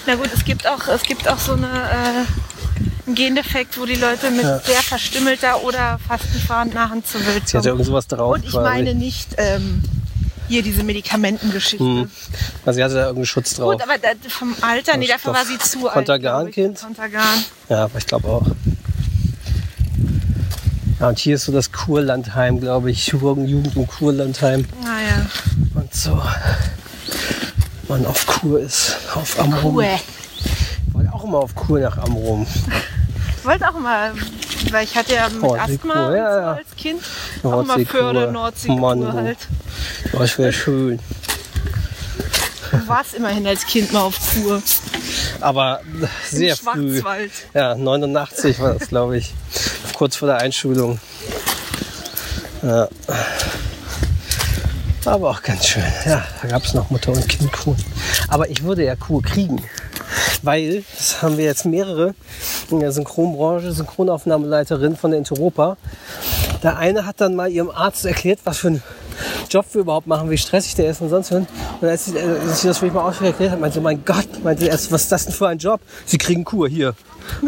Na 0.07 0.14
gut, 0.16 0.30
es 0.35 0.45
gibt 0.45 0.66
auch, 0.66 0.87
es 0.89 1.03
gibt 1.03 1.28
auch 1.28 1.39
so 1.39 1.53
eine, 1.53 1.66
äh, 1.66 3.07
einen 3.07 3.14
Gendefekt, 3.14 3.78
wo 3.78 3.85
die 3.87 3.95
Leute 3.95 4.30
mit 4.30 4.43
Ja. 4.43 4.59
sehr 4.61 4.83
verstümmelter 4.83 5.62
oder 5.62 5.99
fast 6.07 6.24
vorhandener 6.47 6.89
Hand 6.91 7.07
zur 7.07 7.20
Welt 7.26 7.47
Sie 7.49 7.57
hatte 7.57 7.68
kommen. 7.68 7.78
irgend 7.80 7.87
sowas 7.87 8.07
drauf. 8.09 8.35
Und 8.35 8.45
ich 8.45 8.51
quasi. 8.53 8.64
meine 8.68 8.95
nicht 8.95 9.28
ähm, 9.39 9.83
hier 10.49 10.62
diese 10.62 10.83
Medikamentengeschichte. 10.83 11.85
Hm. 11.85 12.11
Also 12.66 12.76
sie 12.76 12.85
hatte 12.85 12.95
da 12.95 13.01
irgendeinen 13.03 13.26
Schutz 13.26 13.55
drauf. 13.55 13.72
Gut, 13.72 13.83
aber 13.83 13.99
da, 13.99 14.09
vom 14.28 14.55
Alter, 14.61 14.97
nee, 14.97 15.07
dafür 15.07 15.33
war 15.35 15.45
sie 15.45 15.59
zu 15.59 15.87
alt. 15.87 15.95
Kontergan-Kind? 15.95 16.80
Kontergan. 16.80 17.45
Ja, 17.68 17.85
aber 17.85 17.99
ich 17.99 18.07
glaube 18.07 18.28
auch. 18.28 18.47
Ja, 21.01 21.09
und 21.09 21.18
hier 21.18 21.35
ist 21.37 21.45
so 21.45 21.53
das 21.53 21.72
Kurlandheim, 21.72 22.61
glaube 22.61 22.91
ich. 22.91 23.09
Jugend- 23.09 23.76
und 23.76 23.87
Kurlandheim. 23.89 24.66
Naja. 24.83 25.26
Und 25.74 25.93
so. 25.95 26.20
Man 27.93 28.07
auf 28.07 28.26
Kur 28.26 28.59
ist. 28.59 28.97
Auf 29.14 29.38
Amrum. 29.38 29.74
Ruhe. 29.74 29.99
Ich 30.86 30.95
wollte 30.95 31.12
auch 31.12 31.24
immer 31.24 31.38
auf 31.40 31.55
Kur 31.55 31.78
nach 31.78 31.99
Amrum. 31.99 32.47
Ich 33.36 33.45
wollte 33.45 33.68
auch 33.68 33.78
mal, 33.78 34.14
weil 34.70 34.84
ich 34.84 34.97
hatte 34.97 35.14
ja 35.14 35.28
mit 35.28 35.43
Nordseekur, 35.43 35.90
Asthma 35.90 36.09
und 36.09 36.16
ja, 36.16 36.40
so 36.40 36.49
als 36.59 36.76
Kind 36.78 37.03
auch 37.43 37.64
mal. 37.66 37.84
Förde, 37.84 38.32
Nordseekur 38.32 39.12
halt. 39.12 39.36
Das 40.11 40.38
wäre 40.38 40.55
schön. 40.55 41.01
Du 42.70 42.88
warst 42.88 43.12
immerhin 43.12 43.47
als 43.47 43.66
Kind 43.66 43.93
mal 43.93 44.01
auf 44.01 44.16
Kur. 44.32 44.62
Aber 45.43 45.80
sehr 46.30 46.53
Im 46.53 46.57
früh. 46.57 47.03
Ja, 47.53 47.74
89 47.74 48.59
war 48.59 48.72
das, 48.72 48.88
glaube 48.88 49.18
ich. 49.18 49.34
Kurz 49.99 50.16
vor 50.16 50.28
der 50.28 50.38
Einschulung. 50.38 50.99
Ja. 52.62 52.88
War 55.05 55.14
aber 55.14 55.30
auch 55.30 55.42
ganz 55.42 55.66
schön. 55.66 55.82
Ja, 56.07 56.24
da 56.40 56.48
gab 56.48 56.64
es 56.64 56.74
noch 56.74 56.90
Mutter- 56.90 57.12
und 57.12 57.28
Kindkuh. 57.28 57.74
Aber 58.28 58.48
ich 58.48 58.62
würde 58.62 58.84
ja 58.84 58.94
Kuh 58.94 59.20
kriegen. 59.20 59.61
Weil, 60.42 60.84
das 60.96 61.22
haben 61.22 61.38
wir 61.38 61.44
jetzt 61.44 61.64
mehrere 61.64 62.14
in 62.70 62.78
der 62.78 62.92
Synchronbranche, 62.92 63.72
Synchronaufnahmeleiterin 63.72 64.96
von 64.96 65.11
der 65.11 65.18
Interopa. 65.18 65.76
Der 66.62 66.76
eine 66.76 67.05
hat 67.05 67.20
dann 67.20 67.34
mal 67.34 67.50
ihrem 67.50 67.70
Arzt 67.70 68.05
erklärt, 68.05 68.40
was 68.44 68.59
für 68.59 68.68
einen 68.68 68.82
Job 69.53 69.66
wir 69.72 69.82
überhaupt 69.82 70.07
machen, 70.07 70.30
wie 70.30 70.38
stressig 70.38 70.74
der 70.74 70.90
ist 70.90 71.00
und 71.00 71.11
sonst 71.11 71.30
was. 71.32 71.44
Und 71.80 71.88
als 71.88 72.07
sie, 72.07 72.16
äh, 72.16 72.38
als 72.48 72.62
sie 72.62 72.68
das 72.68 72.78
für 72.78 72.86
mich 72.86 72.94
mal 72.94 73.07
erklärt 73.11 73.53
hat, 73.53 73.61
meinte 73.61 73.74
sie, 73.78 73.80
mein 73.82 74.05
Gott, 74.05 74.26
meinte 74.42 74.66
er, 74.68 74.74
was 74.74 74.82
ist 75.03 75.12
das 75.12 75.24
denn 75.26 75.34
für 75.34 75.48
ein 75.48 75.59
Job? 75.59 75.80
Sie 76.07 76.18
kriegen 76.18 76.44
Kur 76.44 76.68
hier. 76.68 76.94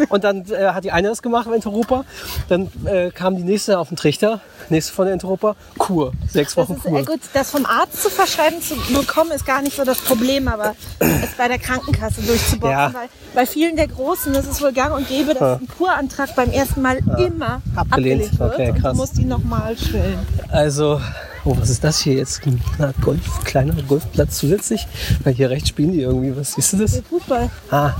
Und 0.07 0.23
dann 0.23 0.45
äh, 0.51 0.67
hat 0.69 0.85
die 0.85 0.91
eine 0.93 1.09
das 1.09 1.21
gemacht 1.21 1.47
bei 1.49 1.55
Interopa. 1.55 2.05
Dann 2.47 2.69
äh, 2.85 3.11
kam 3.11 3.35
die 3.35 3.43
nächste 3.43 3.77
auf 3.77 3.89
den 3.89 3.97
Trichter, 3.97 4.39
nächste 4.69 4.93
von 4.93 5.05
der 5.05 5.13
Interopa, 5.13 5.55
Kur. 5.77 6.13
Sechs 6.31 6.55
Das 6.55 6.69
Wochen 6.69 6.77
ist 6.77 6.83
Kur. 6.83 6.99
äh, 6.99 7.03
gut, 7.03 7.19
das 7.33 7.51
vom 7.51 7.65
Arzt 7.65 8.01
zu 8.01 8.09
verschreiben 8.09 8.61
zu 8.61 8.75
bekommen, 8.93 9.31
ist 9.31 9.45
gar 9.45 9.61
nicht 9.61 9.75
so 9.75 9.83
das 9.83 9.97
Problem, 9.97 10.47
aber 10.47 10.75
es 10.99 11.31
bei 11.37 11.49
der 11.49 11.59
Krankenkasse 11.59 12.21
durchzuboxen. 12.21 12.71
Ja. 12.71 12.93
Weil 12.93 13.09
bei 13.33 13.45
vielen 13.45 13.75
der 13.75 13.87
Großen 13.89 14.33
ist 14.35 14.49
es 14.49 14.61
wohl 14.61 14.71
gang 14.71 14.95
und 14.95 15.09
gäbe, 15.09 15.33
dass 15.33 15.59
ein 15.59 15.67
Kurantrag 15.77 16.33
beim 16.37 16.51
ersten 16.51 16.81
Mal 16.81 16.99
immer 17.19 17.61
Abgelehnt. 17.75 18.31
abgelehnt, 18.31 18.39
wird 18.39 18.53
Okay, 18.53 18.69
und 18.71 18.79
krass. 18.81 18.91
du 18.93 18.97
musst 18.97 19.17
ihn 19.17 19.27
nochmal 19.27 19.77
stellen. 19.77 20.19
Also, 20.51 21.01
oh, 21.45 21.55
was 21.57 21.69
ist 21.69 21.83
das 21.83 21.99
hier 21.99 22.15
jetzt? 22.15 22.41
Na, 22.77 22.93
Golf, 23.01 23.43
kleiner 23.43 23.73
Golfplatz 23.83 24.37
zusätzlich. 24.37 24.87
Weil 25.23 25.33
hier 25.33 25.49
rechts 25.49 25.69
spielen 25.69 25.93
die 25.93 26.01
irgendwie. 26.01 26.35
Was 26.35 26.53
siehst 26.53 26.73
du 26.73 26.77
das? 26.77 27.01
Fußball. 27.09 27.49
Ah. 27.71 27.93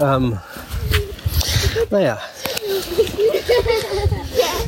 Ähm. 0.00 0.38
Naja. 1.90 2.18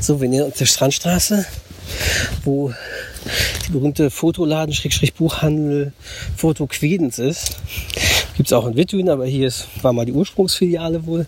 So, 0.01 0.21
wir 0.21 0.29
nähern 0.29 0.47
uns 0.47 0.59
der 0.59 0.67
Strandstraße, 0.67 1.47
wo 2.45 2.73
die 3.67 3.73
berühmte 3.73 4.11
Fotoladen, 4.11 4.75
Schrägstrich 4.75 5.15
Buchhandel, 5.15 5.93
Foto 6.37 6.67
Quedens 6.67 7.19
ist. 7.19 7.57
Gibt 8.37 8.49
es 8.49 8.53
auch 8.53 8.67
in 8.67 8.77
Wittwin, 8.77 9.09
aber 9.09 9.27
hier 9.27 9.47
ist, 9.47 9.69
war 9.83 9.93
mal 9.93 10.07
die 10.07 10.13
Ursprungsfiliale 10.13 11.07
wohl. 11.07 11.27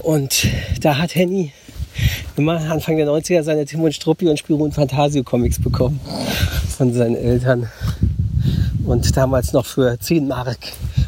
Und 0.00 0.46
da 0.80 0.98
hat 0.98 1.14
Henny 1.14 1.52
immer 2.36 2.60
Anfang 2.70 2.96
der 2.96 3.06
90er 3.06 3.42
seine 3.42 3.64
Tim 3.64 3.80
und 3.82 3.94
Struppi 3.94 4.28
und 4.28 4.38
Spirou 4.38 4.64
und 4.64 4.74
Fantasio 4.74 5.22
Comics 5.24 5.58
bekommen 5.60 6.00
von 6.76 6.92
seinen 6.92 7.16
Eltern. 7.16 7.68
Und 8.84 9.16
damals 9.16 9.52
noch 9.52 9.66
für 9.66 9.98
10 9.98 10.28
Mark. 10.28 10.58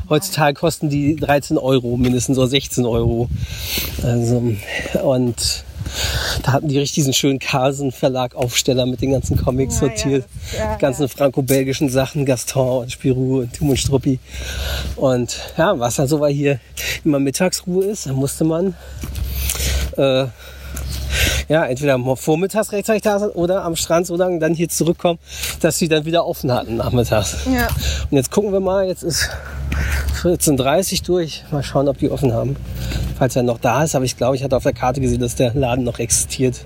Heutzutage 0.08 0.54
kosten 0.54 0.90
die 0.90 1.16
13 1.16 1.56
Euro, 1.56 1.96
mindestens 1.96 2.36
oder 2.36 2.48
16 2.48 2.84
Euro. 2.84 3.28
Also, 4.02 4.42
und 5.02 5.64
da 6.42 6.52
hatten 6.52 6.68
die 6.68 6.78
richtig 6.78 6.96
diesen 6.96 7.14
schönen 7.14 7.38
Carlsen 7.38 7.90
Verlag 7.90 8.34
Aufsteller 8.34 8.86
mit 8.86 9.00
den 9.00 9.12
ganzen 9.12 9.36
Comics 9.36 9.80
Ja, 9.80 9.86
ja, 9.86 9.96
sortiert. 9.96 10.24
ja, 10.58 10.74
Die 10.74 10.80
ganzen 10.80 11.08
franco-belgischen 11.08 11.88
Sachen, 11.88 12.26
Gaston 12.26 12.82
und 12.82 12.92
Spirou 12.92 13.40
und 13.40 13.52
Tim 13.54 13.70
und 13.70 13.78
Struppi. 13.78 14.18
Und 14.96 15.38
ja, 15.56 15.78
was 15.78 15.96
dann 15.96 16.06
so 16.06 16.20
war 16.20 16.30
hier 16.30 16.60
immer 17.04 17.18
Mittagsruhe 17.18 17.84
ist, 17.86 18.06
dann 18.06 18.16
musste 18.16 18.44
man 18.44 18.74
äh, 19.96 20.26
ja, 21.48 21.64
entweder 21.64 21.98
vormittags 22.16 22.72
rechtzeitig 22.72 23.02
da 23.02 23.18
sind 23.18 23.30
oder 23.30 23.64
am 23.64 23.76
Strand 23.76 24.06
so 24.06 24.16
lange 24.16 24.38
dann 24.38 24.54
hier 24.54 24.68
zurückkommen, 24.68 25.18
dass 25.60 25.78
sie 25.78 25.88
dann 25.88 26.04
wieder 26.04 26.26
offen 26.26 26.52
hatten 26.52 26.76
nachmittags. 26.76 27.38
Ja. 27.52 27.68
Und 28.10 28.16
jetzt 28.16 28.30
gucken 28.30 28.52
wir 28.52 28.60
mal, 28.60 28.86
jetzt 28.86 29.02
ist 29.02 29.30
14.30 30.22 31.04
durch. 31.04 31.44
Mal 31.50 31.62
schauen, 31.62 31.88
ob 31.88 31.98
die 31.98 32.10
offen 32.10 32.32
haben. 32.32 32.56
Falls 33.18 33.36
er 33.36 33.42
noch 33.42 33.58
da 33.58 33.84
ist, 33.84 33.94
aber 33.94 34.04
ich 34.04 34.16
glaube, 34.16 34.36
ich 34.36 34.44
hatte 34.44 34.56
auf 34.56 34.62
der 34.62 34.72
Karte 34.72 35.00
gesehen, 35.00 35.20
dass 35.20 35.34
der 35.34 35.54
Laden 35.54 35.84
noch 35.84 35.98
existiert. 35.98 36.64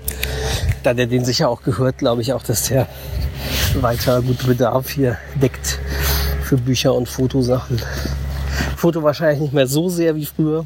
da 0.83 0.93
der 0.93 1.07
den 1.07 1.25
sicher 1.25 1.49
auch 1.49 1.63
gehört, 1.63 1.97
glaube 1.97 2.21
ich 2.21 2.33
auch, 2.33 2.43
dass 2.43 2.69
der 2.69 2.87
weiter 3.81 4.21
gut 4.21 4.45
Bedarf 4.45 4.89
hier 4.89 5.17
deckt 5.41 5.79
für 6.43 6.57
Bücher 6.57 6.93
und 6.93 7.09
Fotosachen. 7.09 7.81
Foto 8.77 9.03
wahrscheinlich 9.03 9.41
nicht 9.41 9.53
mehr 9.53 9.67
so 9.67 9.89
sehr 9.89 10.15
wie 10.15 10.25
früher. 10.25 10.65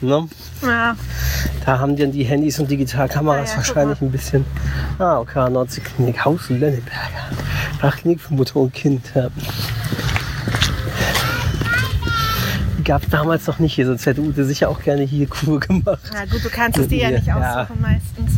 Ne? 0.00 0.28
Ja, 0.62 0.96
Da 1.66 1.80
haben 1.80 1.96
dann 1.96 2.12
die 2.12 2.22
Handys 2.22 2.60
und 2.60 2.70
Digitalkameras 2.70 3.50
ja, 3.50 3.56
wahrscheinlich 3.56 4.00
ein 4.00 4.12
bisschen. 4.12 4.44
Ah, 5.00 5.18
okay, 5.18 5.50
Nordseeklinik, 5.50 6.24
Haus 6.24 6.48
Lenneberger. 6.48 7.28
Fachklinik 7.80 8.20
für 8.20 8.34
Mutter 8.34 8.56
und 8.56 8.72
Kind. 8.72 9.10
Ja. 9.16 9.28
Gab 12.84 13.02
es 13.02 13.08
damals 13.08 13.48
noch 13.48 13.58
nicht 13.58 13.74
hier, 13.74 13.84
sonst 13.84 14.06
hätte 14.06 14.20
Ute 14.20 14.44
sicher 14.44 14.68
auch 14.68 14.80
gerne 14.80 15.02
hier 15.02 15.26
Kur 15.26 15.58
gemacht. 15.58 15.98
na 16.12 16.24
gut, 16.26 16.44
du 16.44 16.48
kannst 16.48 16.78
es 16.78 16.86
dir 16.86 16.98
ja 16.98 17.10
nicht 17.10 17.32
aussuchen 17.32 17.80
meistens. 17.80 18.32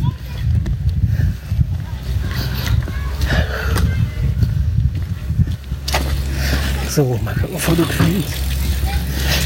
So, 6.89 7.19
mal 7.23 7.35
gucken, 7.35 7.59
Foto 7.59 7.83
kriegen. 7.83 8.23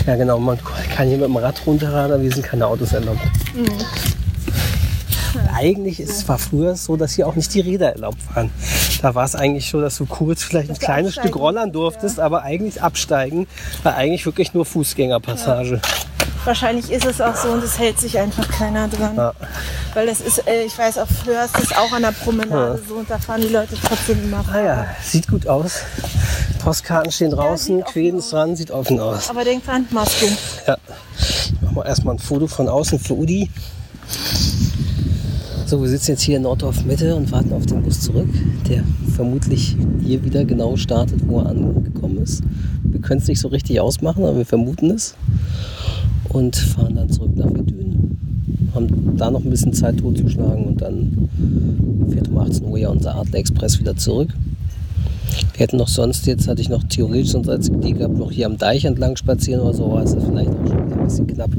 Ja 0.06 0.16
genau, 0.18 0.38
man 0.38 0.60
kann 0.95 1.08
hier 1.08 1.18
mit 1.18 1.28
dem 1.28 1.38
Rad 1.38 1.62
runterradeln, 1.66 2.14
aber 2.14 2.22
hier 2.22 2.32
sind 2.32 2.45
keine 2.45 2.68
Autos 2.68 2.91
erlaubt. 2.91 3.22
Eigentlich 5.54 5.99
ist 5.99 6.10
es 6.10 6.20
zwar 6.20 6.38
früher 6.38 6.76
so, 6.76 6.97
dass 6.97 7.14
hier 7.14 7.28
auch 7.28 7.36
nicht 7.36 7.54
die 7.54 7.62
Räder 7.62 7.93
erlaubt 7.93 8.18
waren. 8.36 8.51
Da 9.01 9.16
war 9.16 9.24
es 9.24 9.36
eigentlich 9.36 9.70
so, 9.70 9.80
dass 9.80 9.97
du 9.97 10.06
kurz 10.06 10.43
vielleicht 10.43 10.70
ein 10.70 10.78
kleines 10.78 11.14
Stück 11.14 11.36
rollern 11.36 11.72
durftest, 11.72 12.20
aber 12.20 12.43
eigentlich 12.43 12.82
absteigen 12.82 13.47
war 13.84 13.95
eigentlich 13.95 14.26
wirklich 14.26 14.54
nur 14.54 14.66
Fußgängerpassage. 14.66 15.82
Wahrscheinlich 16.45 16.91
ist 16.91 17.05
es 17.05 17.21
auch 17.21 17.35
so 17.35 17.49
und 17.49 17.63
es 17.63 17.79
hält 17.79 17.99
sich 17.99 18.19
einfach 18.19 18.47
keiner 18.49 18.87
dran. 18.87 19.15
Ja. 19.15 19.33
Weil 19.93 20.07
das 20.07 20.19
ist, 20.19 20.47
äh, 20.47 20.63
ich 20.63 20.77
weiß, 20.77 20.97
auf 20.97 21.09
Hörst 21.25 21.57
ist 21.59 21.77
auch 21.77 21.91
an 21.93 22.01
der 22.01 22.11
Promenade 22.11 22.81
so 22.87 22.95
und 22.95 23.09
da 23.09 23.17
fahren 23.17 23.41
die 23.41 23.47
Leute 23.47 23.75
trotzdem 23.81 24.23
immer 24.23 24.43
Ah 24.51 24.59
ja, 24.59 24.85
sieht 25.01 25.27
gut 25.27 25.47
aus. 25.47 25.81
Postkarten 26.63 27.11
stehen 27.11 27.31
draußen, 27.31 27.81
offen 27.81 27.91
Queden 27.93 28.19
ist 28.19 28.31
dran, 28.31 28.55
sieht 28.55 28.71
offen 28.71 28.99
aus. 28.99 29.29
Aber 29.29 29.43
denk 29.43 29.65
dran, 29.65 29.87
Maske. 29.91 30.27
Ja. 30.67 30.77
Machen 31.61 31.75
wir 31.75 31.85
erstmal 31.85 32.15
ein 32.15 32.19
Foto 32.19 32.47
von 32.47 32.67
außen 32.67 32.99
für 32.99 33.13
Udi. 33.13 33.49
So, 35.74 35.82
wir 35.82 35.89
sitzen 35.89 36.11
jetzt 36.11 36.21
hier 36.21 36.38
in 36.38 36.43
Nordorf 36.43 36.86
Mitte 36.86 37.15
und 37.15 37.32
warten 37.32 37.51
auf 37.51 37.65
den 37.65 37.82
Bus 37.82 37.99
zurück, 37.99 38.28
der 38.69 38.84
vermutlich 39.15 39.76
hier 40.03 40.24
wieder 40.24 40.45
genau 40.45 40.76
startet, 40.76 41.28
wo 41.28 41.39
er 41.39 41.47
angekommen 41.47 42.19
ist. 42.19 42.43
Wir 42.84 43.01
können 43.01 43.19
es 43.19 43.28
nicht 43.28 43.39
so 43.39 43.47
richtig 43.47 43.80
ausmachen, 43.80 44.24
aber 44.24 44.38
wir 44.38 44.45
vermuten 44.45 44.91
es. 44.91 45.15
Und 46.30 46.55
fahren 46.55 46.93
dann 46.93 47.09
zurück 47.09 47.36
nach 47.36 47.49
Verdün. 47.49 48.19
Haben 48.76 49.17
da 49.17 49.32
noch 49.32 49.43
ein 49.43 49.49
bisschen 49.49 49.74
Zeit 49.74 49.97
totzuschlagen 49.97 50.63
und 50.65 50.80
dann 50.80 51.28
fährt 52.11 52.28
um 52.28 52.38
18 52.38 52.67
Uhr 52.67 52.78
ja 52.78 52.89
unser 52.89 53.15
Adler 53.15 53.39
Express 53.39 53.80
wieder 53.80 53.95
zurück. 53.95 54.30
Wir 55.53 55.59
hätten 55.59 55.77
noch 55.77 55.88
sonst, 55.88 56.25
jetzt 56.25 56.47
hatte 56.47 56.61
ich 56.61 56.69
noch 56.69 56.84
theoretisch 56.84 57.31
sonst 57.31 57.49
als 57.49 57.69
Idee 57.69 57.91
gehabt, 57.91 58.17
noch 58.17 58.31
hier 58.31 58.45
am 58.45 58.57
Deich 58.57 58.86
entlang 58.86 59.15
spazieren 59.17 59.61
oder 59.61 59.73
so, 59.73 59.86
aber 59.86 60.03
es 60.03 60.13
ist 60.13 60.25
vielleicht 60.25 60.49
auch 60.49 60.67
schon 60.67 60.86
wieder 60.86 60.97
ein 60.97 61.03
bisschen 61.03 61.27
knapp. 61.27 61.51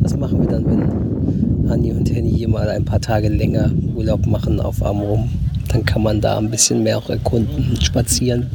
Das 0.00 0.16
machen 0.16 0.40
wir 0.40 0.48
dann, 0.48 0.64
wenn 0.66 1.70
Anni 1.70 1.92
und 1.92 2.10
Henny 2.12 2.32
hier 2.32 2.48
mal 2.48 2.68
ein 2.68 2.84
paar 2.84 3.00
Tage 3.00 3.28
länger 3.28 3.70
Urlaub 3.94 4.26
machen 4.26 4.60
auf 4.60 4.84
Amrum. 4.84 5.30
Dann 5.68 5.84
kann 5.84 6.02
man 6.02 6.20
da 6.20 6.38
ein 6.38 6.50
bisschen 6.50 6.82
mehr 6.82 6.98
auch 6.98 7.08
erkunden 7.08 7.70
und 7.70 7.82
spazieren. 7.82 8.50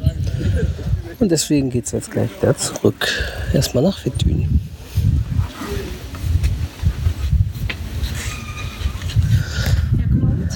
Und 1.19 1.31
deswegen 1.31 1.69
geht 1.69 1.85
es 1.85 1.91
jetzt 1.93 2.11
gleich 2.11 2.29
wieder 2.39 2.55
zurück. 2.55 3.07
Erstmal 3.53 3.83
nach 3.83 3.97
Verdün. 3.97 4.56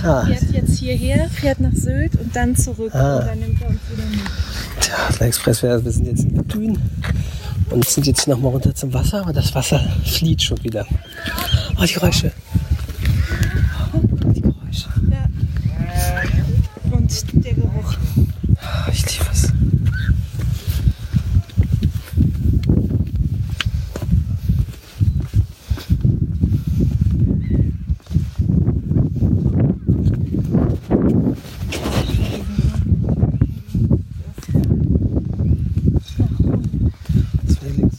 Ah, 0.03 0.25
Fährt 0.25 0.51
jetzt 0.51 0.79
hierher, 0.79 1.29
fährt 1.29 1.59
nach 1.59 1.73
Sylt 1.73 2.15
und 2.19 2.35
dann 2.35 2.55
zurück. 2.55 2.93
Ah. 2.93 3.17
Und 3.19 3.27
dann 3.27 3.39
nimmt 3.39 3.61
er 3.61 3.69
uns 3.69 3.79
wieder 3.91 4.03
mit. 4.09 4.87
der 4.87 4.99
Adler 5.09 5.27
Express, 5.27 5.61
wir 5.61 5.83
wir 5.85 5.91
sind 5.91 6.07
jetzt 6.07 6.23
in 6.23 6.33
Verdün 6.33 6.79
und 7.69 7.85
sind 7.85 8.07
jetzt 8.07 8.27
noch 8.27 8.39
mal 8.39 8.49
runter 8.49 8.73
zum 8.73 8.93
Wasser, 8.93 9.21
aber 9.21 9.33
das 9.33 9.53
Wasser 9.53 9.79
flieht 10.03 10.41
schon 10.41 10.61
wieder. 10.63 10.85
Oh, 11.79 11.83
die 11.83 11.93
Geräusche. 11.93 12.31
Die 14.33 14.41
Geräusche. 14.41 14.89
Ja. 15.11 16.97
Und 16.97 17.45
der 17.45 17.53
Geruch. 17.53 17.95
Ich 18.91 19.05
liebe 19.19 19.25
es. 19.31 19.51
Das 37.45 37.61
war 37.61 37.69
hier 37.69 37.77
links. 37.77 37.97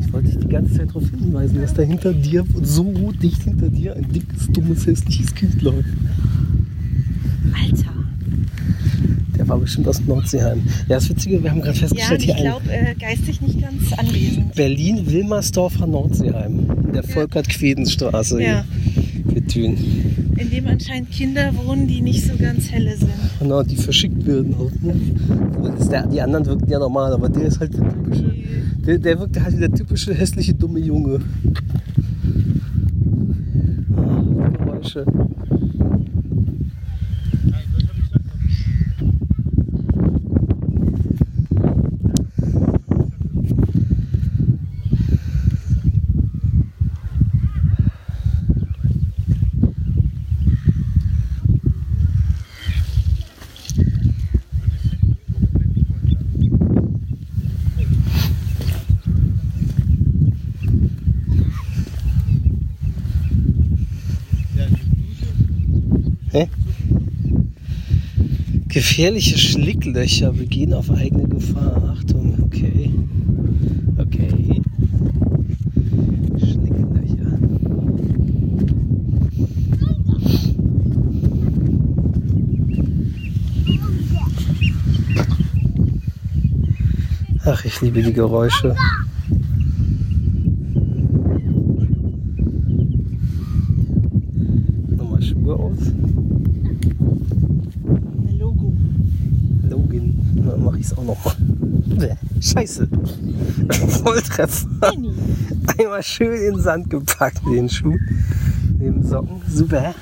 Ich 0.00 0.12
wollte 0.12 0.28
dich 0.28 0.38
die 0.38 0.48
ganze 0.48 0.74
Zeit 0.74 0.88
darauf 0.88 1.08
hinweisen, 1.10 1.60
dass 1.60 1.74
da 1.74 1.82
hinter 1.96 2.12
dir, 2.12 2.44
so 2.62 3.12
dicht 3.22 3.42
hinter 3.44 3.68
dir, 3.68 3.96
ein 3.96 4.06
dickes, 4.12 4.48
dummes, 4.48 4.86
hässliches 4.86 5.34
Kind 5.34 5.62
läuft. 5.62 5.88
Alter. 7.54 7.92
Der 9.38 9.48
war 9.48 9.58
bestimmt 9.58 9.88
aus 9.88 10.00
Nordseeheim. 10.06 10.62
Ja, 10.88 10.96
das 10.96 11.08
Witzige, 11.08 11.42
wir 11.42 11.50
haben 11.50 11.60
gerade 11.60 11.76
Ja, 11.78 11.80
festgestellt, 11.86 12.22
hier 12.22 12.34
ich 12.34 12.40
glaube, 12.42 12.70
äh, 12.70 12.94
geistig 12.94 13.40
nicht 13.40 13.60
ganz 13.60 13.92
anwesend. 13.94 14.54
Berlin-Wilmersdorfer 14.54 15.86
Nordseeheim. 15.86 16.70
In 16.86 16.92
der 16.92 17.02
Volkert-Quedens-Straße 17.02 18.42
Ja. 18.42 18.64
hier. 19.24 19.32
Bethün. 19.34 19.76
In 20.36 20.50
dem 20.50 20.66
anscheinend 20.66 21.10
Kinder 21.10 21.50
wohnen, 21.56 21.86
die 21.86 22.02
nicht 22.02 22.26
so 22.26 22.36
ganz 22.36 22.70
helle 22.70 22.96
sind. 22.96 23.10
Genau, 23.38 23.62
die 23.62 23.76
verschickt 23.76 24.26
werden 24.26 24.54
halt. 24.58 24.82
Ne? 24.82 24.94
Der, 25.90 26.06
die 26.06 26.20
anderen 26.20 26.46
wirken 26.46 26.68
ja 26.68 26.78
normal, 26.78 27.12
aber 27.12 27.28
der 27.28 27.44
ist 27.44 27.60
halt 27.60 27.74
der 27.74 27.88
typische. 27.88 28.34
Der, 28.86 28.98
der 28.98 29.18
wirkt 29.20 29.40
halt 29.40 29.56
wie 29.56 29.60
der 29.60 29.72
typische 29.72 30.12
hässliche 30.14 30.54
dumme 30.54 30.80
Junge. 30.80 31.20
Ah, 33.96 34.50
Geräusche. 34.58 35.06
Gefährliche 68.88 69.36
Schlicklöcher 69.36 70.32
begehen 70.32 70.72
auf 70.72 70.90
eigene 70.90 71.28
Gefahr. 71.28 71.96
Achtung, 71.98 72.38
okay. 72.44 72.90
Okay. 73.98 74.62
Schlicklöcher. 76.38 77.38
Ach, 87.44 87.64
ich 87.64 87.80
liebe 87.82 88.02
die 88.02 88.12
Geräusche. 88.12 88.74
Nochmal 94.96 95.22
Schuhe 95.22 95.56
aus. 95.56 95.78
Ein 98.28 98.38
Logo. 98.38 98.72
Logan. 99.68 100.14
Dann 100.46 100.64
mache 100.64 100.78
ich 100.78 100.86
es 100.86 100.96
auch 100.96 101.04
nochmal. 101.04 101.34
Scheiße. 102.56 102.88
Volltreffer. 104.02 104.92
Einmal 105.78 106.02
schön 106.02 106.32
in 106.32 106.54
den 106.54 106.62
Sand 106.62 106.88
gepackt 106.90 107.44
den 107.46 107.68
Schuh. 107.68 107.96
Neben 108.78 109.02
Socken. 109.02 109.42
Super. 109.48 109.94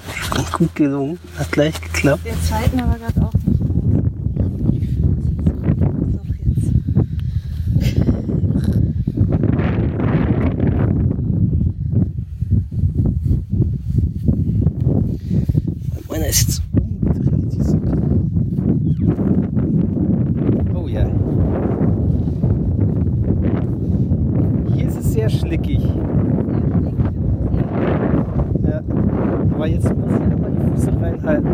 Gut 0.53 0.75
gelungen. 0.75 1.19
Hat 1.37 1.51
gleich 1.51 1.81
geklappt. 1.81 2.25
Der 2.25 2.41
zweiten 2.43 2.81
aber 2.81 2.97
gerade 2.99 3.27
auch 3.27 3.33
nicht. 4.71 4.89
Doch 6.13 6.25
jetzt. 6.45 6.75
ist 16.35 16.63
umgedreht, 16.77 17.53
die 17.53 17.63
Socke. 17.63 17.97
Oh 20.75 20.89
ja. 20.89 21.07
Hier 24.75 24.87
ist 24.89 24.99
es 24.99 25.13
sehr 25.13 25.29
schlickig. 25.29 25.81
Ja. 28.65 28.83
Aber 29.55 29.67
jetzt 29.69 29.95
muss 29.97 30.11
ich 30.11 30.33
einmal 30.33 30.51
die 30.51 30.71
Füße 30.73 30.93
reinhalten. 31.01 31.51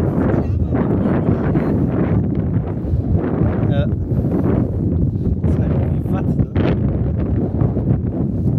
Ja. 3.71 3.83
ist 3.85 5.59
halt 5.59 5.73
wie 5.93 6.13
Watt, 6.13 6.29
ne? 6.39 6.47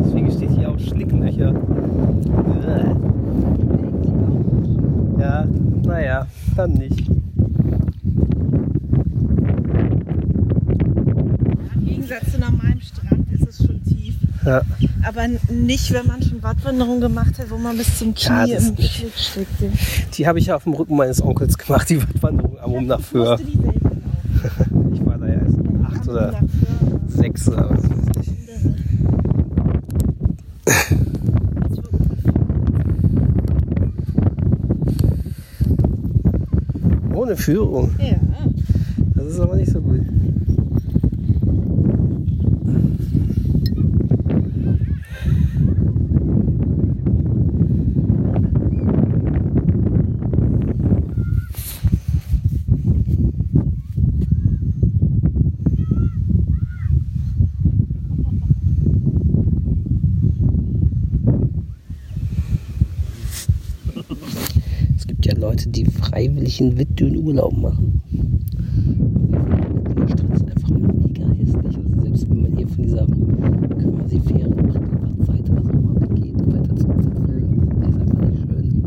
Deswegen 0.04 0.32
steht 0.32 0.52
hier 0.52 0.70
auch 0.70 0.80
Schlicklöcher. 0.80 1.54
Uah. 2.46 2.96
Ja, 5.20 5.46
naja, 5.84 6.26
dann 6.56 6.74
nicht. 6.74 7.08
Im 11.76 11.86
Gegensatz 11.86 12.32
zu 12.32 12.40
normalem 12.40 12.82
Strand 12.82 13.32
ist 13.32 13.48
es 13.48 13.66
schon 13.66 13.84
tief. 13.84 14.16
Ja. 14.46 14.62
Aber 15.14 15.28
nicht, 15.54 15.92
wenn 15.92 16.08
man 16.08 16.22
schon 16.24 16.42
Wattwanderung 16.42 17.02
gemacht 17.02 17.38
hat, 17.38 17.50
wo 17.50 17.58
man 17.58 17.76
bis 17.78 17.98
zum 18.00 18.14
Ja, 18.16 18.44
Knie 18.46 18.54
das 18.54 18.70
im. 18.70 18.78
Schlick 18.78 19.12
steckte. 19.18 19.70
Die 20.14 20.26
habe 20.26 20.40
ich 20.40 20.46
ja 20.46 20.56
auf 20.56 20.64
dem 20.64 20.74
Rücken 20.74 20.96
meines 20.96 21.22
Onkels 21.22 21.58
gemacht, 21.58 21.90
die 21.90 22.02
Wattwanderung 22.02 22.58
am 22.60 22.72
Um 22.72 22.86
nach 22.86 23.02
Föhr. 23.02 23.38
Ich 24.94 25.06
war 25.06 25.18
da 25.18 25.28
ja 25.28 25.34
erst 25.34 25.58
acht 25.84 26.08
oder 26.08 26.40
sechs 27.08 27.50
oder 27.50 27.72
was 27.72 27.84
weiß 27.90 28.06
ich. 28.22 28.32
Ohne 37.14 37.36
Führung. 37.36 37.92
Ja. 38.00 38.16
Das 39.16 39.26
ist 39.28 39.40
aber 39.40 39.56
nicht 39.56 39.72
so 39.72 39.82
gut. 39.82 40.02
Es 64.98 65.08
gibt 65.08 65.26
ja 65.26 65.36
Leute, 65.36 65.70
die 65.70 65.86
in 66.62 66.78
Wittdün 66.78 67.18
Urlaub 67.18 67.58
machen. 67.58 68.02
Der 69.98 70.08
Strand 70.08 70.36
ist 70.36 70.46
einfach 70.48 70.70
mega 70.70 71.28
hässlich. 71.30 71.66
Also 71.66 72.02
selbst 72.04 72.30
wenn 72.30 72.42
man 72.44 72.56
hier 72.56 72.68
von 72.68 72.84
dieser 72.84 73.08
quasi 73.08 74.20
Fähre 74.20 74.50
nach 74.50 74.76
der 74.76 75.26
Seite 75.26 75.56
was 75.56 75.66
auch 75.66 75.74
immer 75.74 76.02
weggeht 76.02 76.40
und 76.40 76.54
weiter 76.54 76.76
zum 76.76 77.02
Zipfel, 77.02 77.44
der 77.82 77.90
ist 77.90 78.00
einfach 78.00 78.30
nicht 78.30 78.42
schön. 78.42 78.84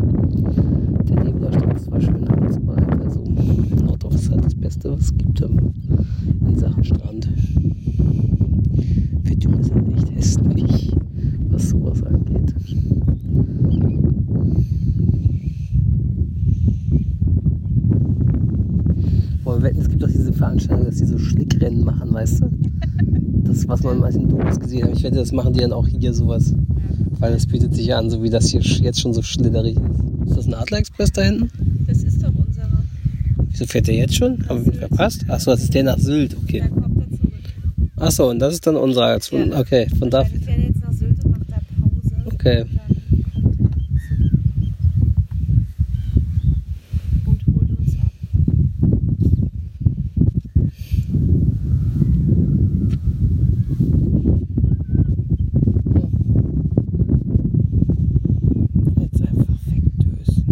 Der 1.08 1.24
Nebeler 1.24 1.52
Strand 1.52 1.74
ist 1.74 1.84
zwar 1.86 2.00
schön, 2.00 2.28
aber 2.28 2.50
zu 2.50 2.66
weit. 2.68 3.00
Also 3.02 3.24
Nordorf 3.84 4.14
ist 4.14 4.30
halt 4.30 4.44
das 4.44 4.54
Beste, 4.54 4.92
was 4.92 5.00
es 5.00 5.16
gibt 5.16 5.40
ähm, 5.42 5.72
in 6.46 6.56
Sachen 6.56 6.84
Strand. 6.84 7.28
Wittdün 9.24 9.54
ist 9.54 9.74
halt 9.74 9.88
echt 9.96 10.14
hässlich, 10.14 10.96
was 11.50 11.70
sowas 11.70 12.04
angeht. 12.04 12.54
Wollen 19.44 19.62
wir 19.62 19.68
wetten, 19.68 19.80
es 19.80 19.90
gibt 19.90 20.02
doch 20.02 20.08
diese 20.08 20.32
Veranstaltung, 20.32 20.86
dass 20.86 20.96
die 20.96 21.04
so 21.04 21.18
Schlickrennen 21.18 21.84
machen, 21.84 22.12
weißt 22.12 22.42
du? 22.42 22.50
Man 23.84 23.98
mal 24.00 24.14
in 24.14 24.28
Dokus 24.28 24.58
gesehen 24.60 24.84
hat. 24.84 24.96
Ich 24.96 25.02
wette, 25.04 25.16
das 25.16 25.32
machen 25.32 25.52
die 25.52 25.60
dann 25.60 25.72
auch 25.72 25.86
hier 25.86 26.12
sowas. 26.14 26.54
Weil 27.20 27.32
das 27.32 27.46
bietet 27.46 27.74
sich 27.74 27.86
ja 27.86 27.98
an, 27.98 28.10
so 28.10 28.22
wie 28.22 28.30
das 28.30 28.48
hier 28.48 28.60
jetzt 28.60 29.00
schon 29.00 29.14
so 29.14 29.22
schlitterig 29.22 29.76
ist. 29.76 30.28
Ist 30.30 30.36
das 30.38 30.46
ein 30.46 30.54
Adler-Express 30.54 31.12
da 31.12 31.22
hinten? 31.22 31.50
Das 31.86 32.02
ist 32.02 32.22
doch 32.22 32.32
unserer. 32.34 32.66
Wieso 33.50 33.66
fährt 33.66 33.86
der 33.86 33.94
jetzt 33.94 34.14
schon? 34.16 34.38
Haben 34.48 34.66
wir 34.66 34.72
ihn 34.72 34.78
verpasst? 34.80 35.24
Achso, 35.28 35.50
das 35.52 35.62
ist 35.62 35.74
der 35.74 35.84
nach 35.84 35.98
Sylt, 35.98 36.36
okay. 36.42 36.64
Achso, 37.96 38.30
und 38.30 38.38
das 38.40 38.54
ist 38.54 38.66
dann 38.66 38.76
unserer. 38.76 39.16
Okay, 39.16 39.86
von 39.98 40.10
da. 40.10 40.22
Dann 40.24 40.30
fährt 40.40 40.58
jetzt 40.64 40.80
nach 40.82 40.92
Sylt 40.92 41.24
und 41.24 41.30
macht 41.30 41.50
da 41.50 41.56
Pause. 41.80 42.14
Okay. 42.34 42.62
Und 42.62 42.70
dann 42.74 43.32
kommt 43.32 43.76
er 43.76 44.00
zurück. 44.00 44.32
Und 47.26 47.54
holt 47.54 47.70
uns 47.78 47.94
ab. 48.00 48.10
Jetzt 58.98 59.20
einfach 59.22 59.54
wegdösen. 59.66 60.44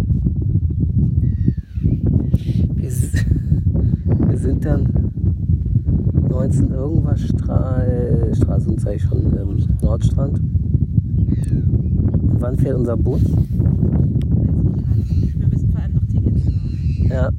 Wir, 2.75 2.87
s- 2.87 3.25
wir 4.29 4.37
sind 4.37 4.63
dann 4.65 4.87
19 6.29 6.71
irgendwas 6.71 7.21
Stra 7.21 7.83
äh, 7.83 8.35
Straße, 8.35 8.75
sag 8.77 8.95
ich 8.95 9.01
schon, 9.03 9.25
ähm, 9.37 9.57
Nordstrand. 9.81 10.39
Und 10.39 12.37
wann 12.41 12.57
fährt 12.57 12.75
unser 12.77 12.97
Bus? 12.97 13.21
Weiß 13.23 13.31
ich 13.41 13.57
gerade 13.57 14.99
nicht. 14.99 15.39
Wir 15.39 15.47
müssen 15.47 15.69
vor 15.71 15.81
allem 15.81 15.93
noch 15.93 16.05
Tickets 16.05 16.43
kaufen. 16.45 17.07
Ja. 17.09 17.29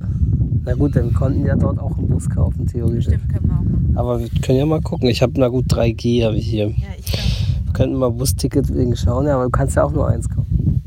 Na 0.67 0.75
gut, 0.75 0.97
dann 0.97 1.13
konnten 1.13 1.41
wir 1.43 1.49
ja 1.51 1.57
dort 1.57 1.79
auch 1.79 1.97
kaufen, 2.65 2.67
theoretisch. 2.67 3.05
Stimmt, 3.05 3.29
können 3.29 3.47
wir 3.47 3.55
auch 3.55 3.63
machen. 3.63 3.93
Aber 3.97 4.21
wir 4.21 4.29
können 4.29 4.59
ja 4.59 4.67
mal 4.67 4.81
gucken. 4.81 5.09
Ich 5.09 5.23
habe, 5.23 5.33
na 5.37 5.49
gut, 5.49 5.67
3G 5.67 6.25
habe 6.25 6.37
ich 6.37 6.47
hier. 6.47 6.69
Ja, 6.69 6.75
ich. 6.99 7.13
Wir 7.65 7.73
könnten 7.73 7.97
mal 7.97 8.11
Busticket 8.11 8.75
wegen 8.75 8.97
schauen, 8.97 9.27
ja, 9.27 9.35
aber 9.35 9.45
du 9.45 9.51
kannst 9.51 9.77
ja 9.77 9.85
auch 9.85 9.93
nur 9.93 10.07
eins 10.07 10.29
kaufen. 10.29 10.81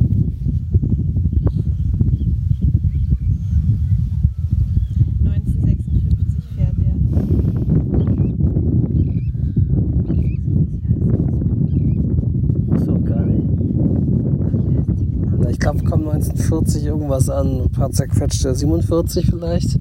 ich 15.49 15.59
glaube, 15.59 15.83
kommt 15.85 16.07
1940 16.07 16.85
irgendwas 16.85 17.29
an. 17.29 17.61
Ein 17.61 17.71
paar 17.71 17.89
zerquetschte 17.89 18.53
47 18.53 19.25
vielleicht. 19.25 19.79